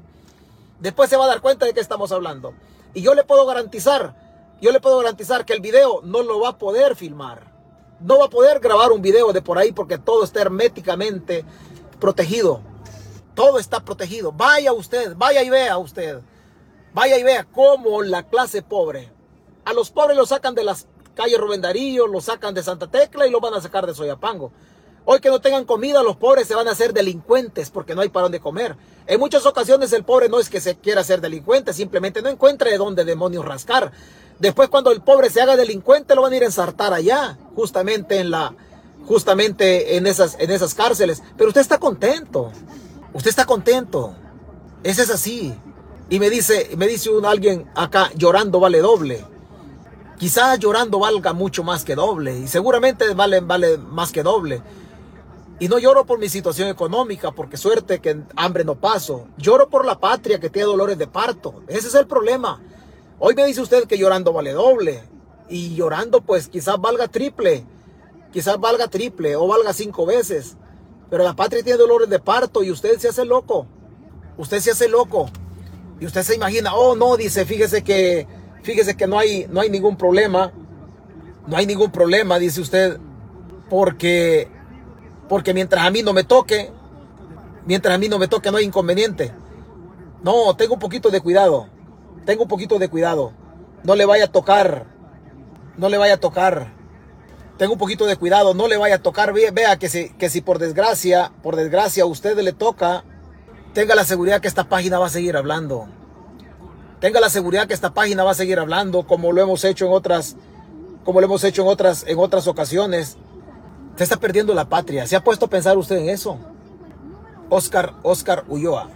Después 0.79 1.09
se 1.09 1.16
va 1.16 1.25
a 1.25 1.29
dar 1.29 1.41
cuenta 1.41 1.64
de 1.64 1.73
qué 1.73 1.81
estamos 1.81 2.12
hablando. 2.12 2.53
Y 2.93 3.01
yo 3.01 3.14
le 3.14 3.25
puedo 3.25 3.47
garantizar, 3.47 4.14
yo 4.61 4.73
le 4.73 4.81
puedo 4.81 4.99
garantizar 4.99 5.47
que 5.47 5.55
el 5.55 5.61
video 5.61 6.03
no 6.05 6.23
lo 6.23 6.41
va 6.41 6.51
a 6.51 6.59
poder 6.59 6.97
filmar. 6.97 7.51
No 8.01 8.18
va 8.18 8.27
a 8.27 8.31
poder 8.31 8.61
grabar 8.61 8.93
un 8.93 9.01
video 9.01 9.33
de 9.33 9.41
por 9.41 9.57
ahí 9.57 9.73
porque 9.73 9.97
todo 9.97 10.25
está 10.25 10.43
herméticamente 10.43 11.45
protegido. 12.01 12.61
Todo 13.34 13.59
está 13.59 13.84
protegido. 13.84 14.32
Vaya 14.32 14.72
usted, 14.72 15.14
vaya 15.16 15.42
y 15.42 15.51
vea 15.51 15.78
usted. 15.78 16.20
Vaya 16.92 17.16
y 17.18 17.22
vea 17.22 17.44
cómo 17.44 18.03
la 18.03 18.24
clase 18.24 18.62
pobre. 18.62 19.12
A 19.64 19.72
los 19.72 19.90
pobres 19.90 20.16
los 20.16 20.30
sacan 20.30 20.55
de 20.55 20.64
las 20.64 20.88
calles 21.14 21.38
Rubén 21.38 21.61
Darío, 21.61 22.07
los 22.09 22.24
sacan 22.24 22.55
de 22.55 22.62
Santa 22.62 22.88
Tecla 22.88 23.26
y 23.26 23.30
los 23.30 23.40
van 23.40 23.55
a 23.55 23.61
sacar 23.61 23.86
de 23.86 23.94
Soyapango. 23.94 24.51
Hoy 25.05 25.20
que 25.20 25.30
no 25.30 25.40
tengan 25.40 25.64
comida, 25.64 26.03
los 26.03 26.16
pobres 26.16 26.46
se 26.46 26.55
van 26.55 26.68
a 26.68 26.72
hacer 26.72 26.92
delincuentes 26.92 27.70
porque 27.70 27.94
no 27.94 28.03
hay 28.03 28.11
para 28.11 28.24
dónde 28.24 28.40
comer. 28.40 28.76
En 29.07 29.18
muchas 29.18 29.46
ocasiones 29.46 29.92
el 29.92 30.05
pobre 30.05 30.28
no 30.28 30.38
es 30.38 30.51
que 30.51 30.61
se 30.61 30.76
quiera 30.76 31.01
hacer 31.01 31.20
delincuente, 31.20 31.72
simplemente 31.72 32.22
no 32.22 32.28
encuentra 32.28 32.70
de 32.70 32.78
dónde 32.78 33.05
demonios 33.05 33.44
rascar. 33.44 33.92
Después 34.38 34.68
cuando 34.68 34.92
el 34.92 35.03
pobre 35.03 35.30
se 35.30 35.40
haga 35.40 35.57
delincuente 35.57 36.14
lo 36.14 36.22
van 36.22 36.32
a 36.32 36.36
ir 36.36 36.42
a 36.42 36.46
ensartar 36.46 36.92
allá, 36.92 37.38
justamente 37.55 38.18
en 38.18 38.30
la 38.30 38.55
justamente 39.07 39.96
en 39.96 40.07
esas 40.07 40.36
en 40.38 40.51
esas 40.51 40.74
cárceles, 40.74 41.22
pero 41.36 41.48
usted 41.48 41.61
está 41.61 41.78
contento. 41.78 42.53
Usted 43.12 43.30
está 43.30 43.44
contento. 43.44 44.14
Ese 44.82 45.03
es 45.03 45.11
así. 45.11 45.55
Y 46.09 46.18
me 46.18 46.30
dice 46.30 46.70
me 46.76 46.86
dice 46.86 47.11
un 47.11 47.24
alguien 47.24 47.68
acá 47.74 48.11
llorando 48.14 48.61
vale 48.61 48.80
doble. 48.80 49.24
Quizás 50.18 50.59
llorando 50.59 50.98
valga 50.98 51.32
mucho 51.32 51.64
más 51.64 51.84
que 51.84 51.94
doble 51.94 52.38
y 52.38 52.48
seguramente 52.48 53.14
vale 53.14 53.40
vale 53.40 53.78
más 53.78 54.12
que 54.12 54.22
doble. 54.22 54.62
Y 55.61 55.68
no 55.68 55.78
lloro 55.78 56.07
por 56.07 56.18
mi 56.18 56.30
situación 56.30 56.68
económica, 56.70 57.32
porque 57.32 57.59
suerte 57.59 58.01
que 58.01 58.22
hambre 58.34 58.64
no 58.64 58.76
paso. 58.76 59.28
Lloro 59.36 59.68
por 59.68 59.84
la 59.84 60.01
patria 60.01 60.40
que 60.40 60.48
tiene 60.48 60.66
dolores 60.66 60.96
de 60.96 61.07
parto. 61.07 61.62
Ese 61.68 61.88
es 61.88 61.94
el 61.94 62.07
problema. 62.07 62.62
Hoy 63.18 63.34
me 63.34 63.44
dice 63.44 63.61
usted 63.61 63.84
que 63.84 63.98
llorando 63.98 64.32
vale 64.32 64.55
doble. 64.55 65.03
Y 65.51 65.74
llorando 65.74 66.22
pues 66.22 66.48
quizás 66.48 66.80
valga 66.80 67.09
triple. 67.09 67.66
Quizás 68.33 68.59
valga 68.59 68.89
triple 68.89 69.37
o 69.37 69.47
valga 69.47 69.72
cinco 69.72 70.07
veces. 70.07 70.57
Pero 71.09 71.24
la 71.24 71.35
patria 71.35 71.62
tiene 71.62 71.78
dolores 71.78 72.09
de 72.09 72.20
parto 72.20 72.62
y 72.62 72.70
usted 72.70 72.99
se 72.99 73.09
hace 73.09 73.24
loco. 73.24 73.66
Usted 74.37 74.61
se 74.61 74.70
hace 74.70 74.89
loco. 74.89 75.28
Y 75.99 76.07
usted 76.07 76.22
se 76.22 76.37
imagina, 76.37 76.74
oh 76.74 76.95
no, 76.97 77.16
dice, 77.16 77.45
fíjese 77.45 77.83
que, 77.83 78.26
fíjese 78.62 78.97
que 78.97 79.07
no 79.07 79.18
hay, 79.18 79.47
no 79.51 79.61
hay 79.61 79.68
ningún 79.70 79.97
problema. 79.97 80.53
No 81.47 81.57
hay 81.57 81.66
ningún 81.66 81.91
problema, 81.91 82.39
dice 82.39 82.61
usted, 82.61 82.99
porque 83.68 84.49
porque 85.28 85.55
mientras 85.55 85.87
a 85.87 85.91
mí 85.91 86.03
no 86.03 86.12
me 86.12 86.24
toque, 86.24 86.72
mientras 87.64 87.95
a 87.95 87.99
mí 87.99 88.09
no 88.09 88.18
me 88.18 88.26
toque 88.26 88.51
no 88.51 88.57
hay 88.57 88.64
inconveniente. 88.64 89.33
No, 90.24 90.57
tengo 90.57 90.74
un 90.74 90.81
poquito 90.81 91.11
de 91.11 91.20
cuidado. 91.20 91.68
Tengo 92.26 92.43
un 92.43 92.49
poquito 92.49 92.78
de 92.78 92.89
cuidado. 92.89 93.33
No 93.85 93.95
le 93.95 94.07
vaya 94.07 94.24
a 94.24 94.33
tocar. 94.33 94.87
No 95.76 95.89
le 95.89 95.99
vaya 95.99 96.14
a 96.14 96.20
tocar. 96.20 96.72
Tengo 97.61 97.74
un 97.74 97.78
poquito 97.78 98.06
de 98.06 98.16
cuidado. 98.16 98.54
No 98.54 98.68
le 98.68 98.78
vaya 98.78 98.94
a 98.94 99.02
tocar. 99.02 99.34
Vea 99.34 99.76
que 99.78 99.90
si, 99.90 100.08
que 100.14 100.30
si 100.30 100.40
por 100.40 100.58
desgracia, 100.58 101.30
por 101.42 101.56
desgracia 101.56 102.04
a 102.04 102.06
usted 102.06 102.34
le 102.38 102.54
toca, 102.54 103.04
tenga 103.74 103.94
la 103.94 104.04
seguridad 104.04 104.40
que 104.40 104.48
esta 104.48 104.70
página 104.70 104.98
va 104.98 105.08
a 105.08 105.11
seguir 105.11 105.36
hablando. 105.36 105.86
Tenga 107.00 107.20
la 107.20 107.28
seguridad 107.28 107.66
que 107.68 107.74
esta 107.74 107.92
página 107.92 108.24
va 108.24 108.30
a 108.30 108.34
seguir 108.34 108.58
hablando 108.58 109.06
como 109.06 109.30
lo 109.32 109.42
hemos 109.42 109.62
hecho 109.64 109.84
en 109.84 109.92
otras, 109.92 110.36
como 111.04 111.20
lo 111.20 111.26
hemos 111.26 111.44
hecho 111.44 111.61
en 111.61 111.68
otras, 111.68 112.06
en 112.08 112.18
otras 112.18 112.46
ocasiones. 112.46 113.18
Se 113.96 114.04
está 114.04 114.16
perdiendo 114.16 114.54
la 114.54 114.70
patria. 114.70 115.06
¿Se 115.06 115.14
ha 115.14 115.22
puesto 115.22 115.44
a 115.44 115.50
pensar 115.50 115.76
usted 115.76 115.98
en 115.98 116.08
eso? 116.08 116.38
Oscar, 117.50 117.92
Oscar 118.02 118.44
Ulloa. 118.48 118.88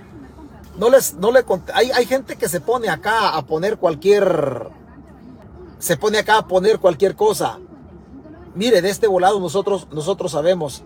No 0.78 0.88
les, 0.88 1.12
no 1.12 1.32
le 1.32 1.44
hay, 1.74 1.90
hay 1.90 2.06
gente 2.06 2.36
que 2.36 2.48
se 2.48 2.62
pone 2.62 2.88
acá 2.88 3.36
a 3.36 3.44
poner 3.44 3.76
cualquier, 3.76 4.70
se 5.78 5.98
pone 5.98 6.16
acá 6.16 6.38
a 6.38 6.48
poner 6.48 6.78
cualquier 6.78 7.14
cosa. 7.14 7.58
Mire, 8.54 8.82
de 8.82 8.90
este 8.90 9.06
volado 9.06 9.40
nosotros, 9.40 9.88
nosotros 9.92 10.32
sabemos, 10.32 10.82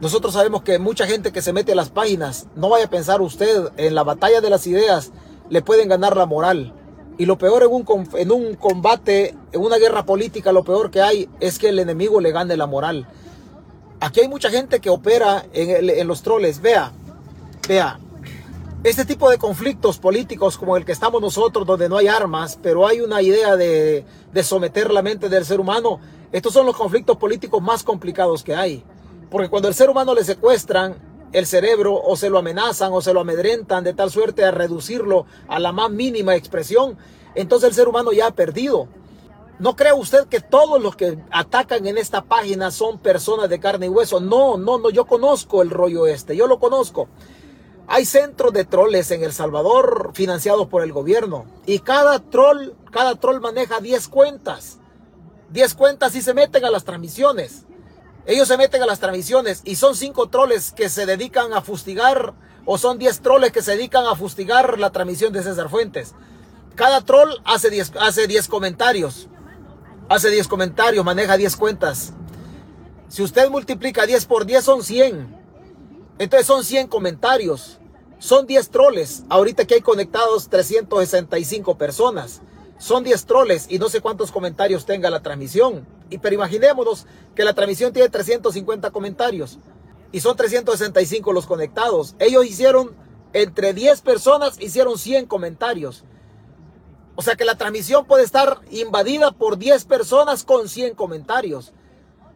nosotros 0.00 0.32
sabemos 0.32 0.62
que 0.62 0.78
mucha 0.78 1.06
gente 1.06 1.32
que 1.32 1.42
se 1.42 1.52
mete 1.52 1.72
a 1.72 1.74
las 1.74 1.90
páginas, 1.90 2.46
no 2.56 2.68
vaya 2.68 2.86
a 2.86 2.90
pensar 2.90 3.20
usted 3.20 3.68
en 3.76 3.94
la 3.94 4.02
batalla 4.02 4.40
de 4.40 4.50
las 4.50 4.66
ideas, 4.66 5.12
le 5.50 5.62
pueden 5.62 5.88
ganar 5.88 6.16
la 6.16 6.26
moral. 6.26 6.72
Y 7.16 7.26
lo 7.26 7.38
peor 7.38 7.62
en 7.62 7.70
un, 7.70 8.08
en 8.14 8.32
un 8.32 8.54
combate, 8.54 9.36
en 9.52 9.60
una 9.60 9.76
guerra 9.76 10.04
política, 10.04 10.52
lo 10.52 10.64
peor 10.64 10.90
que 10.90 11.00
hay 11.00 11.28
es 11.38 11.58
que 11.58 11.68
el 11.68 11.78
enemigo 11.78 12.20
le 12.20 12.32
gane 12.32 12.56
la 12.56 12.66
moral. 12.66 13.06
Aquí 14.00 14.20
hay 14.20 14.28
mucha 14.28 14.50
gente 14.50 14.80
que 14.80 14.90
opera 14.90 15.46
en, 15.52 15.88
en 15.88 16.08
los 16.08 16.22
troles. 16.22 16.60
Vea, 16.60 16.92
vea, 17.68 17.98
este 18.84 19.06
tipo 19.06 19.30
de 19.30 19.38
conflictos 19.38 19.98
políticos 19.98 20.58
como 20.58 20.76
el 20.76 20.84
que 20.84 20.92
estamos 20.92 21.22
nosotros, 21.22 21.66
donde 21.66 21.88
no 21.88 21.96
hay 21.96 22.06
armas, 22.06 22.58
pero 22.62 22.86
hay 22.86 23.00
una 23.00 23.22
idea 23.22 23.56
de, 23.56 24.04
de, 24.30 24.42
someter 24.42 24.92
la 24.92 25.00
mente 25.00 25.30
del 25.30 25.46
ser 25.46 25.58
humano, 25.58 26.00
estos 26.34 26.52
son 26.52 26.66
los 26.66 26.76
conflictos 26.76 27.16
políticos 27.16 27.62
más 27.62 27.84
complicados 27.84 28.42
que 28.42 28.56
hay. 28.56 28.82
Porque 29.30 29.48
cuando 29.48 29.68
el 29.68 29.74
ser 29.74 29.88
humano 29.88 30.16
le 30.16 30.24
secuestran 30.24 31.28
el 31.30 31.46
cerebro 31.46 31.94
o 31.94 32.16
se 32.16 32.28
lo 32.28 32.38
amenazan 32.38 32.92
o 32.92 33.00
se 33.00 33.14
lo 33.14 33.20
amedrentan 33.20 33.84
de 33.84 33.94
tal 33.94 34.10
suerte 34.10 34.44
a 34.44 34.50
reducirlo 34.50 35.26
a 35.46 35.60
la 35.60 35.70
más 35.70 35.92
mínima 35.92 36.34
expresión, 36.34 36.98
entonces 37.36 37.68
el 37.68 37.74
ser 37.76 37.86
humano 37.86 38.10
ya 38.10 38.26
ha 38.26 38.30
perdido. 38.32 38.88
¿No 39.60 39.76
cree 39.76 39.92
usted 39.92 40.26
que 40.26 40.40
todos 40.40 40.82
los 40.82 40.96
que 40.96 41.20
atacan 41.30 41.86
en 41.86 41.98
esta 41.98 42.22
página 42.22 42.72
son 42.72 42.98
personas 42.98 43.48
de 43.48 43.60
carne 43.60 43.86
y 43.86 43.90
hueso? 43.90 44.18
No, 44.18 44.56
no, 44.56 44.78
no, 44.78 44.90
yo 44.90 45.04
conozco 45.04 45.62
el 45.62 45.70
rollo 45.70 46.08
este, 46.08 46.34
yo 46.34 46.48
lo 46.48 46.58
conozco. 46.58 47.06
Hay 47.86 48.06
centros 48.06 48.52
de 48.52 48.64
troles 48.64 49.08
en 49.12 49.22
El 49.22 49.32
Salvador 49.32 50.10
financiados 50.14 50.66
por 50.66 50.82
el 50.82 50.92
gobierno 50.92 51.44
y 51.64 51.78
cada 51.78 52.18
troll, 52.18 52.70
cada 52.90 53.14
troll 53.14 53.40
maneja 53.40 53.78
10 53.78 54.08
cuentas. 54.08 54.80
10 55.50 55.74
cuentas 55.74 56.14
y 56.14 56.22
se 56.22 56.34
meten 56.34 56.64
a 56.64 56.70
las 56.70 56.84
transmisiones. 56.84 57.64
Ellos 58.26 58.48
se 58.48 58.56
meten 58.56 58.82
a 58.82 58.86
las 58.86 59.00
transmisiones 59.00 59.60
y 59.64 59.76
son 59.76 59.94
cinco 59.94 60.28
troles 60.28 60.72
que 60.72 60.88
se 60.88 61.04
dedican 61.06 61.52
a 61.52 61.60
fustigar 61.60 62.34
o 62.64 62.78
son 62.78 62.98
diez 62.98 63.20
troles 63.20 63.52
que 63.52 63.62
se 63.62 63.72
dedican 63.72 64.06
a 64.06 64.16
fustigar 64.16 64.78
la 64.78 64.90
transmisión 64.90 65.32
de 65.32 65.42
César 65.42 65.68
Fuentes. 65.68 66.14
Cada 66.74 67.02
troll 67.02 67.30
hace 67.44 67.70
10 67.70 67.92
hace 68.00 68.26
diez 68.26 68.48
comentarios. 68.48 69.28
Hace 70.08 70.28
10 70.28 70.48
comentarios, 70.48 71.02
maneja 71.02 71.38
10 71.38 71.56
cuentas. 71.56 72.12
Si 73.08 73.22
usted 73.22 73.48
multiplica 73.48 74.04
10 74.04 74.26
por 74.26 74.44
10 74.44 74.62
son 74.62 74.82
100. 74.82 75.44
Entonces 76.18 76.46
son 76.46 76.62
100 76.62 76.88
comentarios. 76.88 77.78
Son 78.18 78.46
10 78.46 78.68
troles. 78.68 79.24
Ahorita 79.30 79.66
que 79.66 79.74
hay 79.74 79.80
conectados 79.80 80.48
365 80.50 81.78
personas. 81.78 82.42
Son 82.78 83.04
10 83.04 83.26
troles 83.26 83.66
y 83.68 83.78
no 83.78 83.88
sé 83.88 84.00
cuántos 84.00 84.32
comentarios 84.32 84.84
tenga 84.86 85.10
la 85.10 85.22
transmisión. 85.22 85.86
Y, 86.10 86.18
pero 86.18 86.34
imaginémonos 86.34 87.06
que 87.34 87.44
la 87.44 87.54
transmisión 87.54 87.92
tiene 87.92 88.08
350 88.08 88.90
comentarios 88.90 89.58
y 90.12 90.20
son 90.20 90.36
365 90.36 91.32
los 91.32 91.46
conectados. 91.46 92.14
Ellos 92.18 92.46
hicieron, 92.46 92.94
entre 93.32 93.74
10 93.74 94.00
personas, 94.02 94.60
hicieron 94.60 94.98
100 94.98 95.26
comentarios. 95.26 96.04
O 97.16 97.22
sea 97.22 97.36
que 97.36 97.44
la 97.44 97.56
transmisión 97.56 98.06
puede 98.06 98.24
estar 98.24 98.60
invadida 98.70 99.32
por 99.32 99.56
10 99.56 99.84
personas 99.84 100.44
con 100.44 100.68
100 100.68 100.94
comentarios. 100.94 101.72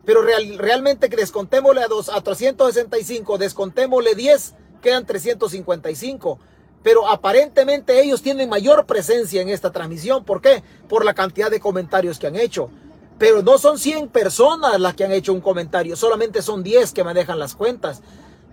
Pero 0.05 0.22
real, 0.22 0.57
realmente 0.59 1.09
descontémosle 1.09 1.82
a, 1.82 1.89
dos, 1.89 2.09
a 2.09 2.20
365, 2.20 3.39
descontémosle 3.39 4.14
10, 4.14 4.55
quedan 4.80 5.05
355 5.05 6.39
pero 6.83 7.09
aparentemente 7.09 8.01
ellos 8.01 8.22
tienen 8.22 8.49
mayor 8.49 8.87
presencia 8.87 9.43
en 9.43 9.49
esta 9.49 9.72
transmisión. 9.72 10.24
¿Por 10.24 10.41
qué? 10.41 10.62
Por 10.89 11.05
la 11.05 11.14
cantidad 11.14 11.51
de 11.51 11.61
comentarios 11.61 12.18
que 12.18 12.26
han 12.26 12.37
hecho. 12.37 12.70
Pero 13.18 13.43
no 13.43 13.59
son 13.59 13.79
100 13.79 14.09
personas 14.09 14.81
las 14.81 14.95
que 14.95 15.05
han 15.05 15.12
hecho 15.12 15.33
un 15.33 15.41
comentario, 15.41 15.97
solamente 15.97 16.41
son 16.41 16.62
10 16.62 16.93
que 16.93 17.05
manejan 17.05 17.39
las 17.39 17.57
cuentas. 17.57 18.01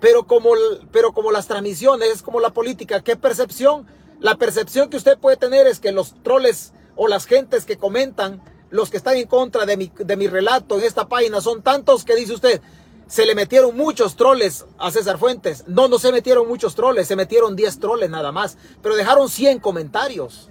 Pero 0.01 0.25
como, 0.25 0.51
pero 0.91 1.13
como 1.13 1.31
las 1.31 1.47
transmisiones, 1.47 2.21
como 2.21 2.39
la 2.39 2.49
política, 2.49 3.01
¿qué 3.01 3.15
percepción? 3.15 3.85
La 4.19 4.35
percepción 4.35 4.89
que 4.89 4.97
usted 4.97 5.17
puede 5.17 5.37
tener 5.37 5.67
es 5.67 5.79
que 5.79 5.91
los 5.91 6.15
troles 6.23 6.73
o 6.95 7.07
las 7.07 7.25
gentes 7.25 7.65
que 7.65 7.77
comentan, 7.77 8.41
los 8.71 8.89
que 8.89 8.97
están 8.97 9.17
en 9.17 9.27
contra 9.27 9.65
de 9.65 9.77
mi, 9.77 9.91
de 9.95 10.17
mi 10.17 10.27
relato 10.27 10.77
en 10.77 10.83
esta 10.83 11.07
página, 11.07 11.41
son 11.41 11.61
tantos 11.61 12.03
que 12.03 12.15
dice 12.15 12.33
usted, 12.33 12.61
se 13.07 13.25
le 13.25 13.35
metieron 13.35 13.75
muchos 13.75 14.15
troles 14.15 14.65
a 14.77 14.91
César 14.91 15.17
Fuentes. 15.17 15.63
No, 15.67 15.87
no 15.87 15.99
se 15.99 16.11
metieron 16.11 16.47
muchos 16.47 16.75
troles, 16.75 17.07
se 17.07 17.15
metieron 17.15 17.55
10 17.55 17.79
troles 17.79 18.09
nada 18.09 18.31
más, 18.31 18.57
pero 18.81 18.95
dejaron 18.95 19.29
100 19.29 19.59
comentarios. 19.59 20.49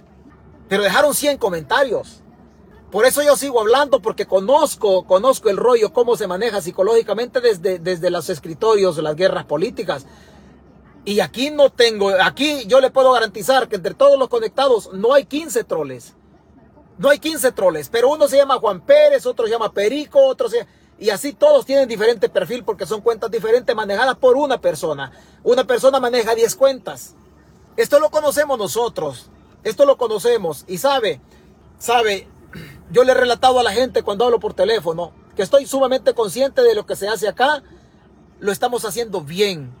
Pero 0.69 0.83
dejaron 0.83 1.13
100 1.13 1.37
comentarios. 1.37 2.21
Por 2.91 3.05
eso 3.05 3.21
yo 3.21 3.35
sigo 3.35 3.59
hablando, 3.59 4.01
porque 4.01 4.25
conozco, 4.25 5.05
conozco 5.05 5.49
el 5.49 5.57
rollo, 5.57 5.91
cómo 5.91 6.15
se 6.15 6.27
maneja 6.27 6.61
psicológicamente 6.61 7.41
desde, 7.41 7.77
desde 7.77 8.09
los 8.09 8.29
escritorios 8.29 8.97
las 8.97 9.15
guerras 9.15 9.45
políticas. 9.45 10.05
Y 11.03 11.19
aquí 11.19 11.51
no 11.51 11.71
tengo, 11.71 12.11
aquí 12.21 12.65
yo 12.67 12.79
le 12.79 12.89
puedo 12.89 13.11
garantizar 13.11 13.67
que 13.67 13.75
entre 13.75 13.93
todos 13.93 14.17
los 14.17 14.29
conectados 14.29 14.91
no 14.93 15.13
hay 15.13 15.25
15 15.25 15.65
troles. 15.65 16.15
No 16.97 17.09
hay 17.09 17.19
15 17.19 17.51
troles, 17.51 17.89
pero 17.89 18.09
uno 18.09 18.29
se 18.29 18.37
llama 18.37 18.59
Juan 18.59 18.79
Pérez, 18.79 19.25
otro 19.25 19.45
se 19.45 19.51
llama 19.51 19.73
Perico, 19.73 20.25
otro 20.25 20.47
se 20.47 20.65
y 20.97 21.09
así 21.09 21.33
todos 21.33 21.65
tienen 21.65 21.89
diferente 21.89 22.29
perfil 22.29 22.63
porque 22.63 22.85
son 22.85 23.01
cuentas 23.01 23.29
diferentes 23.29 23.75
manejadas 23.75 24.15
por 24.15 24.37
una 24.37 24.59
persona. 24.61 25.11
Una 25.43 25.65
persona 25.65 25.99
maneja 25.99 26.35
10 26.35 26.55
cuentas. 26.55 27.15
Esto 27.75 27.99
lo 27.99 28.09
conocemos 28.09 28.57
nosotros. 28.57 29.29
Esto 29.63 29.85
lo 29.85 29.97
conocemos. 29.97 30.63
Y 30.67 30.77
sabe, 30.77 31.19
sabe, 31.77 32.27
yo 32.91 33.03
le 33.03 33.11
he 33.11 33.15
relatado 33.15 33.59
a 33.59 33.63
la 33.63 33.71
gente 33.71 34.03
cuando 34.03 34.25
hablo 34.25 34.39
por 34.39 34.53
teléfono 34.53 35.11
que 35.35 35.43
estoy 35.43 35.65
sumamente 35.65 36.13
consciente 36.13 36.61
de 36.61 36.73
lo 36.73 36.85
que 36.85 36.95
se 36.95 37.09
hace 37.09 37.27
acá. 37.27 37.61
Lo 38.39 38.51
estamos 38.51 38.85
haciendo 38.85 39.21
bien. 39.21 39.73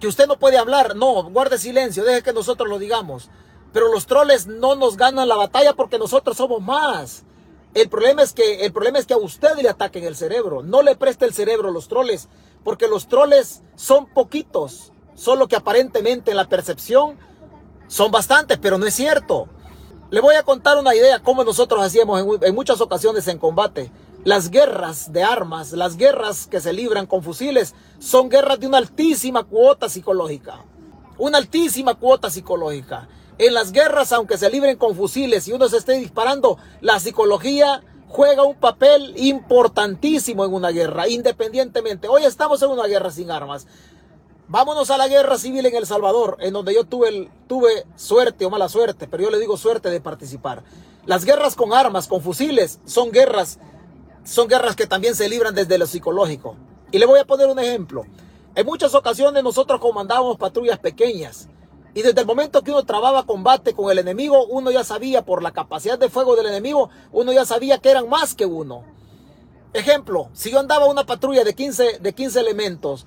Que 0.00 0.08
usted 0.08 0.26
no 0.26 0.38
puede 0.38 0.58
hablar, 0.58 0.96
no, 0.96 1.30
guarde 1.30 1.58
silencio, 1.58 2.04
deje 2.04 2.22
que 2.22 2.32
nosotros 2.32 2.68
lo 2.68 2.78
digamos. 2.78 3.30
Pero 3.72 3.92
los 3.92 4.06
troles 4.06 4.46
no 4.46 4.74
nos 4.74 4.96
ganan 4.96 5.28
la 5.28 5.36
batalla 5.36 5.74
porque 5.74 5.98
nosotros 5.98 6.36
somos 6.36 6.60
más. 6.60 7.24
El 7.74 7.88
problema 7.88 8.22
es 8.22 8.32
que, 8.32 8.64
el 8.64 8.72
problema 8.72 8.98
es 8.98 9.06
que 9.06 9.14
a 9.14 9.18
usted 9.18 9.56
le 9.60 9.68
ataquen 9.68 10.04
el 10.04 10.16
cerebro. 10.16 10.62
No 10.62 10.82
le 10.82 10.96
preste 10.96 11.24
el 11.24 11.32
cerebro 11.32 11.70
los 11.70 11.88
troles, 11.88 12.28
porque 12.64 12.88
los 12.88 13.06
troles 13.06 13.62
son 13.76 14.06
poquitos, 14.06 14.92
solo 15.14 15.46
que 15.46 15.56
aparentemente 15.56 16.32
en 16.32 16.36
la 16.36 16.48
percepción 16.48 17.16
son 17.86 18.10
bastantes, 18.10 18.58
pero 18.58 18.76
no 18.76 18.86
es 18.86 18.94
cierto. 18.94 19.48
Le 20.10 20.20
voy 20.20 20.34
a 20.34 20.42
contar 20.42 20.78
una 20.78 20.94
idea 20.94 21.22
cómo 21.22 21.44
nosotros 21.44 21.80
hacíamos 21.80 22.24
en 22.42 22.54
muchas 22.54 22.80
ocasiones 22.80 23.28
en 23.28 23.38
combate. 23.38 23.92
Las 24.24 24.50
guerras 24.50 25.12
de 25.12 25.22
armas, 25.22 25.72
las 25.72 25.96
guerras 25.96 26.48
que 26.48 26.60
se 26.60 26.72
libran 26.72 27.06
con 27.06 27.22
fusiles, 27.22 27.74
son 28.00 28.28
guerras 28.28 28.58
de 28.58 28.66
una 28.66 28.78
altísima 28.78 29.44
cuota 29.44 29.88
psicológica. 29.88 30.64
Una 31.18 31.38
altísima 31.38 31.94
cuota 31.94 32.28
psicológica. 32.30 33.08
En 33.40 33.54
las 33.54 33.72
guerras, 33.72 34.12
aunque 34.12 34.36
se 34.36 34.50
libren 34.50 34.76
con 34.76 34.94
fusiles 34.94 35.48
y 35.48 35.54
uno 35.54 35.66
se 35.66 35.78
esté 35.78 35.94
disparando, 35.94 36.58
la 36.82 37.00
psicología 37.00 37.82
juega 38.06 38.42
un 38.42 38.54
papel 38.54 39.14
importantísimo 39.16 40.44
en 40.44 40.52
una 40.52 40.68
guerra, 40.68 41.08
independientemente. 41.08 42.06
Hoy 42.06 42.24
estamos 42.24 42.60
en 42.60 42.68
una 42.68 42.86
guerra 42.86 43.10
sin 43.10 43.30
armas. 43.30 43.66
Vámonos 44.46 44.90
a 44.90 44.98
la 44.98 45.08
guerra 45.08 45.38
civil 45.38 45.64
en 45.64 45.74
El 45.74 45.86
Salvador, 45.86 46.36
en 46.40 46.52
donde 46.52 46.74
yo 46.74 46.84
tuve, 46.84 47.30
tuve 47.46 47.86
suerte 47.96 48.44
o 48.44 48.50
mala 48.50 48.68
suerte, 48.68 49.08
pero 49.08 49.22
yo 49.22 49.30
le 49.30 49.38
digo 49.38 49.56
suerte 49.56 49.88
de 49.88 50.02
participar. 50.02 50.62
Las 51.06 51.24
guerras 51.24 51.56
con 51.56 51.72
armas, 51.72 52.08
con 52.08 52.20
fusiles, 52.20 52.78
son 52.84 53.10
guerras, 53.10 53.58
son 54.22 54.48
guerras 54.48 54.76
que 54.76 54.86
también 54.86 55.14
se 55.14 55.30
libran 55.30 55.54
desde 55.54 55.78
lo 55.78 55.86
psicológico. 55.86 56.56
Y 56.92 56.98
le 56.98 57.06
voy 57.06 57.20
a 57.20 57.24
poner 57.24 57.46
un 57.46 57.58
ejemplo. 57.58 58.04
En 58.54 58.66
muchas 58.66 58.94
ocasiones 58.94 59.42
nosotros 59.42 59.80
comandábamos 59.80 60.36
patrullas 60.36 60.78
pequeñas 60.78 61.48
y 61.94 62.02
desde 62.02 62.20
el 62.20 62.26
momento 62.26 62.62
que 62.62 62.70
uno 62.70 62.84
trababa 62.84 63.24
combate 63.26 63.74
con 63.74 63.90
el 63.90 63.98
enemigo, 63.98 64.46
uno 64.46 64.70
ya 64.70 64.84
sabía 64.84 65.22
por 65.22 65.42
la 65.42 65.52
capacidad 65.52 65.98
de 65.98 66.08
fuego 66.08 66.36
del 66.36 66.46
enemigo, 66.46 66.90
uno 67.12 67.32
ya 67.32 67.44
sabía 67.44 67.78
que 67.78 67.90
eran 67.90 68.08
más 68.08 68.34
que 68.34 68.46
uno. 68.46 68.84
Ejemplo, 69.72 70.30
si 70.32 70.50
yo 70.50 70.60
andaba 70.60 70.86
una 70.86 71.06
patrulla 71.06 71.44
de 71.44 71.54
15, 71.54 71.98
de 72.00 72.12
15 72.12 72.40
elementos, 72.40 73.06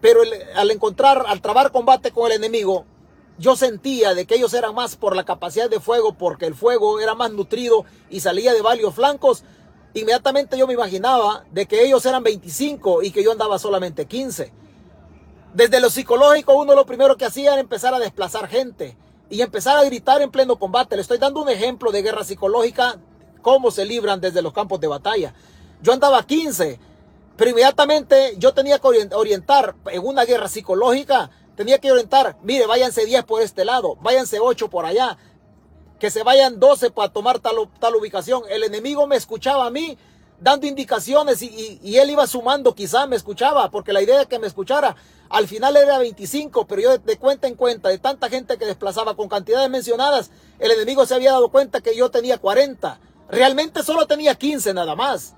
pero 0.00 0.20
al 0.56 0.70
encontrar, 0.70 1.24
al 1.26 1.40
trabar 1.40 1.72
combate 1.72 2.12
con 2.12 2.30
el 2.30 2.36
enemigo, 2.36 2.84
yo 3.38 3.56
sentía 3.56 4.14
de 4.14 4.26
que 4.26 4.34
ellos 4.34 4.52
eran 4.52 4.74
más 4.74 4.96
por 4.96 5.14
la 5.14 5.24
capacidad 5.24 5.70
de 5.70 5.80
fuego, 5.80 6.14
porque 6.14 6.46
el 6.46 6.54
fuego 6.54 7.00
era 7.00 7.14
más 7.14 7.30
nutrido 7.32 7.84
y 8.10 8.20
salía 8.20 8.52
de 8.52 8.62
varios 8.62 8.94
flancos. 8.94 9.44
Inmediatamente 9.94 10.58
yo 10.58 10.66
me 10.66 10.74
imaginaba 10.74 11.44
de 11.52 11.66
que 11.66 11.84
ellos 11.84 12.04
eran 12.04 12.22
25 12.22 13.02
y 13.02 13.10
que 13.10 13.22
yo 13.22 13.32
andaba 13.32 13.58
solamente 13.58 14.06
15. 14.06 14.52
Desde 15.54 15.80
lo 15.80 15.88
psicológico, 15.88 16.54
uno 16.54 16.74
lo 16.74 16.84
primero 16.84 17.16
que 17.16 17.24
hacía 17.24 17.52
era 17.52 17.60
empezar 17.60 17.94
a 17.94 17.98
desplazar 17.98 18.48
gente 18.48 18.96
y 19.30 19.40
empezar 19.40 19.78
a 19.78 19.84
gritar 19.84 20.20
en 20.20 20.30
pleno 20.30 20.58
combate. 20.58 20.94
Le 20.94 21.02
estoy 21.02 21.18
dando 21.18 21.42
un 21.42 21.48
ejemplo 21.48 21.90
de 21.90 22.02
guerra 22.02 22.22
psicológica, 22.22 22.98
cómo 23.40 23.70
se 23.70 23.86
libran 23.86 24.20
desde 24.20 24.42
los 24.42 24.52
campos 24.52 24.78
de 24.78 24.88
batalla. 24.88 25.34
Yo 25.80 25.92
andaba 25.92 26.22
15, 26.22 26.78
pero 27.36 27.50
inmediatamente 27.50 28.34
yo 28.36 28.52
tenía 28.52 28.78
que 28.78 28.88
orientar 29.14 29.74
en 29.86 30.06
una 30.06 30.24
guerra 30.24 30.48
psicológica, 30.48 31.30
tenía 31.56 31.78
que 31.78 31.90
orientar, 31.90 32.36
mire, 32.42 32.66
váyanse 32.66 33.06
10 33.06 33.24
por 33.24 33.40
este 33.40 33.64
lado, 33.64 33.96
váyanse 34.02 34.38
8 34.40 34.68
por 34.68 34.84
allá, 34.84 35.16
que 35.98 36.10
se 36.10 36.22
vayan 36.22 36.60
12 36.60 36.90
para 36.90 37.12
tomar 37.12 37.38
tal, 37.38 37.56
tal 37.80 37.96
ubicación. 37.96 38.42
El 38.50 38.64
enemigo 38.64 39.06
me 39.06 39.16
escuchaba 39.16 39.66
a 39.66 39.70
mí 39.70 39.96
dando 40.40 40.66
indicaciones 40.66 41.42
y, 41.42 41.96
él 41.96 42.10
iba 42.10 42.26
sumando, 42.26 42.74
quizá 42.74 43.06
me 43.06 43.16
escuchaba, 43.16 43.70
porque 43.70 43.92
la 43.92 44.02
idea 44.02 44.22
es 44.22 44.28
que 44.28 44.38
me 44.38 44.46
escuchara. 44.46 44.96
Al 45.28 45.46
final 45.46 45.76
era 45.76 45.98
25, 45.98 46.66
pero 46.66 46.82
yo 46.82 46.98
de 46.98 47.18
cuenta 47.18 47.48
en 47.48 47.54
cuenta, 47.54 47.88
de 47.88 47.98
tanta 47.98 48.28
gente 48.28 48.56
que 48.56 48.64
desplazaba 48.64 49.16
con 49.16 49.28
cantidades 49.28 49.68
mencionadas, 49.68 50.30
el 50.58 50.70
enemigo 50.70 51.04
se 51.06 51.14
había 51.14 51.32
dado 51.32 51.50
cuenta 51.50 51.80
que 51.80 51.96
yo 51.96 52.10
tenía 52.10 52.38
40. 52.38 53.00
Realmente 53.30 53.82
solo 53.82 54.06
tenía 54.06 54.34
15 54.36 54.72
nada 54.74 54.94
más. 54.94 55.34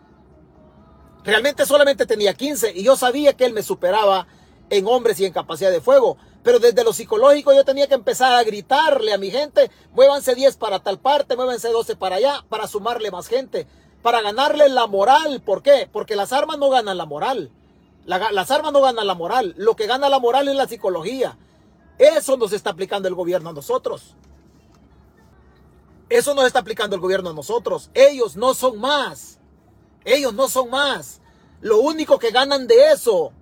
Realmente 1.24 1.66
solamente 1.66 2.06
tenía 2.06 2.34
15 2.34 2.72
y 2.74 2.82
yo 2.82 2.96
sabía 2.96 3.32
que 3.34 3.44
él 3.44 3.52
me 3.52 3.62
superaba 3.62 4.26
en 4.70 4.86
hombres 4.86 5.18
y 5.18 5.24
en 5.24 5.32
capacidad 5.32 5.70
de 5.70 5.80
fuego. 5.80 6.16
Pero 6.42 6.58
desde 6.58 6.84
lo 6.84 6.92
psicológico 6.92 7.52
yo 7.52 7.64
tenía 7.64 7.86
que 7.86 7.94
empezar 7.94 8.32
a 8.32 8.44
gritarle 8.44 9.12
a 9.12 9.18
mi 9.18 9.30
gente, 9.30 9.70
muévanse 9.92 10.34
10 10.34 10.56
para 10.56 10.78
tal 10.78 10.98
parte, 10.98 11.36
muévanse 11.36 11.68
12 11.68 11.96
para 11.96 12.16
allá, 12.16 12.44
para 12.48 12.66
sumarle 12.66 13.10
más 13.10 13.26
gente 13.26 13.66
para 14.02 14.22
ganarle 14.22 14.68
la 14.68 14.86
moral. 14.86 15.42
¿Por 15.42 15.62
qué? 15.62 15.88
Porque 15.90 16.16
las 16.16 16.32
armas 16.32 16.58
no 16.58 16.70
ganan 16.70 16.96
la 16.96 17.06
moral. 17.06 17.50
las 18.04 18.50
armas 18.50 18.72
no 18.72 18.80
ganan 18.80 19.06
la 19.06 19.14
moral. 19.14 19.54
Lo 19.56 19.76
que 19.76 19.86
gana 19.86 20.08
la 20.08 20.18
moral 20.18 20.48
es 20.48 20.56
la 20.56 20.68
psicología. 20.68 21.36
Eso 21.98 22.36
nos 22.36 22.52
está 22.52 22.70
aplicando 22.70 23.08
el 23.08 23.14
gobierno 23.14 23.50
a 23.50 23.52
nosotros. 23.52 24.14
Eso 26.08 26.34
nos 26.34 26.44
está 26.46 26.60
aplicando 26.60 26.96
el 26.96 27.02
gobierno 27.02 27.30
a 27.30 27.34
nosotros. 27.34 27.90
Ellos 27.94 28.36
no 28.36 28.54
son 28.54 28.80
más. 28.80 29.38
Ellos 30.04 30.34
no 30.34 30.48
son 30.48 30.70
más. 30.70 31.20
Lo 31.60 31.78
único 31.78 32.18
que 32.18 32.30
ganan 32.30 32.66
de 32.66 32.92
eso. 32.92 33.32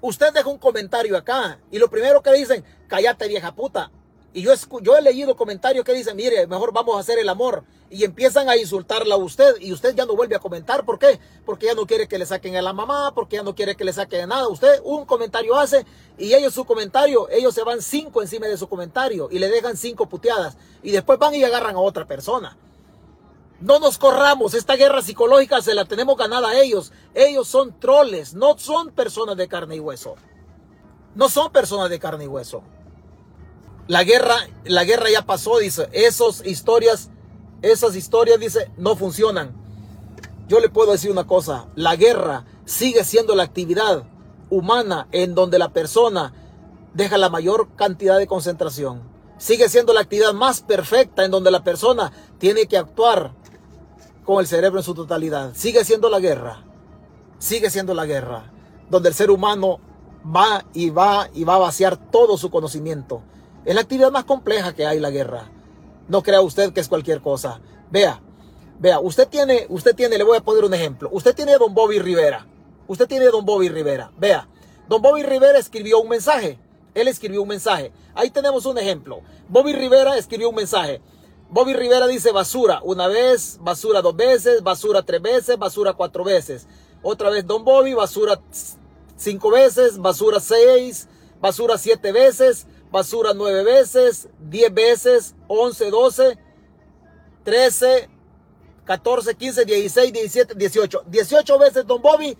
Usted 0.00 0.32
deja 0.32 0.48
un 0.48 0.58
comentario 0.58 1.16
acá 1.16 1.58
y 1.70 1.78
lo 1.78 1.90
primero 1.90 2.22
que 2.22 2.32
dicen, 2.32 2.64
cállate 2.86 3.26
vieja 3.26 3.52
puta. 3.52 3.90
Y 4.34 4.42
yo, 4.42 4.52
yo 4.82 4.96
he 4.96 5.02
leído 5.02 5.36
comentarios 5.36 5.84
que 5.84 5.94
dicen, 5.94 6.16
mire, 6.16 6.46
mejor 6.46 6.72
vamos 6.72 6.96
a 6.96 7.00
hacer 7.00 7.18
el 7.18 7.28
amor. 7.28 7.64
Y 7.90 8.04
empiezan 8.04 8.48
a 8.48 8.56
insultarla 8.56 9.14
a 9.14 9.18
usted 9.18 9.56
y 9.60 9.72
usted 9.72 9.94
ya 9.94 10.04
no 10.04 10.14
vuelve 10.14 10.36
a 10.36 10.38
comentar. 10.38 10.84
¿Por 10.84 10.98
qué? 10.98 11.18
Porque 11.46 11.66
ya 11.66 11.74
no 11.74 11.86
quiere 11.86 12.06
que 12.06 12.18
le 12.18 12.26
saquen 12.26 12.54
a 12.56 12.62
la 12.62 12.74
mamá, 12.74 13.12
porque 13.14 13.36
ya 13.36 13.42
no 13.42 13.54
quiere 13.54 13.74
que 13.74 13.84
le 13.84 13.92
saquen 13.94 14.28
nada. 14.28 14.46
Usted 14.48 14.80
un 14.84 15.06
comentario 15.06 15.56
hace 15.56 15.86
y 16.18 16.34
ellos 16.34 16.52
su 16.52 16.66
comentario, 16.66 17.28
ellos 17.30 17.54
se 17.54 17.64
van 17.64 17.80
cinco 17.80 18.20
encima 18.20 18.46
de 18.46 18.58
su 18.58 18.68
comentario 18.68 19.28
y 19.30 19.38
le 19.38 19.48
dejan 19.48 19.76
cinco 19.76 20.06
puteadas. 20.08 20.58
Y 20.82 20.90
después 20.90 21.18
van 21.18 21.34
y 21.34 21.42
agarran 21.42 21.76
a 21.76 21.80
otra 21.80 22.06
persona. 22.06 22.58
No 23.60 23.80
nos 23.80 23.98
corramos, 23.98 24.54
esta 24.54 24.76
guerra 24.76 25.02
psicológica 25.02 25.60
se 25.62 25.74
la 25.74 25.84
tenemos 25.86 26.16
ganada 26.16 26.50
a 26.50 26.60
ellos. 26.60 26.92
Ellos 27.14 27.48
son 27.48 27.80
troles, 27.80 28.34
no 28.34 28.56
son 28.58 28.90
personas 28.90 29.36
de 29.36 29.48
carne 29.48 29.76
y 29.76 29.80
hueso. 29.80 30.14
No 31.14 31.28
son 31.28 31.50
personas 31.50 31.90
de 31.90 31.98
carne 31.98 32.24
y 32.24 32.28
hueso. 32.28 32.62
La 33.88 34.04
guerra, 34.04 34.36
la 34.64 34.84
guerra 34.84 35.06
ya 35.10 35.22
pasó, 35.22 35.58
dice. 35.58 35.88
Esas 35.92 36.44
historias, 36.46 37.10
esas 37.62 37.96
historias, 37.96 38.38
dice, 38.38 38.70
no 38.76 38.96
funcionan. 38.96 39.56
Yo 40.46 40.60
le 40.60 40.68
puedo 40.68 40.92
decir 40.92 41.10
una 41.10 41.26
cosa. 41.26 41.68
La 41.74 41.96
guerra 41.96 42.44
sigue 42.66 43.02
siendo 43.02 43.34
la 43.34 43.44
actividad 43.44 44.04
humana 44.50 45.08
en 45.10 45.34
donde 45.34 45.58
la 45.58 45.72
persona 45.72 46.34
deja 46.92 47.16
la 47.16 47.30
mayor 47.30 47.74
cantidad 47.76 48.18
de 48.18 48.26
concentración. 48.26 49.02
Sigue 49.38 49.70
siendo 49.70 49.94
la 49.94 50.00
actividad 50.00 50.34
más 50.34 50.60
perfecta 50.60 51.24
en 51.24 51.30
donde 51.30 51.50
la 51.50 51.64
persona 51.64 52.12
tiene 52.38 52.66
que 52.66 52.76
actuar 52.76 53.32
con 54.24 54.40
el 54.40 54.46
cerebro 54.46 54.80
en 54.80 54.84
su 54.84 54.94
totalidad. 54.94 55.52
Sigue 55.54 55.82
siendo 55.84 56.10
la 56.10 56.20
guerra. 56.20 56.62
Sigue 57.38 57.70
siendo 57.70 57.94
la 57.94 58.04
guerra. 58.04 58.52
Donde 58.90 59.08
el 59.08 59.14
ser 59.14 59.30
humano 59.30 59.80
va 60.24 60.66
y 60.74 60.90
va 60.90 61.30
y 61.32 61.44
va 61.44 61.54
a 61.54 61.58
vaciar 61.58 61.96
todo 62.10 62.36
su 62.36 62.50
conocimiento. 62.50 63.22
Es 63.68 63.74
la 63.74 63.82
actividad 63.82 64.10
más 64.10 64.24
compleja 64.24 64.74
que 64.74 64.86
hay 64.86 64.98
la 64.98 65.10
guerra. 65.10 65.50
No 66.08 66.22
crea 66.22 66.40
usted 66.40 66.72
que 66.72 66.80
es 66.80 66.88
cualquier 66.88 67.20
cosa. 67.20 67.60
Vea, 67.90 68.18
Vea, 68.78 68.98
usted 68.98 69.28
tiene, 69.28 69.66
usted 69.68 69.94
tiene, 69.94 70.16
le 70.16 70.24
voy 70.24 70.38
a 70.38 70.40
poner 70.40 70.64
un 70.64 70.72
ejemplo. 70.72 71.10
Usted 71.12 71.34
tiene 71.34 71.52
a 71.52 71.58
don 71.58 71.74
Bobby 71.74 71.98
Rivera. 71.98 72.46
Usted 72.86 73.06
tiene 73.06 73.26
a 73.26 73.30
don 73.30 73.44
Bobby 73.44 73.68
Rivera. 73.68 74.10
Vea, 74.16 74.48
don 74.88 75.02
Bobby 75.02 75.22
Rivera 75.22 75.58
escribió 75.58 76.00
un 76.00 76.08
mensaje. 76.08 76.58
Él 76.94 77.08
escribió 77.08 77.42
un 77.42 77.48
mensaje. 77.48 77.92
Ahí 78.14 78.30
tenemos 78.30 78.64
un 78.64 78.78
ejemplo. 78.78 79.20
Bobby 79.50 79.74
Rivera 79.74 80.16
escribió 80.16 80.48
un 80.48 80.54
mensaje. 80.54 81.02
Bobby 81.50 81.74
Rivera 81.74 82.06
dice 82.06 82.32
basura 82.32 82.80
una 82.82 83.06
vez, 83.06 83.58
basura 83.60 84.00
dos 84.00 84.16
veces, 84.16 84.62
basura 84.62 85.02
tres 85.02 85.20
veces, 85.20 85.58
basura 85.58 85.92
cuatro 85.92 86.24
veces. 86.24 86.66
Otra 87.02 87.28
vez 87.28 87.46
Don 87.46 87.66
Bobby, 87.66 87.92
basura 87.92 88.40
cinco 89.18 89.50
veces, 89.50 89.98
basura 89.98 90.40
seis, 90.40 91.06
basura 91.38 91.76
siete 91.76 92.12
veces, 92.12 92.66
basura 92.90 93.32
nueve 93.34 93.64
veces, 93.64 94.28
diez 94.38 94.72
veces, 94.72 95.34
once, 95.46 95.90
doce, 95.90 96.38
trece, 97.44 98.08
14, 98.84 99.34
15, 99.34 99.64
16, 99.64 100.12
17, 100.12 100.54
18. 100.54 101.02
18 101.06 101.58
veces 101.58 101.86
Don 101.86 102.00
Bobby 102.00 102.36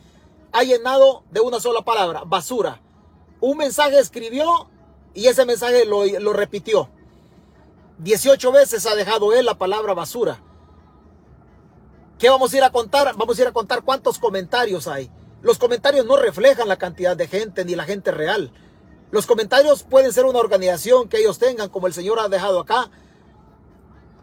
ha 0.52 0.62
llenado 0.62 1.24
de 1.30 1.40
una 1.40 1.60
sola 1.60 1.82
palabra, 1.82 2.22
basura. 2.24 2.80
Un 3.40 3.58
mensaje 3.58 3.98
escribió 3.98 4.68
y 5.14 5.26
ese 5.26 5.44
mensaje 5.44 5.84
lo, 5.84 6.04
lo 6.06 6.32
repitió. 6.32 6.88
18 7.98 8.52
veces 8.52 8.86
ha 8.86 8.94
dejado 8.94 9.34
él 9.34 9.44
la 9.44 9.58
palabra 9.58 9.92
basura. 9.92 10.40
¿Qué 12.18 12.30
vamos 12.30 12.52
a 12.52 12.56
ir 12.56 12.64
a 12.64 12.70
contar? 12.70 13.14
Vamos 13.16 13.38
a 13.38 13.42
ir 13.42 13.48
a 13.48 13.52
contar 13.52 13.82
cuántos 13.82 14.18
comentarios 14.18 14.88
hay. 14.88 15.10
Los 15.42 15.58
comentarios 15.58 16.06
no 16.06 16.16
reflejan 16.16 16.66
la 16.66 16.76
cantidad 16.76 17.16
de 17.16 17.28
gente 17.28 17.64
ni 17.64 17.76
la 17.76 17.84
gente 17.84 18.10
real. 18.10 18.52
Los 19.10 19.26
comentarios 19.26 19.84
pueden 19.84 20.12
ser 20.12 20.26
una 20.26 20.38
organización 20.38 21.08
que 21.08 21.18
ellos 21.18 21.38
tengan, 21.38 21.70
como 21.70 21.86
el 21.86 21.94
Señor 21.94 22.20
ha 22.20 22.28
dejado 22.28 22.60
acá, 22.60 22.90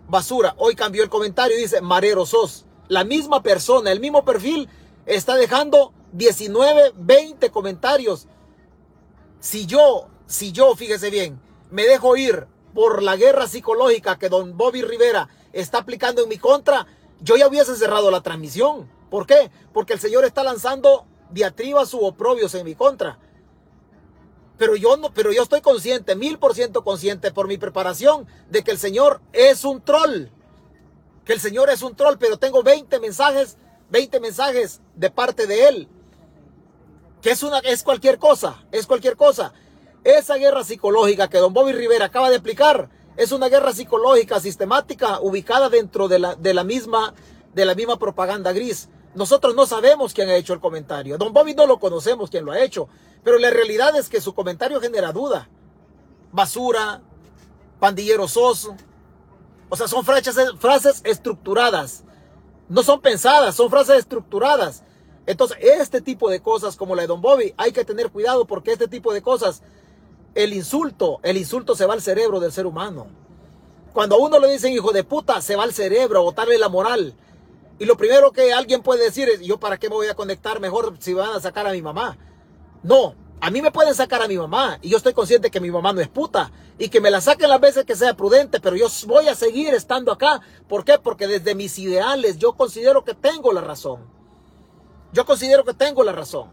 basura. 0.07 0.53
Hoy 0.57 0.75
cambió 0.75 1.03
el 1.03 1.09
comentario 1.09 1.57
y 1.57 1.61
dice, 1.61 1.81
Marero 1.81 2.25
sos. 2.25 2.65
La 2.87 3.03
misma 3.03 3.41
persona, 3.41 3.91
el 3.91 3.99
mismo 3.99 4.23
perfil, 4.23 4.69
está 5.07 5.35
dejando 5.35 5.91
19, 6.13 6.93
20 6.95 7.49
comentarios. 7.49 8.27
Si 9.39 9.65
yo, 9.65 10.07
si 10.27 10.51
yo, 10.51 10.75
fíjese 10.75 11.09
bien, 11.09 11.39
me 11.71 11.83
dejo 11.83 12.15
ir 12.15 12.45
por 12.75 13.01
la 13.01 13.15
guerra 13.15 13.47
psicológica 13.47 14.19
que 14.19 14.29
don 14.29 14.55
Bobby 14.55 14.83
Rivera 14.83 15.29
está 15.51 15.79
aplicando 15.79 16.21
en 16.21 16.29
mi 16.29 16.37
contra, 16.37 16.85
yo 17.21 17.37
ya 17.37 17.47
hubiese 17.47 17.75
cerrado 17.75 18.11
la 18.11 18.21
transmisión. 18.21 18.87
¿Por 19.09 19.25
qué? 19.25 19.49
Porque 19.73 19.93
el 19.93 19.99
Señor 19.99 20.25
está 20.25 20.43
lanzando 20.43 21.05
diatribas 21.31 21.93
u 21.93 22.05
oprobios 22.05 22.53
en 22.53 22.65
mi 22.65 22.75
contra. 22.75 23.17
Pero 24.57 24.75
yo 24.75 24.95
no, 24.97 25.13
pero 25.13 25.31
yo 25.31 25.43
estoy 25.43 25.61
consciente, 25.61 26.15
mil 26.15 26.39
por 26.39 26.55
ciento 26.55 26.83
consciente 26.83 27.31
por 27.31 27.47
mi 27.47 27.57
preparación 27.57 28.25
de 28.49 28.63
que 28.63 28.71
el 28.71 28.77
Señor 28.77 29.21
es 29.33 29.65
un 29.65 29.81
troll. 29.81 30.27
Que 31.25 31.33
el 31.33 31.41
Señor 31.41 31.69
es 31.69 31.81
un 31.81 31.95
troll, 31.95 32.15
pero 32.17 32.37
tengo 32.37 32.63
20 32.63 32.99
mensajes, 32.99 33.57
20 33.89 34.19
mensajes 34.19 34.81
de 34.95 35.09
parte 35.09 35.47
de 35.47 35.67
Él. 35.67 35.87
Que 37.21 37.31
es 37.31 37.43
una, 37.43 37.59
es 37.59 37.83
cualquier 37.83 38.19
cosa, 38.19 38.63
es 38.71 38.87
cualquier 38.87 39.17
cosa. 39.17 39.53
Esa 40.03 40.35
guerra 40.35 40.63
psicológica 40.63 41.27
que 41.27 41.39
don 41.39 41.53
Bobby 41.53 41.73
Rivera 41.73 42.05
acaba 42.05 42.29
de 42.29 42.35
explicar 42.35 42.89
es 43.17 43.31
una 43.31 43.49
guerra 43.49 43.73
psicológica 43.73 44.39
sistemática 44.39 45.19
ubicada 45.21 45.69
dentro 45.69 46.07
de 46.07 46.19
la, 46.19 46.35
de 46.35 46.53
la 46.53 46.63
misma, 46.63 47.13
de 47.53 47.65
la 47.65 47.75
misma 47.75 47.97
propaganda 47.97 48.51
gris. 48.51 48.89
Nosotros 49.15 49.55
no 49.55 49.65
sabemos 49.65 50.13
quién 50.13 50.29
ha 50.29 50.35
hecho 50.35 50.53
el 50.53 50.59
comentario. 50.59 51.17
Don 51.17 51.31
Bobby 51.31 51.55
no 51.55 51.65
lo 51.65 51.79
conocemos 51.79 52.29
quién 52.29 52.45
lo 52.45 52.51
ha 52.51 52.59
hecho. 52.59 52.89
Pero 53.23 53.39
la 53.39 53.49
realidad 53.49 53.95
es 53.95 54.09
que 54.09 54.21
su 54.21 54.35
comentario 54.35 54.79
genera 54.81 55.13
duda. 55.13 55.49
Basura, 56.31 57.01
pandillero 57.79 58.27
soso. 58.27 58.75
O 59.69 59.77
sea, 59.77 59.87
son 59.87 60.03
frases, 60.03 61.01
estructuradas. 61.05 62.03
No 62.67 62.83
son 62.83 62.99
pensadas, 62.99 63.55
son 63.55 63.69
frases 63.69 63.99
estructuradas. 63.99 64.83
Entonces, 65.25 65.57
este 65.61 66.01
tipo 66.01 66.29
de 66.29 66.41
cosas 66.41 66.75
como 66.75 66.93
la 66.93 67.03
de 67.03 67.07
Don 67.07 67.21
Bobby, 67.21 67.53
hay 67.57 67.71
que 67.71 67.85
tener 67.85 68.11
cuidado 68.11 68.45
porque 68.45 68.73
este 68.73 68.87
tipo 68.87 69.13
de 69.13 69.21
cosas, 69.21 69.63
el 70.35 70.53
insulto, 70.53 71.19
el 71.23 71.37
insulto 71.37 71.73
se 71.73 71.85
va 71.85 71.93
al 71.93 72.01
cerebro 72.01 72.39
del 72.39 72.51
ser 72.51 72.67
humano. 72.67 73.07
Cuando 73.93 74.15
a 74.15 74.19
uno 74.19 74.39
le 74.39 74.51
dicen 74.51 74.73
hijo 74.73 74.91
de 74.91 75.05
puta, 75.05 75.41
se 75.41 75.55
va 75.55 75.63
al 75.63 75.73
cerebro 75.73 76.19
a 76.19 76.23
botarle 76.23 76.57
la 76.57 76.69
moral. 76.69 77.15
Y 77.77 77.85
lo 77.85 77.97
primero 77.97 78.31
que 78.31 78.53
alguien 78.53 78.81
puede 78.81 79.03
decir 79.03 79.27
es, 79.29 79.41
yo 79.41 79.59
para 79.59 79.77
qué 79.77 79.89
me 79.89 79.95
voy 79.95 80.07
a 80.07 80.15
conectar 80.15 80.59
mejor 80.59 80.95
si 80.99 81.13
van 81.13 81.31
a 81.31 81.41
sacar 81.41 81.67
a 81.67 81.71
mi 81.71 81.81
mamá. 81.81 82.17
No, 82.83 83.15
a 83.41 83.51
mí 83.51 83.61
me 83.61 83.71
pueden 83.71 83.93
sacar 83.93 84.21
a 84.21 84.27
mi 84.27 84.37
mamá 84.37 84.79
y 84.81 84.89
yo 84.89 84.97
estoy 84.97 85.13
consciente 85.13 85.51
que 85.51 85.59
mi 85.59 85.69
mamá 85.69 85.91
no 85.91 86.01
es 86.01 86.07
puta 86.07 86.51
y 86.79 86.89
que 86.89 87.01
me 87.01 87.11
la 87.11 87.19
saquen 87.19 87.49
las 87.49 87.59
veces 87.59 87.85
que 87.85 87.95
sea 87.95 88.15
prudente, 88.15 88.59
pero 88.59 88.75
yo 88.75 88.87
voy 89.07 89.27
a 89.27 89.35
seguir 89.35 89.73
estando 89.73 90.11
acá. 90.11 90.41
¿Por 90.67 90.85
qué? 90.85 90.97
Porque 90.99 91.27
desde 91.27 91.53
mis 91.53 91.77
ideales 91.77 92.37
yo 92.37 92.53
considero 92.53 93.03
que 93.03 93.13
tengo 93.13 93.51
la 93.51 93.61
razón. 93.61 94.01
Yo 95.11 95.25
considero 95.25 95.63
que 95.63 95.73
tengo 95.73 96.03
la 96.03 96.11
razón. 96.11 96.49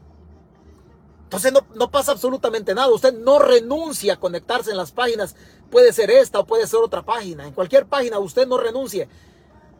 Entonces 1.24 1.52
no, 1.52 1.66
no 1.74 1.90
pasa 1.90 2.12
absolutamente 2.12 2.74
nada. 2.74 2.92
Usted 2.92 3.14
no 3.14 3.38
renuncia 3.38 4.14
a 4.14 4.20
conectarse 4.20 4.70
en 4.70 4.76
las 4.76 4.92
páginas. 4.92 5.34
Puede 5.70 5.92
ser 5.92 6.10
esta 6.10 6.40
o 6.40 6.46
puede 6.46 6.66
ser 6.66 6.80
otra 6.80 7.02
página. 7.02 7.46
En 7.46 7.54
cualquier 7.54 7.86
página 7.86 8.18
usted 8.18 8.46
no 8.46 8.58
renuncie. 8.58 9.08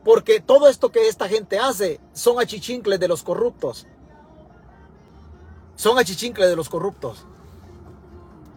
Porque 0.05 0.41
todo 0.41 0.69
esto 0.69 0.91
que 0.91 1.09
esta 1.09 1.29
gente 1.29 1.59
hace 1.59 2.01
son 2.13 2.41
achichincles 2.41 2.99
de 2.99 3.09
los 3.09 3.23
corruptos. 3.23 3.87
Son 5.77 5.99
achichincles 5.99 6.49
de 6.49 6.57
los 6.57 6.69
corruptos. 6.69 7.25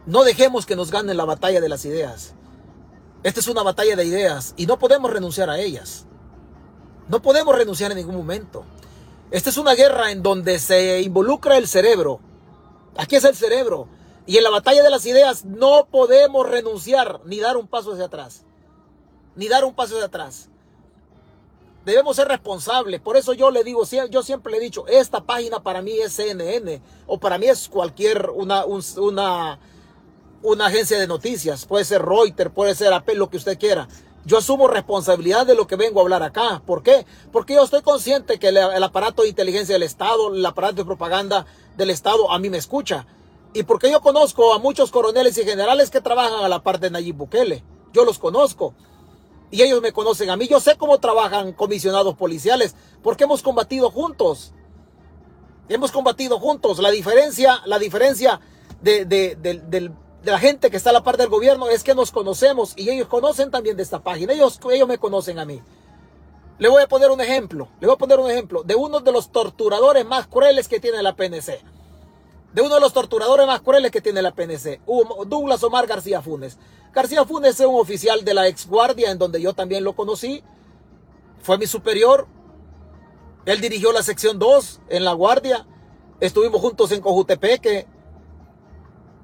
No 0.06 0.24
dejemos 0.24 0.66
que 0.66 0.76
nos 0.76 0.92
ganen 0.92 1.18
la 1.18 1.26
batalla 1.26 1.62
de 1.62 1.70
las 1.70 1.86
ideas. 1.86 2.34
Esta 3.24 3.40
es 3.40 3.48
una 3.48 3.64
batalla 3.64 3.96
de 3.96 4.06
ideas 4.06 4.54
y 4.58 4.66
no 4.66 4.78
podemos 4.80 5.12
renunciar 5.12 5.50
a 5.50 5.60
ellas. 5.60 6.06
No 7.08 7.22
podemos 7.22 7.56
renunciar 7.56 7.92
en 7.92 7.98
ningún 7.98 8.16
momento. 8.16 8.66
Esta 9.32 9.50
es 9.50 9.58
una 9.58 9.74
guerra 9.74 10.12
en 10.12 10.24
donde 10.24 10.60
se 10.60 11.02
involucra 11.02 11.58
el 11.58 11.68
cerebro. 11.68 12.20
Aquí 12.98 13.16
es 13.16 13.24
el 13.24 13.36
cerebro. 13.36 13.88
Y 14.28 14.38
en 14.38 14.44
la 14.44 14.50
batalla 14.50 14.82
de 14.82 14.90
las 14.90 15.06
ideas 15.06 15.46
no 15.46 15.88
podemos 15.92 16.48
renunciar 16.50 17.22
ni 17.26 17.40
dar 17.40 17.58
un 17.58 17.68
paso 17.68 17.94
hacia 17.94 18.06
atrás. 18.06 18.44
Ni 19.36 19.48
dar 19.48 19.64
un 19.66 19.76
paso 19.76 19.96
hacia 19.96 20.08
atrás 20.08 20.50
debemos 21.86 22.16
ser 22.16 22.28
responsables. 22.28 23.00
Por 23.00 23.16
eso 23.16 23.34
yo 23.34 23.52
le 23.52 23.64
digo, 23.64 23.84
yo 24.10 24.24
siempre 24.24 24.52
le 24.52 24.58
he 24.58 24.62
dicho, 24.62 24.86
esta 24.88 25.22
página 25.22 25.62
para 25.62 25.82
mí 25.82 25.94
es 26.00 26.14
CNN 26.14 26.82
o 27.08 27.20
para 27.20 27.38
mí 27.38 27.46
es 27.46 27.70
cualquier 27.70 28.30
una, 28.32 28.66
una, 28.66 29.60
agencia 30.66 31.00
de 31.00 31.08
noticias. 31.08 31.66
Puede 31.66 31.86
ser 31.86 32.04
Reuters, 32.04 32.52
puede 32.52 32.76
ser 32.76 32.92
AP, 32.92 33.10
lo 33.14 33.30
que 33.30 33.38
usted 33.38 33.58
quiera. 33.58 33.88
Yo 34.26 34.40
asumo 34.40 34.68
responsabilidad 34.68 35.46
de 35.46 35.54
lo 35.54 35.68
que 35.68 35.76
vengo 35.76 36.00
a 36.00 36.04
hablar 36.04 36.24
acá. 36.24 36.64
¿Por 36.66 36.82
qué? 36.82 37.06
Porque 37.32 37.54
yo 37.54 37.64
estoy 37.64 37.84
consciente 37.84 38.40
que 38.40 38.48
el, 38.48 38.84
aparato 38.84 39.22
de 39.22 39.30
inteligencia 39.30 39.76
del 39.76 39.84
Estado, 39.84 40.34
el 40.34 40.44
aparato 40.44 40.78
de 40.78 40.86
propaganda 40.86 41.46
del 41.78 41.92
Estado 41.92 42.32
a 42.32 42.40
mí 42.40 42.50
me 42.50 42.58
escucha. 42.58 43.06
Y 43.54 43.64
porque 43.64 43.92
yo 43.92 44.02
conozco 44.02 44.54
a 44.54 44.60
muchos 44.60 44.90
coroneles 44.90 45.38
y 45.38 45.46
generales 45.46 45.92
que 45.92 46.02
trabajan 46.02 46.44
a 46.44 46.50
la 46.50 46.64
parte 46.64 46.88
de 46.88 46.92
Nayib 46.92 47.16
Bukele. 47.16 47.64
Yo 47.94 48.04
los 48.04 48.18
conozco 48.18 48.74
y 49.52 49.62
ellos 49.62 49.82
me 49.82 49.92
conocen 49.92 50.30
a 50.30 50.38
mí. 50.38 50.48
Yo 50.48 50.60
sé 50.60 50.78
cómo 50.78 51.00
trabajan 51.00 51.54
comisionados 51.54 52.16
policiales 52.16 52.76
porque 53.04 53.24
hemos 53.24 53.42
combatido 53.42 53.90
juntos. 53.92 54.54
Hemos 55.70 55.92
combatido 55.92 56.40
juntos. 56.40 56.80
La 56.80 56.92
diferencia, 56.92 57.62
la 57.66 57.80
diferencia 57.80 58.40
de, 58.82 59.92
la 60.24 60.40
gente 60.40 60.70
que 60.70 60.78
está 60.78 60.90
a 60.90 60.94
la 60.94 61.04
par 61.04 61.18
del 61.18 61.30
gobierno 61.30 61.70
es 61.70 61.84
que 61.84 61.96
nos 61.96 62.12
conocemos 62.12 62.74
y 62.76 62.90
ellos 62.90 63.08
conocen 63.08 63.52
también 63.52 63.78
de 63.78 63.84
esta 63.84 64.02
página. 64.02 64.34
Ellos, 64.34 64.60
ellos 64.72 64.88
me 64.88 64.98
conocen 64.98 65.40
a 65.40 65.46
mí. 65.46 65.62
Le 66.58 66.70
voy 66.70 66.82
a 66.82 66.88
poner 66.88 67.12
un 67.12 67.22
ejemplo. 67.22 67.70
Le 67.80 67.88
voy 67.88 67.96
a 67.96 67.98
poner 67.98 68.20
un 68.20 68.30
ejemplo 68.30 68.64
de 68.64 68.76
uno 68.76 69.00
de 69.00 69.12
los 69.12 69.32
torturadores 69.32 70.06
más 70.06 70.28
crueles 70.28 70.68
que 70.68 70.80
tiene 70.80 71.04
la 71.04 71.16
PNC. 71.16 71.75
De 72.56 72.62
uno 72.62 72.76
de 72.76 72.80
los 72.80 72.94
torturadores 72.94 73.46
más 73.46 73.60
crueles 73.60 73.92
que 73.92 74.00
tiene 74.00 74.22
la 74.22 74.34
PNC. 74.34 74.80
Douglas 75.28 75.62
Omar 75.62 75.88
García 75.88 76.22
Funes. 76.22 76.58
García 76.94 77.26
Funes 77.26 77.60
es 77.60 77.66
un 77.66 77.76
oficial 77.76 78.24
de 78.24 78.34
la 78.34 78.48
ex 78.48 78.66
guardia 78.66 79.12
en 79.12 79.18
donde 79.18 79.42
yo 79.42 79.52
también 79.52 79.84
lo 79.84 79.94
conocí. 79.94 80.42
Fue 81.42 81.58
mi 81.58 81.68
superior. 81.68 82.28
Él 83.46 83.60
dirigió 83.60 83.92
la 83.92 84.04
sección 84.04 84.40
2 84.40 84.80
en 84.88 85.04
la 85.04 85.12
guardia. 85.12 85.68
Estuvimos 86.22 86.62
juntos 86.62 86.94
en 86.94 87.02
Cojutepeque. 87.02 87.88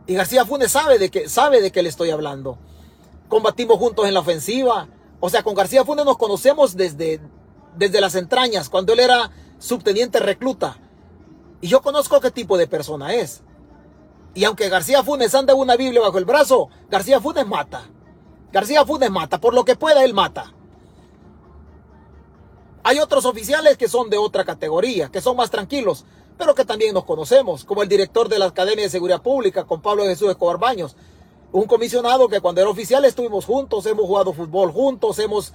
Y 0.08 0.14
García 0.14 0.46
Funes 0.46 0.74
sabe 0.74 1.00
de 1.00 1.10
que 1.10 1.30
sabe 1.30 1.62
de 1.62 1.72
qué 1.72 1.84
le 1.84 1.88
estoy 1.88 2.10
hablando. 2.10 2.58
Combatimos 3.30 3.78
juntos 3.78 4.10
en 4.10 4.14
la 4.14 4.20
ofensiva. 4.20 4.90
O 5.22 5.30
sea, 5.30 5.42
con 5.42 5.56
García 5.56 5.86
Funes 5.86 6.04
nos 6.04 6.18
conocemos 6.18 6.76
desde, 6.76 7.22
desde 7.78 8.02
las 8.02 8.16
entrañas, 8.16 8.68
cuando 8.68 8.92
él 8.92 9.00
era 9.00 9.32
subteniente 9.58 10.20
recluta. 10.20 10.78
Y 11.62 11.68
yo 11.68 11.82
conozco 11.82 12.20
qué 12.20 12.32
tipo 12.32 12.58
de 12.58 12.68
persona 12.68 13.14
es. 13.14 13.44
Y 14.34 14.46
aunque 14.46 14.70
García 14.70 15.04
Funes 15.04 15.36
anda 15.36 15.54
una 15.54 15.76
Biblia 15.76 16.02
bajo 16.02 16.18
el 16.18 16.26
brazo, 16.26 16.70
García 16.90 17.22
Funes 17.22 17.46
mata. 17.46 17.88
García 18.52 18.86
Funes 18.86 19.12
mata, 19.12 19.40
por 19.40 19.54
lo 19.54 19.64
que 19.64 19.76
pueda 19.76 20.04
él 20.04 20.14
mata. 20.14 20.54
Hay 22.84 23.00
otros 23.00 23.26
oficiales 23.26 23.78
que 23.78 23.88
son 23.88 24.10
de 24.10 24.18
otra 24.18 24.44
categoría, 24.44 25.10
que 25.10 25.22
son 25.22 25.38
más 25.38 25.52
tranquilos, 25.52 26.04
pero 26.38 26.56
que 26.56 26.66
también 26.66 26.96
nos 26.96 27.06
conocemos, 27.06 27.64
como 27.64 27.84
el 27.84 27.90
director 27.90 28.28
de 28.28 28.40
la 28.40 28.46
Academia 28.46 28.86
de 28.86 28.90
Seguridad 28.90 29.22
Pública, 29.22 29.66
con 29.66 29.82
Pablo 29.82 30.06
Jesús 30.06 30.32
Escobar 30.32 30.58
Baños. 30.58 30.96
Un 31.52 31.66
comisionado 31.66 32.28
que 32.28 32.42
cuando 32.42 32.62
era 32.62 32.70
oficial 32.70 33.06
estuvimos 33.06 33.46
juntos, 33.46 33.86
hemos 33.86 34.06
jugado 34.06 34.34
fútbol 34.34 34.72
juntos, 34.72 35.20
hemos, 35.20 35.54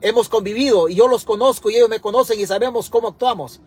hemos 0.00 0.28
convivido 0.30 0.88
y 0.88 0.94
yo 0.94 1.08
los 1.08 1.24
conozco 1.24 1.68
y 1.68 1.76
ellos 1.76 1.90
me 1.90 2.00
conocen 2.00 2.40
y 2.40 2.46
sabemos 2.46 2.88
cómo 2.88 3.08
actuamos. 3.08 3.60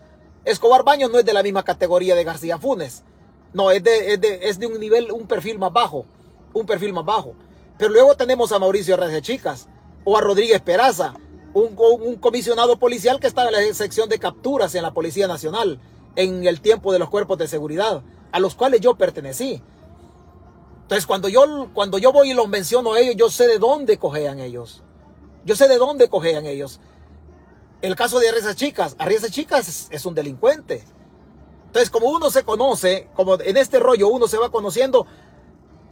Escobar 0.48 0.84
Baños 0.86 1.12
no 1.12 1.20
es 1.20 1.26
de 1.26 1.34
la 1.34 1.43
misma 1.43 1.64
categoría 1.64 2.16
de 2.16 2.24
García 2.24 2.58
Funes. 2.58 3.04
No, 3.52 3.70
es 3.70 3.84
de, 3.84 4.14
es 4.41 4.60
de, 4.60 4.66
un 4.66 4.80
nivel, 4.80 5.12
un 5.12 5.28
perfil 5.28 5.60
más 5.60 5.74
bajo. 5.74 6.06
Un 6.54 6.66
perfil 6.66 6.93
más 6.93 7.04
bajo. 7.04 7.34
Pero 7.78 7.91
luego 7.91 8.16
tenemos 8.16 8.54
a 8.54 8.60
Mauricio 8.60 8.95
Reyes 8.95 9.22
Chicas 9.22 9.68
o 10.06 10.18
a 10.18 10.22
Rodríguez 10.22 10.62
Peraza, 10.62 11.16
un, 11.54 11.76
un, 11.78 12.16
comisionado 12.16 12.80
policial 12.80 13.20
que 13.20 13.28
estaba 13.28 13.50
en 13.50 13.68
la 13.68 13.74
sección 13.74 14.08
de 14.08 14.20
capturas 14.20 14.74
en 14.76 14.84
la 14.84 14.93
Policía 14.93 15.28
Nacional 15.28 15.82
en 16.16 16.48
el 16.48 16.62
tiempo 16.62 16.93
de 16.93 17.00
los 17.00 17.10
cuerpos 17.10 17.38
de 17.38 17.50
seguridad, 17.50 18.02
a 18.32 18.39
los 18.39 18.56
cuales 18.56 18.80
yo 18.80 18.95
pertenecí. 18.95 19.62
Entonces, 20.84 21.06
cuando 21.06 21.28
yo, 21.28 21.70
cuando 21.74 21.98
yo 21.98 22.14
voy 22.14 22.32
y 22.32 22.34
los 22.34 22.48
menciono 22.48 22.93
a 22.93 23.02
ellos, 23.02 23.18
yo 23.18 23.30
sé 23.30 23.48
de 23.48 23.60
dónde 23.60 23.98
cojean 23.98 24.39
ellos. 24.39 24.82
Yo 25.43 25.58
sé 25.58 25.68
de 25.68 25.78
dónde 25.78 26.08
cojean 26.08 26.45
ellos. 26.45 26.80
El 27.82 27.95
caso 27.95 28.19
de 28.19 28.30
Arriesas 28.30 28.55
Chicas. 28.55 28.95
Arriesas 28.97 29.32
Chicas 29.32 29.88
es, 29.91 30.05
un 30.05 30.15
delincuente. 30.15 30.84
Entonces, 31.67 31.89
como 31.89 32.09
uno 32.09 32.32
se 32.32 32.43
conoce, 32.43 33.09
como 33.13 33.39
en 33.39 33.57
este 33.57 33.80
rollo 33.80 34.07
uno 34.07 34.28
se 34.28 34.38
va 34.38 34.49
conociendo, 34.49 35.05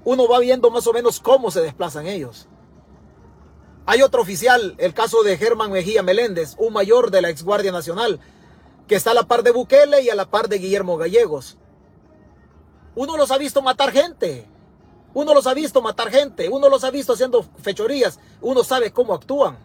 uno 0.03 0.27
va 0.27 0.39
viendo 0.39 0.71
más 0.71 0.87
o 0.87 0.93
menos 0.93 1.19
cómo 1.19 1.51
se 1.51 1.61
desplazan 1.61 2.07
ellos. 2.07 2.47
Hay 3.85 4.01
otro 4.01 4.21
oficial, 4.21 4.73
el 4.79 4.95
caso 4.95 5.21
de 5.21 5.37
Germán 5.37 5.71
Mejía 5.71 6.01
Meléndez, 6.01 6.55
un 6.57 6.73
mayor 6.73 7.11
de 7.11 7.21
la 7.21 7.29
ex 7.29 7.43
Guardia 7.43 7.71
Nacional, 7.71 8.19
que 8.87 8.95
está 8.95 9.11
a 9.11 9.15
la 9.15 9.27
par 9.27 9.43
de 9.43 9.51
Bukele 9.51 10.01
y 10.01 10.09
a 10.09 10.15
la 10.15 10.29
par 10.29 10.49
de 10.49 10.57
Guillermo 10.57 10.97
Gallegos. 10.97 11.57
Uno 12.95 13.15
los 13.15 13.29
ha 13.29 13.37
visto 13.37 13.61
matar 13.61 13.91
gente. 13.91 14.47
Uno 15.13 15.33
los 15.33 15.45
ha 15.45 15.53
visto 15.53 15.81
matar 15.81 16.09
gente. 16.09 16.49
Uno 16.49 16.67
los 16.69 16.83
ha 16.83 16.89
visto 16.89 17.13
haciendo 17.13 17.45
fechorías. 17.61 18.19
Uno 18.41 18.63
sabe 18.63 18.91
cómo 18.91 19.13
actúan. 19.13 19.64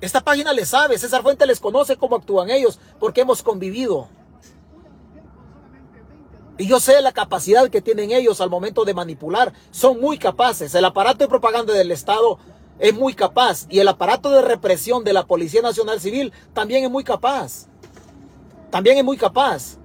Esta 0.00 0.20
página 0.20 0.52
le 0.52 0.66
sabe, 0.66 0.98
César 0.98 1.22
Fuente 1.22 1.46
les 1.46 1.60
conoce 1.60 1.96
cómo 1.96 2.16
actúan 2.16 2.50
ellos, 2.50 2.78
porque 2.98 3.22
hemos 3.22 3.42
convivido. 3.42 4.08
Y 6.58 6.66
yo 6.66 6.80
sé 6.80 7.00
la 7.02 7.12
capacidad 7.12 7.68
que 7.68 7.82
tienen 7.82 8.12
ellos 8.12 8.40
al 8.40 8.50
momento 8.50 8.84
de 8.84 8.94
manipular. 8.94 9.52
Son 9.70 10.00
muy 10.00 10.18
capaces. 10.18 10.74
El 10.74 10.84
aparato 10.86 11.18
de 11.18 11.28
propaganda 11.28 11.74
del 11.74 11.90
Estado 11.90 12.38
es 12.78 12.94
muy 12.94 13.14
capaz. 13.14 13.66
Y 13.68 13.80
el 13.80 13.88
aparato 13.88 14.30
de 14.30 14.40
represión 14.40 15.04
de 15.04 15.12
la 15.12 15.26
Policía 15.26 15.60
Nacional 15.60 16.00
Civil 16.00 16.32
también 16.54 16.84
es 16.84 16.90
muy 16.90 17.04
capaz. 17.04 17.66
También 18.70 18.96
es 18.96 19.04
muy 19.04 19.18
capaz. 19.18 19.76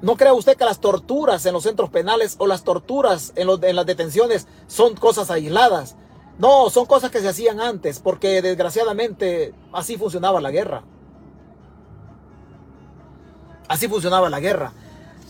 No 0.00 0.16
crea 0.16 0.32
usted 0.32 0.56
que 0.56 0.64
las 0.64 0.80
torturas 0.80 1.44
en 1.44 1.52
los 1.52 1.62
centros 1.62 1.90
penales 1.90 2.36
o 2.38 2.46
las 2.46 2.64
torturas 2.64 3.32
en 3.36 3.76
las 3.76 3.86
detenciones 3.86 4.46
son 4.66 4.94
cosas 4.94 5.30
aisladas. 5.30 5.96
No, 6.38 6.68
son 6.68 6.86
cosas 6.86 7.10
que 7.10 7.20
se 7.20 7.28
hacían 7.28 7.60
antes, 7.60 8.00
porque 8.00 8.42
desgraciadamente 8.42 9.54
así 9.72 9.96
funcionaba 9.96 10.40
la 10.40 10.50
guerra. 10.50 10.82
Así 13.68 13.88
funcionaba 13.88 14.28
la 14.28 14.40
guerra. 14.40 14.72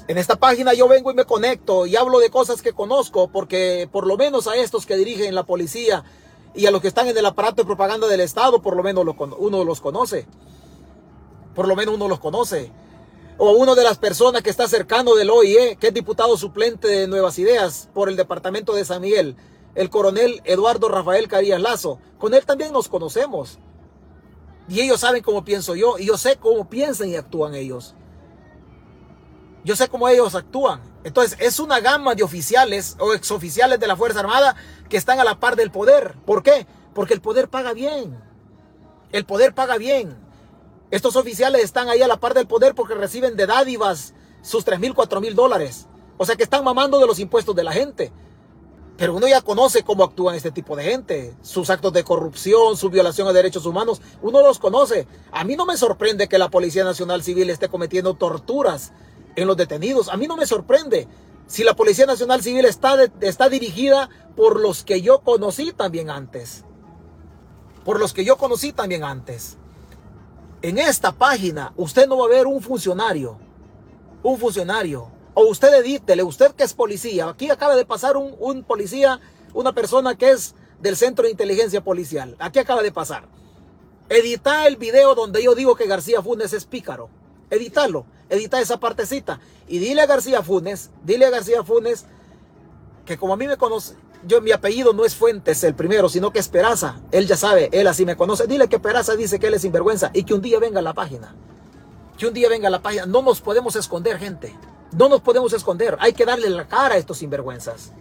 En 0.09 0.19
esta 0.19 0.37
página 0.37 0.75
yo 0.75 0.89
vengo 0.89 1.11
y 1.11 1.15
me 1.15 1.25
conecto 1.25 1.87
y 1.87 1.97
hablo 1.97 2.19
de 2.19 2.31
cosas 2.31 2.63
que 2.63 2.73
conozco, 2.73 3.29
porque 3.29 3.89
por 3.91 4.07
lo 4.07 4.17
menos 4.17 4.47
a 4.47 4.57
estos 4.57 4.87
que 4.87 4.97
dirigen 4.97 5.35
la 5.35 5.45
policía 5.45 6.05
y 6.55 6.67
a 6.67 6.71
los 6.71 6.81
que 6.81 6.89
están 6.89 7.09
en 7.09 7.17
el 7.17 7.27
aparato 7.27 7.57
de 7.63 7.67
propaganda 7.67 8.07
del 8.07 8.21
Estado, 8.21 8.61
por 8.61 8.77
lo 8.77 8.83
menos 8.83 9.05
uno 9.39 9.65
los 9.65 9.81
conoce. 9.81 10.27
Por 11.55 11.69
lo 11.69 11.77
menos 11.77 11.95
uno 11.95 12.09
los 12.09 12.21
conoce. 12.21 12.71
O 13.39 13.53
uno 13.53 13.75
de 13.75 13.83
las 13.83 13.99
personas 13.99 14.43
que 14.43 14.51
está 14.51 14.69
cercano 14.69 15.15
del 15.15 15.31
OIE, 15.31 15.77
que 15.77 15.89
es 15.89 15.95
diputado 15.95 16.37
suplente 16.37 16.87
de 16.87 17.09
Nuevas 17.09 17.39
Ideas 17.39 17.89
por 17.93 18.09
el 18.09 18.17
departamento 18.17 18.75
de 18.75 18.85
San 18.85 19.03
Miguel, 19.03 19.37
el 19.75 19.91
coronel 19.91 20.41
Eduardo 20.45 20.89
Rafael 20.89 21.29
Carías 21.29 21.61
Lazo. 21.61 21.99
Con 22.19 22.35
él 22.35 22.45
también 22.45 22.73
nos 22.73 22.89
conocemos. 22.89 23.59
Y 24.69 24.81
ellos 24.81 25.01
saben 25.01 25.23
cómo 25.23 25.45
pienso 25.45 25.75
yo, 25.75 25.99
y 25.99 26.07
yo 26.07 26.17
sé 26.17 26.37
cómo 26.37 26.69
piensan 26.71 27.09
y 27.11 27.17
actúan 27.17 27.55
ellos. 27.55 27.95
Yo 29.65 29.77
sé 29.77 29.89
cómo 29.89 30.09
ellos 30.09 30.35
actúan. 30.35 30.81
Entonces, 31.05 31.39
es 31.41 31.59
una 31.59 31.81
gama 31.81 32.15
de 32.15 32.23
oficiales 32.23 32.97
o 32.99 33.15
exoficiales 33.15 33.81
de 33.81 33.87
la 33.87 33.97
Fuerza 33.97 34.21
Armada 34.21 34.57
que 34.89 34.97
están 34.97 35.21
a 35.21 35.25
la 35.25 35.41
par 35.41 35.57
del 35.57 35.71
poder. 35.71 36.17
¿Por 36.27 36.43
qué? 36.43 36.67
Porque 36.95 37.15
el 37.15 37.21
poder 37.21 37.49
paga 37.49 37.73
bien. 37.73 38.19
El 39.13 39.25
poder 39.25 39.55
paga 39.55 39.77
bien. 39.77 40.17
Estos 40.91 41.17
oficiales 41.17 41.63
están 41.63 41.89
ahí 41.89 42.03
a 42.03 42.09
la 42.09 42.21
par 42.21 42.35
del 42.35 42.47
poder 42.47 42.75
porque 42.75 42.95
reciben 42.95 43.37
de 43.37 43.47
dádivas 43.47 44.15
sus 44.43 44.65
3 44.65 44.79
mil, 44.79 44.95
4 44.95 45.21
mil 45.21 45.35
dólares. 45.35 45.89
O 46.19 46.27
sea 46.27 46.37
que 46.37 46.43
están 46.43 46.63
mamando 46.63 46.99
de 47.01 47.07
los 47.07 47.19
impuestos 47.19 47.57
de 47.57 47.65
la 47.65 47.73
gente. 47.73 48.13
Pero 48.97 49.15
uno 49.15 49.27
ya 49.27 49.41
conoce 49.41 49.83
cómo 49.83 50.05
actúan 50.05 50.37
este 50.37 50.53
tipo 50.53 50.77
de 50.77 50.85
gente, 50.85 51.35
sus 51.43 51.69
actos 51.69 51.93
de 51.93 52.05
corrupción, 52.05 52.77
su 52.77 52.91
violación 52.91 53.27
a 53.27 53.33
derechos 53.33 53.67
humanos, 53.67 54.01
uno 54.23 54.41
los 54.41 54.61
conoce. 54.61 55.09
A 55.33 55.43
mí 55.43 55.57
no 55.57 55.67
me 55.67 55.77
sorprende 55.77 56.29
que 56.29 56.39
la 56.39 56.49
Policía 56.49 56.85
Nacional 56.85 57.23
Civil 57.23 57.51
esté 57.51 57.69
cometiendo 57.69 58.15
torturas 58.15 58.93
en 59.35 59.49
los 59.49 59.57
detenidos. 59.57 60.09
A 60.09 60.17
mí 60.17 60.29
no 60.29 60.37
me 60.37 60.47
sorprende. 60.47 61.09
Si 61.49 61.65
la 61.65 61.75
Policía 61.75 62.07
Nacional 62.07 62.43
Civil 62.43 62.65
está, 62.67 62.97
está 63.21 63.49
dirigida 63.49 64.09
por 64.37 64.61
los 64.61 64.85
que 64.85 65.03
yo 65.03 65.21
conocí 65.21 65.73
también 65.73 66.09
antes. 66.09 66.65
Por 67.85 67.99
los 67.99 68.15
que 68.15 68.25
yo 68.25 68.37
conocí 68.37 68.73
también 68.73 69.03
antes. 69.03 69.59
En 70.63 70.79
esta 70.79 71.13
página 71.13 71.73
usted 71.77 72.07
no 72.07 72.19
va 72.19 72.27
a 72.27 72.29
ver 72.29 72.47
un 72.47 72.63
funcionario. 72.63 73.39
Un 74.23 74.39
funcionario. 74.39 75.14
O 75.35 75.47
usted 75.47 75.75
edítele, 75.75 76.23
usted 76.23 76.53
que 76.53 76.65
es 76.65 76.75
policía. 76.75 77.29
Aquí 77.29 77.51
acaba 77.51 77.77
de 77.77 77.85
pasar 77.85 78.17
un, 78.17 78.35
un 78.39 78.65
policía, 78.65 79.21
una 79.53 79.73
persona 79.73 80.17
que 80.17 80.31
es 80.31 80.55
del 80.81 80.97
Centro 80.97 81.25
de 81.25 81.31
Inteligencia 81.31 81.83
Policial. 81.83 82.37
Aquí 82.39 82.59
acaba 82.59 82.83
de 82.83 82.93
pasar. 82.93 83.27
Edita 84.09 84.67
el 84.67 84.77
video 84.77 85.15
donde 85.15 85.43
yo 85.43 85.55
digo 85.55 85.75
que 85.77 85.87
García 85.87 86.23
Funes 86.23 86.53
es 86.53 86.65
pícaro. 86.65 87.09
Editarlo 87.51 88.07
edita 88.29 88.61
esa 88.61 88.79
partecita 88.79 89.41
y 89.67 89.79
dile 89.79 90.03
a 90.03 90.07
García 90.07 90.43
Funes, 90.43 90.91
dile 91.05 91.27
a 91.27 91.31
García 91.31 91.63
Funes 91.65 92.07
que 93.07 93.19
como 93.19 93.35
a 93.35 93.37
mí 93.37 93.47
me 93.47 93.57
conoce, 93.57 93.95
yo 94.27 94.41
mi 94.41 94.53
apellido 94.53 94.93
no 94.93 95.05
es 95.05 95.15
Fuentes 95.15 95.63
el 95.65 95.75
primero, 95.75 96.09
sino 96.09 96.33
que 96.33 96.39
es 96.39 96.49
Peraza. 96.49 97.01
Él 97.13 97.27
ya 97.27 97.37
sabe, 97.37 97.69
él 97.73 97.87
así 97.87 98.07
me 98.07 98.17
conoce. 98.17 98.47
Dile 98.47 98.69
que 98.69 98.79
Peraza 98.79 99.15
dice 99.17 99.39
que 99.39 99.49
él 99.49 99.55
es 99.55 99.63
sinvergüenza 99.63 100.11
y 100.15 100.25
que 100.25 100.33
un 100.33 100.41
día 100.41 100.59
venga 100.59 100.79
a 100.79 100.83
la 100.83 100.95
página. 100.95 101.35
Que 102.17 102.27
un 102.27 102.33
día 102.33 102.49
venga 102.49 102.69
a 102.69 102.71
la 102.71 102.81
página. 102.81 103.05
No 103.05 103.21
nos 103.21 103.43
podemos 103.43 103.77
esconder, 103.77 104.19
gente. 104.19 104.55
No 104.97 105.09
nos 105.09 105.21
podemos 105.21 105.53
esconder. 105.53 105.97
Hay 106.01 106.13
que 106.13 106.25
darle 106.25 106.49
la 106.51 106.69
cara 106.69 106.95
a 106.95 106.99
estos 106.99 107.19
sinvergüenzas. 107.19 107.93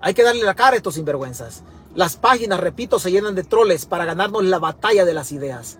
Hay 0.00 0.14
que 0.14 0.22
darle 0.22 0.44
la 0.44 0.54
cara 0.54 0.74
a 0.74 0.76
estos 0.76 0.94
sinvergüenzas. 0.94 1.62
Las 1.94 2.16
páginas, 2.16 2.60
repito, 2.60 2.98
se 2.98 3.10
llenan 3.10 3.34
de 3.34 3.44
troles 3.44 3.86
para 3.86 4.04
ganarnos 4.04 4.44
la 4.44 4.58
batalla 4.58 5.04
de 5.04 5.14
las 5.14 5.32
ideas. 5.32 5.78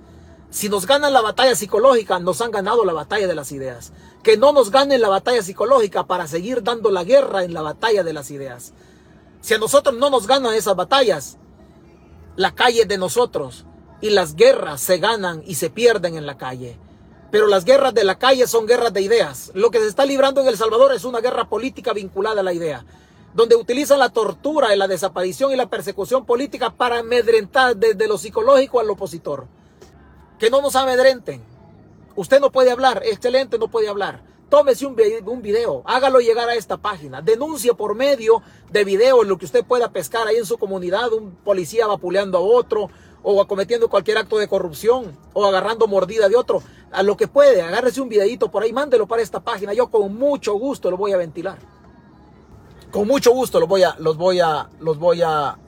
Si 0.50 0.68
nos 0.68 0.86
ganan 0.86 1.12
la 1.12 1.20
batalla 1.20 1.56
psicológica, 1.56 2.18
nos 2.18 2.40
han 2.40 2.50
ganado 2.50 2.84
la 2.84 2.92
batalla 2.92 3.26
de 3.26 3.34
las 3.34 3.52
ideas. 3.52 3.92
Que 4.22 4.36
no 4.36 4.52
nos 4.52 4.70
ganen 4.70 5.00
la 5.00 5.08
batalla 5.08 5.42
psicológica 5.42 6.06
para 6.06 6.26
seguir 6.26 6.62
dando 6.62 6.90
la 6.90 7.04
guerra 7.04 7.44
en 7.44 7.54
la 7.54 7.62
batalla 7.62 8.02
de 8.02 8.12
las 8.12 8.30
ideas. 8.30 8.72
Si 9.40 9.54
a 9.54 9.58
nosotros 9.58 9.96
no 9.96 10.10
nos 10.10 10.26
ganan 10.26 10.54
esas 10.54 10.74
batallas, 10.74 11.38
la 12.36 12.54
calle 12.54 12.86
de 12.86 12.98
nosotros 12.98 13.66
y 14.00 14.10
las 14.10 14.34
guerras 14.34 14.80
se 14.80 14.98
ganan 14.98 15.42
y 15.46 15.56
se 15.56 15.70
pierden 15.70 16.16
en 16.16 16.26
la 16.26 16.38
calle. 16.38 16.78
Pero 17.34 17.48
las 17.48 17.64
guerras 17.64 17.92
de 17.92 18.04
la 18.04 18.16
calle 18.16 18.46
son 18.46 18.64
guerras 18.64 18.92
de 18.92 19.00
ideas. 19.00 19.50
Lo 19.54 19.72
que 19.72 19.80
se 19.80 19.88
está 19.88 20.06
librando 20.06 20.40
en 20.40 20.46
El 20.46 20.56
Salvador 20.56 20.94
es 20.94 21.02
una 21.02 21.20
guerra 21.20 21.48
política 21.48 21.92
vinculada 21.92 22.42
a 22.42 22.44
la 22.44 22.52
idea, 22.52 22.84
donde 23.34 23.56
utilizan 23.56 23.98
la 23.98 24.10
tortura 24.10 24.76
la 24.76 24.86
desaparición 24.86 25.50
y 25.50 25.56
la 25.56 25.68
persecución 25.68 26.24
política 26.26 26.70
para 26.70 27.00
amedrentar 27.00 27.76
desde 27.76 28.06
lo 28.06 28.18
psicológico 28.18 28.78
al 28.78 28.88
opositor. 28.88 29.48
Que 30.38 30.48
no 30.48 30.62
nos 30.62 30.76
amedrenten. 30.76 31.42
Usted 32.14 32.38
no 32.38 32.52
puede 32.52 32.70
hablar, 32.70 33.02
excelente, 33.04 33.58
no 33.58 33.66
puede 33.66 33.88
hablar. 33.88 34.22
Tómese 34.48 34.86
un, 34.86 34.96
un 35.26 35.42
video, 35.42 35.82
hágalo 35.86 36.20
llegar 36.20 36.48
a 36.48 36.54
esta 36.54 36.76
página. 36.76 37.20
Denuncie 37.20 37.74
por 37.74 37.96
medio 37.96 38.42
de 38.70 38.84
video 38.84 39.24
lo 39.24 39.38
que 39.38 39.46
usted 39.46 39.64
pueda 39.64 39.90
pescar 39.90 40.28
ahí 40.28 40.36
en 40.36 40.46
su 40.46 40.56
comunidad, 40.56 41.12
un 41.12 41.32
policía 41.34 41.88
vapuleando 41.88 42.38
a 42.38 42.42
otro, 42.42 42.90
o 43.24 43.44
cometiendo 43.48 43.88
cualquier 43.88 44.18
acto 44.18 44.38
de 44.38 44.46
corrupción, 44.46 45.18
o 45.32 45.44
agarrando 45.44 45.88
mordida 45.88 46.28
de 46.28 46.36
otro. 46.36 46.62
A 46.94 47.02
lo 47.02 47.16
que 47.16 47.26
puede, 47.26 47.60
agárrese 47.60 48.00
un 48.00 48.08
videito 48.08 48.50
por 48.50 48.62
ahí, 48.62 48.72
mándelo 48.72 49.08
para 49.08 49.20
esta 49.20 49.40
página. 49.40 49.74
Yo 49.74 49.90
con 49.90 50.16
mucho 50.16 50.54
gusto 50.54 50.92
lo 50.92 50.96
voy 50.96 51.12
a 51.12 51.16
ventilar. 51.16 51.58
Con 52.92 53.08
mucho 53.08 53.32
gusto 53.32 53.58
los 53.58 53.68
voy 53.68 53.82
a, 53.82 53.96
los 53.98 54.16
voy 54.16 54.38
a, 54.38 54.68
los 54.78 54.96
voy 54.96 55.20
a, 55.20 55.58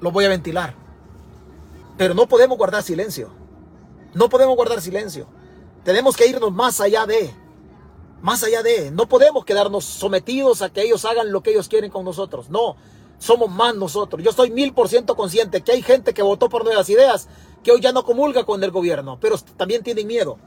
los 0.00 0.12
voy 0.12 0.24
a 0.24 0.28
ventilar. 0.28 0.76
Pero 1.98 2.14
no 2.14 2.28
podemos 2.28 2.56
guardar 2.56 2.84
silencio. 2.84 3.30
No 4.14 4.28
podemos 4.28 4.54
guardar 4.54 4.80
silencio. 4.80 5.26
Tenemos 5.82 6.16
que 6.16 6.28
irnos 6.28 6.52
más 6.52 6.80
allá 6.80 7.04
de, 7.04 7.34
más 8.20 8.44
allá 8.44 8.62
de. 8.62 8.92
No 8.92 9.08
podemos 9.08 9.44
quedarnos 9.44 9.84
sometidos 9.84 10.62
a 10.62 10.72
que 10.72 10.82
ellos 10.82 11.04
hagan 11.04 11.32
lo 11.32 11.42
que 11.42 11.50
ellos 11.50 11.68
quieren 11.68 11.90
con 11.90 12.04
nosotros. 12.04 12.48
No, 12.48 12.76
somos 13.22 13.48
más 13.48 13.76
nosotros. 13.76 14.20
Yo 14.20 14.30
estoy 14.30 14.50
mil 14.50 14.74
por 14.74 14.88
ciento 14.88 15.14
consciente 15.14 15.60
que 15.62 15.70
hay 15.70 15.82
gente 15.82 16.12
que 16.12 16.22
votó 16.22 16.48
por 16.48 16.64
nuevas 16.64 16.90
ideas, 16.90 17.28
que 17.62 17.70
hoy 17.70 17.80
ya 17.80 17.92
no 17.92 18.04
comulga 18.04 18.42
con 18.44 18.62
el 18.64 18.72
gobierno, 18.72 19.18
pero 19.20 19.38
también 19.56 19.84
tienen 19.84 20.08
miedo. 20.08 20.38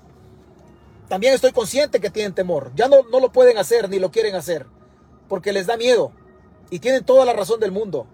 También 1.07 1.33
estoy 1.33 1.53
consciente 1.53 2.01
que 2.01 2.09
tienen 2.09 2.33
temor. 2.33 2.73
Ya 2.75 2.89
no, 2.89 3.03
no 3.09 3.21
lo 3.21 3.31
pueden 3.31 3.57
hacer 3.57 3.89
ni 3.89 3.97
lo 3.97 4.11
quieren 4.11 4.35
hacer, 4.35 4.65
porque 5.29 5.53
les 5.53 5.67
da 5.67 5.77
miedo. 5.77 6.11
Y 6.69 6.79
tienen 6.79 7.05
toda 7.05 7.23
la 7.23 7.33
razón 7.33 7.59
del 7.59 7.71
mundo 7.71 8.07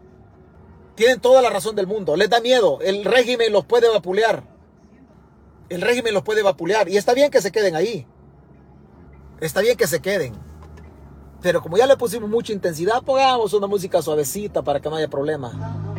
Tienen 0.93 1.22
toda 1.22 1.41
la 1.41 1.49
razón 1.49 1.76
del 1.76 1.88
mundo. 1.88 2.16
Les 2.16 2.30
da 2.30 2.39
miedo. 2.39 2.80
El 2.82 3.03
régimen 3.03 3.51
los 3.51 3.66
puede 3.66 3.89
vapulear. 3.89 4.43
El 5.70 5.82
régimen 5.82 6.14
los 6.14 6.22
puede 6.22 6.43
vapulear. 6.43 6.88
Y 6.88 6.97
está 6.97 7.16
bien 7.16 7.32
que 7.32 7.41
se 7.41 7.51
queden 7.51 7.76
ahí. 7.76 8.05
Está 9.39 9.62
bien 9.62 9.76
que 9.76 9.88
se 9.88 10.01
queden. 10.01 10.51
Pero 11.41 11.61
como 11.61 11.77
ya 11.77 11.87
le 11.87 11.97
pusimos 11.97 12.29
mucha 12.29 12.53
intensidad, 12.53 13.01
pongamos 13.03 13.53
una 13.53 13.67
música 13.67 14.01
suavecita 14.01 14.61
para 14.61 14.79
que 14.79 14.89
no 14.89 14.95
haya 14.95 15.07
problema. 15.07 15.97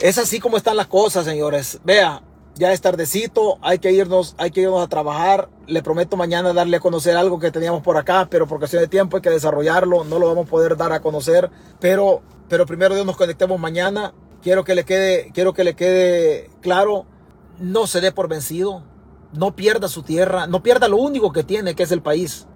Es 0.00 0.18
así 0.18 0.40
como 0.40 0.56
están 0.56 0.76
las 0.76 0.86
cosas, 0.86 1.24
señores. 1.24 1.80
Vea, 1.84 2.22
ya 2.54 2.72
es 2.72 2.80
tardecito, 2.80 3.58
hay 3.62 3.78
que 3.78 3.92
irnos, 3.92 4.34
hay 4.38 4.50
que 4.50 4.60
irnos 4.60 4.82
a 4.82 4.88
trabajar. 4.88 5.48
Le 5.66 5.82
prometo 5.82 6.16
mañana 6.16 6.52
darle 6.52 6.76
a 6.76 6.80
conocer 6.80 7.16
algo 7.16 7.38
que 7.38 7.50
teníamos 7.50 7.82
por 7.82 7.96
acá, 7.96 8.28
pero 8.30 8.46
por 8.46 8.58
cuestión 8.58 8.82
de 8.82 8.88
tiempo 8.88 9.16
hay 9.16 9.22
que 9.22 9.30
desarrollarlo, 9.30 10.04
no 10.04 10.18
lo 10.18 10.28
vamos 10.28 10.46
a 10.46 10.50
poder 10.50 10.76
dar 10.76 10.92
a 10.92 11.00
conocer, 11.00 11.50
pero 11.80 12.22
pero 12.48 12.66
primero 12.66 12.94
Dios 12.94 13.06
nos 13.06 13.16
conectemos 13.16 13.60
mañana. 13.60 14.14
Quiero 14.42 14.64
que 14.64 14.74
le 14.74 14.84
quede, 14.84 15.30
quiero 15.34 15.52
que 15.52 15.64
le 15.64 15.74
quede 15.74 16.50
claro, 16.60 17.04
no 17.58 17.86
se 17.86 18.00
dé 18.00 18.12
por 18.12 18.28
vencido, 18.28 18.82
no 19.32 19.54
pierda 19.54 19.88
su 19.88 20.02
tierra, 20.02 20.46
no 20.46 20.62
pierda 20.62 20.88
lo 20.88 20.96
único 20.96 21.32
que 21.32 21.44
tiene, 21.44 21.74
que 21.74 21.82
es 21.82 21.92
el 21.92 22.02
país. 22.02 22.46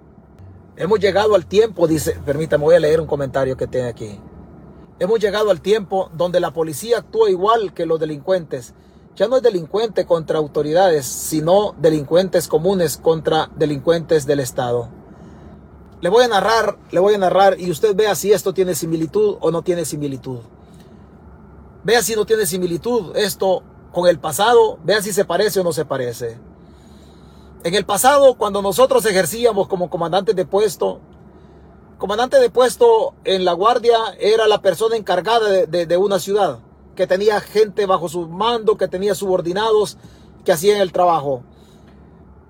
Hemos 0.75 0.99
llegado 0.99 1.35
al 1.35 1.45
tiempo, 1.45 1.87
dice, 1.87 2.17
permítame, 2.25 2.63
voy 2.63 2.75
a 2.75 2.79
leer 2.79 2.99
un 2.99 3.05
comentario 3.05 3.55
que 3.55 3.67
tiene 3.67 3.89
aquí. 3.89 4.19
Hemos 4.97 5.19
llegado 5.19 5.51
al 5.51 5.61
tiempo 5.61 6.09
donde 6.15 6.39
la 6.39 6.51
policía 6.51 6.97
actúa 6.97 7.29
igual 7.29 7.73
que 7.75 7.85
los 7.85 7.99
delincuentes. 7.99 8.73
Ya 9.15 9.27
no 9.27 9.37
es 9.37 9.43
delincuente 9.43 10.05
contra 10.05 10.39
autoridades, 10.39 11.05
sino 11.05 11.75
delincuentes 11.77 12.47
comunes 12.47 12.97
contra 12.97 13.51
delincuentes 13.55 14.25
del 14.25 14.39
Estado. 14.39 14.89
Le 16.01 16.09
voy 16.09 16.23
a 16.23 16.27
narrar, 16.27 16.79
le 16.91 16.99
voy 16.99 17.13
a 17.13 17.19
narrar 17.19 17.59
y 17.59 17.69
usted 17.69 17.95
vea 17.95 18.15
si 18.15 18.31
esto 18.31 18.53
tiene 18.53 18.73
similitud 18.73 19.37
o 19.41 19.51
no 19.51 19.61
tiene 19.61 19.85
similitud. 19.85 20.39
Vea 21.83 22.01
si 22.01 22.15
no 22.15 22.25
tiene 22.25 22.47
similitud 22.47 23.15
esto 23.15 23.61
con 23.91 24.07
el 24.07 24.19
pasado, 24.19 24.79
vea 24.83 25.03
si 25.03 25.13
se 25.13 25.23
parece 25.23 25.59
o 25.59 25.63
no 25.63 25.71
se 25.71 25.85
parece. 25.85 26.39
En 27.63 27.75
el 27.75 27.85
pasado, 27.85 28.33
cuando 28.35 28.61
nosotros 28.61 29.05
ejercíamos 29.05 29.69
como 29.69 29.89
comandantes 29.89 30.35
de 30.35 30.45
puesto, 30.45 30.99
comandante 31.97 32.37
de 32.37 32.49
puesto 32.49 33.13
en 33.23 33.45
la 33.45 33.53
guardia 33.53 33.97
era 34.19 34.47
la 34.47 34.61
persona 34.61 34.97
encargada 34.97 35.49
de, 35.49 35.97
una 35.97 36.19
ciudad, 36.19 36.59
que 36.93 37.07
tenía 37.07 37.39
gente 37.39 37.85
bajo 37.85 38.09
su 38.09 38.27
mando, 38.27 38.75
que 38.75 38.89
tenía 38.89 39.15
subordinados 39.15 39.97
que 40.43 40.51
hacían 40.51 40.81
el 40.81 40.91
trabajo. 40.91 41.43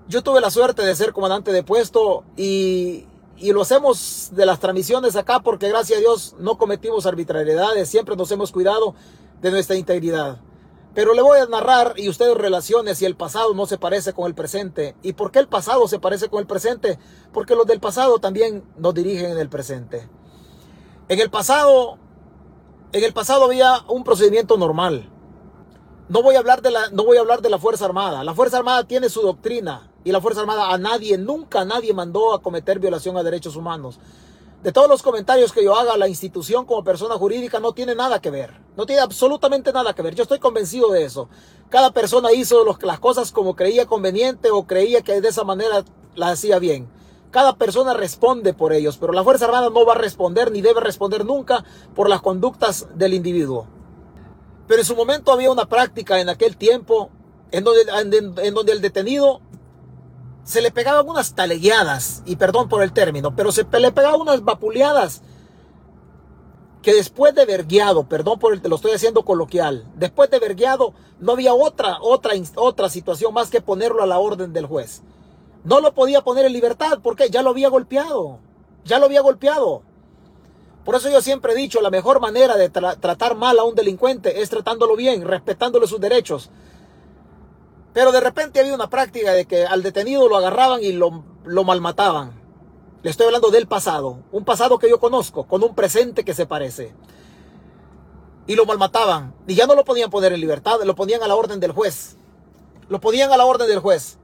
Yo 0.08 0.22
tuve 0.24 0.40
la 0.40 0.50
suerte 0.50 0.84
de 0.84 0.96
ser 0.96 1.12
comandante 1.12 1.52
de 1.52 1.62
puesto 1.62 2.24
y, 2.36 3.06
y 3.36 3.52
lo 3.52 3.62
hacemos 3.62 4.30
de 4.32 4.46
las 4.46 4.58
transmisiones 4.58 5.14
acá 5.14 5.38
porque 5.38 5.68
gracias 5.68 5.98
a 5.98 6.00
Dios 6.00 6.34
no 6.40 6.58
cometimos 6.58 7.06
arbitrariedades, 7.06 7.88
siempre 7.88 8.16
nos 8.16 8.32
hemos 8.32 8.50
cuidado 8.50 8.96
de 9.40 9.52
nuestra 9.52 9.76
integridad. 9.76 10.40
Pero 10.94 11.12
le 11.12 11.22
voy 11.22 11.40
a 11.40 11.46
narrar 11.46 11.94
y 11.96 12.08
ustedes 12.08 12.36
relacionen 12.36 12.94
si 12.94 13.04
el 13.04 13.16
pasado 13.16 13.52
no 13.52 13.66
se 13.66 13.78
parece 13.78 14.12
con 14.12 14.26
el 14.26 14.34
presente. 14.34 14.94
¿Y 15.02 15.14
por 15.14 15.32
qué 15.32 15.40
el 15.40 15.48
pasado 15.48 15.88
se 15.88 15.98
parece 15.98 16.28
con 16.28 16.40
el 16.40 16.46
presente? 16.46 16.98
Porque 17.32 17.56
los 17.56 17.66
del 17.66 17.80
pasado 17.80 18.20
también 18.20 18.64
nos 18.76 18.94
dirigen 18.94 19.32
en 19.32 19.38
el 19.38 19.48
presente. 19.48 20.08
En 21.08 21.20
el 21.20 21.30
pasado, 21.30 21.98
en 22.92 23.02
el 23.02 23.12
pasado 23.12 23.44
había 23.44 23.80
un 23.88 24.04
procedimiento 24.04 24.56
normal. 24.56 25.10
No 26.08 26.22
voy 26.22 26.36
a 26.36 26.38
hablar 26.38 26.62
de 26.62 26.70
la, 26.70 26.90
no 26.90 27.04
voy 27.04 27.16
a 27.16 27.20
hablar 27.20 27.42
de 27.42 27.50
la 27.50 27.58
Fuerza 27.58 27.86
Armada. 27.86 28.22
La 28.22 28.34
Fuerza 28.34 28.58
Armada 28.58 28.84
tiene 28.84 29.08
su 29.08 29.20
doctrina 29.20 29.90
y 30.04 30.12
la 30.12 30.20
Fuerza 30.20 30.42
Armada 30.42 30.72
a 30.72 30.78
nadie, 30.78 31.18
nunca 31.18 31.62
a 31.62 31.64
nadie 31.64 31.92
mandó 31.92 32.34
a 32.34 32.40
cometer 32.40 32.78
violación 32.78 33.16
a 33.16 33.22
derechos 33.24 33.56
humanos. 33.56 33.98
De 34.64 34.72
todos 34.72 34.88
los 34.88 35.02
comentarios 35.02 35.52
que 35.52 35.62
yo 35.62 35.76
haga, 35.76 35.98
la 35.98 36.08
institución 36.08 36.64
como 36.64 36.82
persona 36.82 37.16
jurídica 37.16 37.60
no 37.60 37.74
tiene 37.74 37.94
nada 37.94 38.22
que 38.22 38.30
ver. 38.30 38.62
No 38.78 38.86
tiene 38.86 39.02
absolutamente 39.02 39.74
nada 39.74 39.94
que 39.94 40.00
ver. 40.00 40.14
Yo 40.14 40.22
estoy 40.22 40.38
convencido 40.38 40.90
de 40.90 41.04
eso. 41.04 41.28
Cada 41.68 41.90
persona 41.90 42.32
hizo 42.32 42.64
las 42.80 42.98
cosas 42.98 43.30
como 43.30 43.56
creía 43.56 43.84
conveniente 43.84 44.50
o 44.50 44.66
creía 44.66 45.02
que 45.02 45.20
de 45.20 45.28
esa 45.28 45.44
manera 45.44 45.84
las 46.14 46.30
hacía 46.30 46.58
bien. 46.58 46.88
Cada 47.30 47.56
persona 47.56 47.92
responde 47.92 48.54
por 48.54 48.72
ellos, 48.72 48.96
pero 48.96 49.12
la 49.12 49.22
Fuerza 49.22 49.44
Armada 49.44 49.68
no 49.68 49.84
va 49.84 49.92
a 49.92 49.98
responder 49.98 50.50
ni 50.50 50.62
debe 50.62 50.80
responder 50.80 51.26
nunca 51.26 51.62
por 51.94 52.08
las 52.08 52.22
conductas 52.22 52.88
del 52.94 53.12
individuo. 53.12 53.66
Pero 54.66 54.80
en 54.80 54.86
su 54.86 54.96
momento 54.96 55.30
había 55.30 55.50
una 55.50 55.66
práctica 55.66 56.22
en 56.22 56.30
aquel 56.30 56.56
tiempo 56.56 57.10
en 57.50 57.64
donde, 57.64 57.82
en 58.42 58.54
donde 58.54 58.72
el 58.72 58.80
detenido 58.80 59.42
se 60.44 60.60
le 60.60 60.70
pegaban 60.70 61.08
unas 61.08 61.34
talegueadas, 61.34 62.22
y 62.26 62.36
perdón 62.36 62.68
por 62.68 62.82
el 62.82 62.92
término, 62.92 63.34
pero 63.34 63.50
se 63.50 63.64
le 63.64 63.92
pegaban 63.92 64.20
unas 64.20 64.44
vapuleadas 64.44 65.22
que 66.82 66.92
después 66.92 67.34
de 67.34 67.46
vergueado, 67.46 68.06
perdón 68.06 68.38
por 68.38 68.52
el, 68.52 68.60
te 68.60 68.68
lo 68.68 68.76
estoy 68.76 68.92
haciendo 68.92 69.24
coloquial, 69.24 69.86
después 69.96 70.28
de 70.28 70.38
vergueado 70.38 70.92
no 71.18 71.32
había 71.32 71.54
otra, 71.54 71.96
otra, 72.02 72.34
otra 72.56 72.90
situación 72.90 73.32
más 73.32 73.50
que 73.50 73.62
ponerlo 73.62 74.02
a 74.02 74.06
la 74.06 74.18
orden 74.18 74.52
del 74.52 74.66
juez. 74.66 75.02
No 75.64 75.80
lo 75.80 75.94
podía 75.94 76.20
poner 76.20 76.44
en 76.44 76.52
libertad 76.52 76.98
porque 77.02 77.30
ya 77.30 77.40
lo 77.40 77.50
había 77.50 77.70
golpeado, 77.70 78.38
ya 78.84 78.98
lo 78.98 79.06
había 79.06 79.22
golpeado. 79.22 79.82
Por 80.84 80.94
eso 80.94 81.08
yo 81.08 81.22
siempre 81.22 81.54
he 81.54 81.56
dicho, 81.56 81.80
la 81.80 81.88
mejor 81.88 82.20
manera 82.20 82.56
de 82.56 82.68
tratar 82.68 83.34
mal 83.34 83.58
a 83.58 83.64
un 83.64 83.74
delincuente 83.74 84.42
es 84.42 84.50
tratándolo 84.50 84.94
bien, 84.94 85.26
respetándole 85.26 85.86
sus 85.86 85.98
derechos, 85.98 86.50
pero 87.94 88.10
de 88.10 88.20
repente 88.20 88.58
había 88.58 88.74
una 88.74 88.90
práctica 88.90 89.32
de 89.32 89.46
que 89.46 89.64
al 89.64 89.82
detenido 89.84 90.28
lo 90.28 90.36
agarraban 90.36 90.82
y 90.82 90.92
lo, 90.92 91.24
lo 91.44 91.62
malmataban. 91.62 92.42
Le 93.04 93.10
estoy 93.10 93.26
hablando 93.26 93.50
del 93.50 93.68
pasado, 93.68 94.18
un 94.32 94.44
pasado 94.44 94.78
que 94.78 94.90
yo 94.90 94.98
conozco, 94.98 95.46
con 95.46 95.62
un 95.62 95.76
presente 95.76 96.24
que 96.24 96.34
se 96.34 96.44
parece. 96.44 96.92
Y 98.48 98.56
lo 98.56 98.66
malmataban. 98.66 99.32
Y 99.46 99.54
ya 99.54 99.66
no 99.66 99.76
lo 99.76 99.84
podían 99.84 100.10
poner 100.10 100.32
en 100.32 100.40
libertad, 100.40 100.80
lo 100.84 100.96
ponían 100.96 101.22
a 101.22 101.28
la 101.28 101.36
orden 101.36 101.60
del 101.60 101.70
juez. 101.70 102.16
Lo 102.88 103.00
ponían 103.00 103.30
a 103.30 103.36
la 103.36 103.44
orden 103.44 103.68
del 103.68 103.78
juez. 103.78 104.18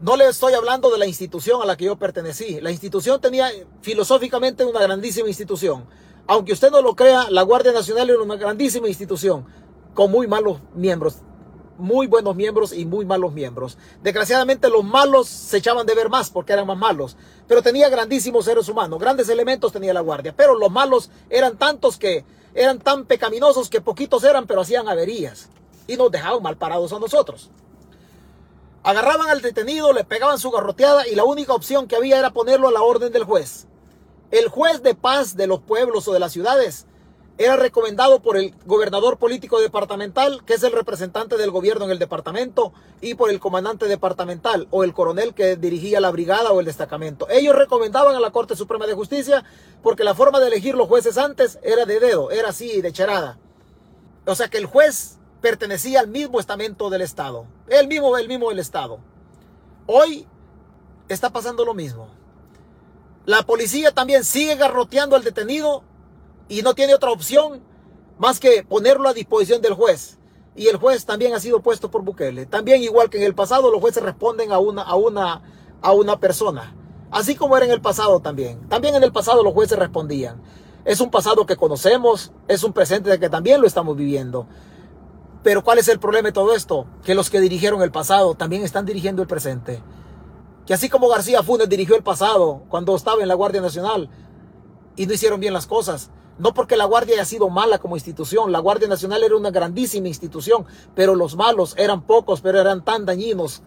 No 0.00 0.16
le 0.16 0.28
estoy 0.28 0.52
hablando 0.52 0.90
de 0.90 0.98
la 0.98 1.06
institución 1.06 1.62
a 1.62 1.64
la 1.64 1.78
que 1.78 1.86
yo 1.86 1.96
pertenecí. 1.96 2.60
La 2.60 2.70
institución 2.70 3.22
tenía 3.22 3.48
filosóficamente 3.80 4.66
una 4.66 4.82
grandísima 4.82 5.28
institución. 5.28 5.86
Aunque 6.26 6.52
usted 6.52 6.70
no 6.70 6.82
lo 6.82 6.94
crea, 6.94 7.30
la 7.30 7.42
Guardia 7.42 7.72
Nacional 7.72 8.10
era 8.10 8.20
una 8.20 8.36
grandísima 8.36 8.88
institución 8.88 9.46
con 9.94 10.10
muy 10.10 10.26
malos 10.26 10.58
miembros 10.74 11.22
muy 11.78 12.06
buenos 12.06 12.36
miembros 12.36 12.72
y 12.72 12.84
muy 12.84 13.04
malos 13.04 13.32
miembros. 13.32 13.78
Desgraciadamente 14.02 14.68
los 14.68 14.84
malos 14.84 15.28
se 15.28 15.58
echaban 15.58 15.86
de 15.86 15.94
ver 15.94 16.08
más 16.08 16.30
porque 16.30 16.52
eran 16.52 16.66
más 16.66 16.78
malos, 16.78 17.16
pero 17.48 17.62
tenía 17.62 17.88
grandísimos 17.88 18.44
seres 18.44 18.68
humanos, 18.68 18.98
grandes 18.98 19.28
elementos 19.28 19.72
tenía 19.72 19.94
la 19.94 20.00
guardia, 20.00 20.34
pero 20.36 20.54
los 20.54 20.70
malos 20.70 21.10
eran 21.30 21.56
tantos 21.56 21.98
que 21.98 22.24
eran 22.54 22.78
tan 22.78 23.06
pecaminosos 23.06 23.70
que 23.70 23.80
poquitos 23.80 24.24
eran, 24.24 24.46
pero 24.46 24.60
hacían 24.60 24.88
averías 24.88 25.48
y 25.86 25.96
nos 25.96 26.10
dejaban 26.10 26.42
mal 26.42 26.56
parados 26.56 26.92
a 26.92 26.98
nosotros. 26.98 27.50
Agarraban 28.84 29.28
al 29.28 29.42
detenido, 29.42 29.92
le 29.92 30.04
pegaban 30.04 30.38
su 30.38 30.50
garroteada 30.50 31.06
y 31.06 31.14
la 31.14 31.24
única 31.24 31.54
opción 31.54 31.86
que 31.86 31.96
había 31.96 32.18
era 32.18 32.32
ponerlo 32.32 32.68
a 32.68 32.72
la 32.72 32.82
orden 32.82 33.12
del 33.12 33.24
juez. 33.24 33.66
El 34.30 34.48
juez 34.48 34.82
de 34.82 34.94
paz 34.94 35.36
de 35.36 35.46
los 35.46 35.60
pueblos 35.60 36.08
o 36.08 36.12
de 36.12 36.18
las 36.18 36.32
ciudades 36.32 36.86
era 37.38 37.56
recomendado 37.56 38.20
por 38.20 38.36
el 38.36 38.54
gobernador 38.66 39.18
político 39.18 39.60
departamental, 39.60 40.44
que 40.44 40.54
es 40.54 40.62
el 40.62 40.72
representante 40.72 41.36
del 41.36 41.50
gobierno 41.50 41.86
en 41.86 41.90
el 41.90 41.98
departamento, 41.98 42.72
y 43.00 43.14
por 43.14 43.30
el 43.30 43.40
comandante 43.40 43.86
departamental 43.86 44.68
o 44.70 44.84
el 44.84 44.92
coronel 44.92 45.34
que 45.34 45.56
dirigía 45.56 46.00
la 46.00 46.10
brigada 46.10 46.52
o 46.52 46.60
el 46.60 46.66
destacamento. 46.66 47.28
Ellos 47.30 47.56
recomendaban 47.56 48.14
a 48.14 48.20
la 48.20 48.30
Corte 48.30 48.54
Suprema 48.54 48.86
de 48.86 48.94
Justicia 48.94 49.44
porque 49.82 50.04
la 50.04 50.14
forma 50.14 50.40
de 50.40 50.48
elegir 50.48 50.74
los 50.74 50.88
jueces 50.88 51.18
antes 51.18 51.58
era 51.62 51.86
de 51.86 52.00
dedo, 52.00 52.30
era 52.30 52.50
así, 52.50 52.80
de 52.82 52.92
charada. 52.92 53.38
O 54.26 54.34
sea 54.34 54.48
que 54.48 54.58
el 54.58 54.66
juez 54.66 55.18
pertenecía 55.40 56.00
al 56.00 56.08
mismo 56.08 56.38
estamento 56.38 56.90
del 56.90 57.02
Estado, 57.02 57.46
el 57.68 57.88
mismo, 57.88 58.16
el 58.16 58.28
mismo 58.28 58.50
del 58.50 58.60
Estado. 58.60 59.00
Hoy 59.86 60.26
está 61.08 61.30
pasando 61.30 61.64
lo 61.64 61.74
mismo. 61.74 62.08
La 63.24 63.42
policía 63.42 63.92
también 63.92 64.24
sigue 64.24 64.56
garroteando 64.56 65.16
al 65.16 65.24
detenido 65.24 65.84
y 66.52 66.60
no 66.60 66.74
tiene 66.74 66.94
otra 66.94 67.10
opción 67.10 67.62
más 68.18 68.38
que 68.38 68.62
ponerlo 68.62 69.08
a 69.08 69.14
disposición 69.14 69.62
del 69.62 69.72
juez. 69.72 70.18
Y 70.54 70.66
el 70.66 70.76
juez 70.76 71.06
también 71.06 71.32
ha 71.32 71.40
sido 71.40 71.62
puesto 71.62 71.90
por 71.90 72.02
Bukele. 72.02 72.44
También 72.44 72.82
igual 72.82 73.08
que 73.08 73.16
en 73.16 73.24
el 73.24 73.34
pasado 73.34 73.70
los 73.70 73.80
jueces 73.80 74.02
responden 74.02 74.52
a 74.52 74.58
una, 74.58 74.82
a 74.82 74.94
una, 74.94 75.42
a 75.80 75.92
una 75.92 76.20
persona. 76.20 76.76
Así 77.10 77.36
como 77.36 77.56
era 77.56 77.64
en 77.64 77.72
el 77.72 77.80
pasado 77.80 78.20
también. 78.20 78.68
También 78.68 78.94
en 78.94 79.02
el 79.02 79.12
pasado 79.12 79.42
los 79.42 79.54
jueces 79.54 79.78
respondían. 79.78 80.42
Es 80.84 81.00
un 81.00 81.10
pasado 81.10 81.46
que 81.46 81.56
conocemos, 81.56 82.32
es 82.48 82.62
un 82.64 82.74
presente 82.74 83.18
que 83.18 83.30
también 83.30 83.62
lo 83.62 83.66
estamos 83.66 83.96
viviendo. 83.96 84.46
Pero 85.42 85.64
¿cuál 85.64 85.78
es 85.78 85.88
el 85.88 85.98
problema 85.98 86.28
de 86.28 86.32
todo 86.32 86.54
esto? 86.54 86.86
Que 87.02 87.14
los 87.14 87.30
que 87.30 87.40
dirigieron 87.40 87.80
el 87.80 87.92
pasado 87.92 88.34
también 88.34 88.62
están 88.62 88.84
dirigiendo 88.84 89.22
el 89.22 89.28
presente. 89.28 89.82
Que 90.66 90.74
así 90.74 90.90
como 90.90 91.08
García 91.08 91.42
Funes 91.42 91.70
dirigió 91.70 91.96
el 91.96 92.02
pasado 92.02 92.64
cuando 92.68 92.94
estaba 92.94 93.22
en 93.22 93.28
la 93.28 93.34
Guardia 93.34 93.62
Nacional 93.62 94.10
y 94.96 95.06
no 95.06 95.14
hicieron 95.14 95.40
bien 95.40 95.54
las 95.54 95.66
cosas, 95.66 96.10
no 96.38 96.54
porque 96.54 96.76
la 96.76 96.84
Guardia 96.84 97.14
haya 97.14 97.24
sido 97.24 97.48
mala 97.50 97.78
como 97.78 97.96
institución, 97.96 98.52
la 98.52 98.58
Guardia 98.58 98.88
Nacional 98.88 99.22
era 99.22 99.36
una 99.36 99.50
grandísima 99.50 100.08
institución, 100.08 100.64
pero 100.94 101.14
los 101.14 101.36
malos 101.36 101.74
eran 101.76 102.02
pocos, 102.02 102.40
pero 102.40 102.60
eran 102.60 102.84
tan 102.84 103.04
dañinos 103.04 103.62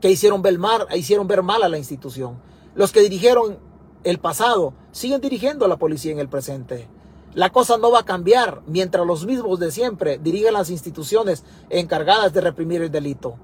que 0.00 0.10
hicieron 0.10 0.42
ver 0.42 0.58
mal, 0.58 0.86
hicieron 0.94 1.26
ver 1.26 1.40
a 1.40 1.68
la 1.68 1.78
institución. 1.78 2.40
Los 2.74 2.92
que 2.92 3.00
dirigieron 3.00 3.58
el 4.04 4.18
pasado 4.18 4.74
siguen 4.90 5.20
dirigiendo 5.20 5.64
a 5.64 5.68
la 5.68 5.76
policía 5.76 6.12
en 6.12 6.18
el 6.18 6.28
presente. 6.28 6.88
La 7.34 7.50
cosa 7.50 7.78
no 7.78 7.90
va 7.90 8.00
a 8.00 8.04
cambiar 8.04 8.62
mientras 8.66 9.06
los 9.06 9.24
mismos 9.24 9.58
de 9.58 9.70
siempre 9.70 10.18
dirigen 10.18 10.52
las 10.52 10.70
instituciones 10.70 11.44
encargadas 11.70 12.32
de 12.34 12.42
reprimir 12.42 12.82
el 12.82 12.90
delito. 12.90 13.36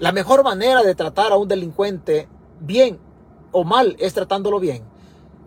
La 0.00 0.12
mejor 0.12 0.42
manera 0.42 0.82
de 0.82 0.94
tratar 0.94 1.30
a 1.30 1.36
un 1.36 1.46
delincuente 1.46 2.26
bien 2.58 2.98
o 3.52 3.64
mal 3.64 3.96
es 4.00 4.14
tratándolo 4.14 4.58
bien. 4.58 4.82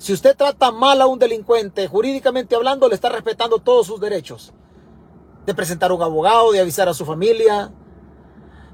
Si 0.03 0.11
usted 0.11 0.35
trata 0.35 0.69
mal 0.69 0.99
a 0.99 1.07
un 1.07 1.17
delincuente, 1.17 1.87
jurídicamente 1.87 2.57
hablando, 2.57 2.89
le 2.89 2.95
está 2.95 3.07
respetando 3.07 3.59
todos 3.59 3.87
sus 3.87 4.01
derechos. 4.01 4.51
De 5.45 5.55
presentar 5.55 5.93
un 5.93 6.01
abogado, 6.01 6.51
de 6.51 6.59
avisar 6.59 6.89
a 6.89 6.93
su 6.93 7.05
familia, 7.05 7.71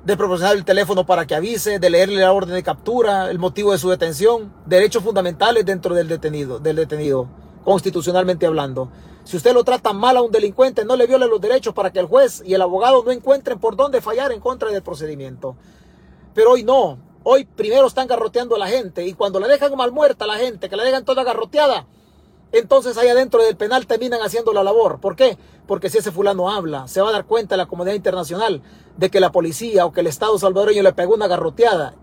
de 0.03 0.17
proporcionar 0.17 0.55
el 0.55 0.65
teléfono 0.65 1.05
para 1.05 1.27
que 1.27 1.35
avise, 1.35 1.77
de 1.77 1.89
leerle 1.91 2.21
la 2.21 2.33
orden 2.33 2.55
de 2.55 2.63
captura, 2.63 3.29
el 3.29 3.37
motivo 3.37 3.73
de 3.73 3.77
su 3.77 3.91
detención, 3.91 4.51
derechos 4.65 5.03
fundamentales 5.03 5.63
dentro 5.65 5.93
del 5.93 6.07
detenido, 6.07 6.57
del 6.57 6.77
detenido, 6.77 7.27
constitucionalmente 7.63 8.47
hablando. 8.47 8.89
Si 9.23 9.37
usted 9.37 9.53
lo 9.53 9.63
trata 9.63 9.93
mal 9.93 10.17
a 10.17 10.23
un 10.23 10.31
delincuente, 10.31 10.83
no 10.83 10.95
le 10.95 11.05
viole 11.05 11.27
los 11.27 11.39
derechos 11.39 11.75
para 11.75 11.93
que 11.93 11.99
el 11.99 12.07
juez 12.07 12.41
y 12.43 12.55
el 12.55 12.61
abogado 12.63 13.03
no 13.05 13.11
encuentren 13.11 13.59
por 13.59 13.75
dónde 13.75 14.01
fallar 14.01 14.31
en 14.31 14.39
contra 14.39 14.71
del 14.71 14.81
procedimiento. 14.81 15.55
Pero 16.33 16.53
hoy 16.53 16.63
no. 16.63 16.97
Hoy 17.23 17.43
primero 17.43 17.87
están 17.87 18.07
garroteando 18.07 18.55
a 18.55 18.59
la 18.59 18.67
gente 18.67 19.05
y 19.05 19.13
cuando 19.13 19.39
la 19.39 19.47
dejan 19.47 19.75
mal 19.75 19.91
muerta 19.91 20.23
a 20.23 20.27
la 20.27 20.37
gente, 20.37 20.69
que 20.69 20.77
la 20.77 20.83
dejan 20.83 21.03
toda 21.03 21.23
garroteada, 21.25 21.85
entonces 22.51 22.97
ahí 22.97 23.09
adentro 23.09 23.43
del 23.43 23.57
penal 23.57 23.87
terminan 23.87 24.21
haciendo 24.21 24.53
la 24.53 24.63
labor. 24.63 24.99
¿Por 25.01 25.15
qué? 25.15 25.37
Porque 25.67 25.89
si 25.89 25.97
ese 25.97 26.11
fulano 26.11 26.49
habla, 26.49 26.87
se 26.87 27.01
va 27.01 27.09
a 27.09 27.11
dar 27.11 27.25
cuenta 27.25 27.57
la 27.57 27.67
comunidad 27.67 27.95
internacional 27.95 28.61
de 28.97 29.09
que 29.09 29.19
la 29.19 29.31
policía 29.31 29.85
o 29.85 29.91
que 29.91 29.99
el 29.99 30.07
Estado 30.07 30.39
salvadoreño 30.39 30.81
le 30.81 30.93
pegó 30.93 31.13
una 31.13 31.27
garroteada. 31.27 31.93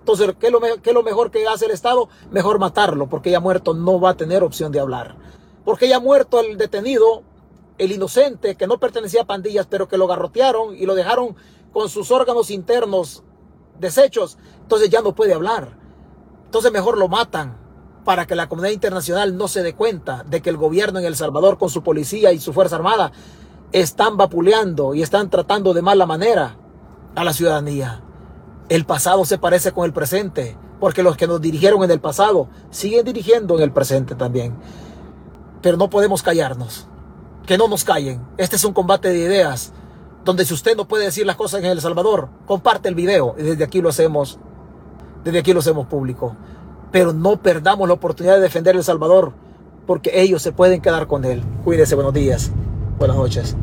Entonces, 0.00 0.34
¿qué 0.40 0.46
es, 0.46 0.52
lo, 0.52 0.60
¿qué 0.60 0.90
es 0.90 0.94
lo 0.94 1.02
mejor 1.02 1.30
que 1.30 1.46
hace 1.46 1.66
el 1.66 1.70
Estado? 1.70 2.08
Mejor 2.30 2.58
matarlo, 2.58 3.08
porque 3.08 3.30
ya 3.30 3.40
muerto 3.40 3.74
no 3.74 4.00
va 4.00 4.10
a 4.10 4.16
tener 4.16 4.42
opción 4.42 4.72
de 4.72 4.80
hablar. 4.80 5.16
Porque 5.64 5.88
ya 5.88 6.00
muerto 6.00 6.40
el 6.40 6.58
detenido, 6.58 7.22
el 7.78 7.92
inocente, 7.92 8.56
que 8.56 8.66
no 8.66 8.78
pertenecía 8.78 9.22
a 9.22 9.26
pandillas, 9.26 9.66
pero 9.66 9.86
que 9.86 9.98
lo 9.98 10.06
garrotearon 10.06 10.74
y 10.74 10.84
lo 10.84 10.94
dejaron 10.94 11.36
con 11.72 11.88
sus 11.88 12.10
órganos 12.10 12.50
internos 12.50 13.22
deshechos, 13.80 14.38
entonces 14.62 14.90
ya 14.90 15.02
no 15.02 15.14
puede 15.14 15.34
hablar. 15.34 15.76
Entonces 16.44 16.72
mejor 16.72 16.98
lo 16.98 17.08
matan 17.08 17.56
para 18.04 18.26
que 18.26 18.34
la 18.34 18.48
comunidad 18.48 18.72
internacional 18.72 19.36
no 19.36 19.48
se 19.48 19.62
dé 19.62 19.74
cuenta 19.74 20.24
de 20.24 20.40
que 20.40 20.50
el 20.50 20.56
gobierno 20.56 20.98
en 20.98 21.04
El 21.04 21.16
Salvador 21.16 21.58
con 21.58 21.68
su 21.68 21.82
policía 21.82 22.32
y 22.32 22.40
su 22.40 22.52
Fuerza 22.52 22.76
Armada 22.76 23.12
están 23.72 24.16
vapuleando 24.16 24.94
y 24.94 25.02
están 25.02 25.28
tratando 25.28 25.74
de 25.74 25.82
mala 25.82 26.06
manera 26.06 26.56
a 27.14 27.24
la 27.24 27.32
ciudadanía. 27.32 28.02
El 28.68 28.84
pasado 28.84 29.24
se 29.24 29.38
parece 29.38 29.72
con 29.72 29.84
el 29.84 29.92
presente, 29.92 30.56
porque 30.80 31.02
los 31.02 31.16
que 31.16 31.26
nos 31.26 31.40
dirigieron 31.40 31.82
en 31.84 31.90
el 31.90 32.00
pasado 32.00 32.48
siguen 32.70 33.04
dirigiendo 33.04 33.56
en 33.56 33.62
el 33.62 33.72
presente 33.72 34.14
también. 34.14 34.56
Pero 35.60 35.76
no 35.76 35.90
podemos 35.90 36.22
callarnos. 36.22 36.86
Que 37.46 37.58
no 37.58 37.66
nos 37.68 37.84
callen. 37.84 38.26
Este 38.36 38.56
es 38.56 38.64
un 38.64 38.74
combate 38.74 39.08
de 39.08 39.18
ideas, 39.18 39.72
donde 40.28 40.44
si 40.44 40.52
usted 40.52 40.76
no 40.76 40.86
puede 40.86 41.06
decir 41.06 41.24
las 41.24 41.36
cosas 41.36 41.60
en 41.60 41.70
El 41.70 41.80
Salvador, 41.80 42.28
comparte 42.44 42.90
el 42.90 42.94
video 42.94 43.34
y 43.38 43.44
desde 43.44 43.64
aquí 43.64 43.80
lo 43.80 43.88
hacemos, 43.88 44.38
desde 45.24 45.38
aquí 45.38 45.54
lo 45.54 45.60
hacemos 45.60 45.86
público. 45.86 46.36
Pero 46.92 47.14
no 47.14 47.40
perdamos 47.40 47.88
la 47.88 47.94
oportunidad 47.94 48.34
de 48.34 48.42
defender 48.42 48.76
El 48.76 48.84
Salvador, 48.84 49.32
porque 49.86 50.20
ellos 50.20 50.42
se 50.42 50.52
pueden 50.52 50.82
quedar 50.82 51.06
con 51.06 51.24
él. 51.24 51.42
Cuídese, 51.64 51.94
buenos 51.94 52.12
días, 52.12 52.50
buenas 52.98 53.16
noches. 53.16 53.56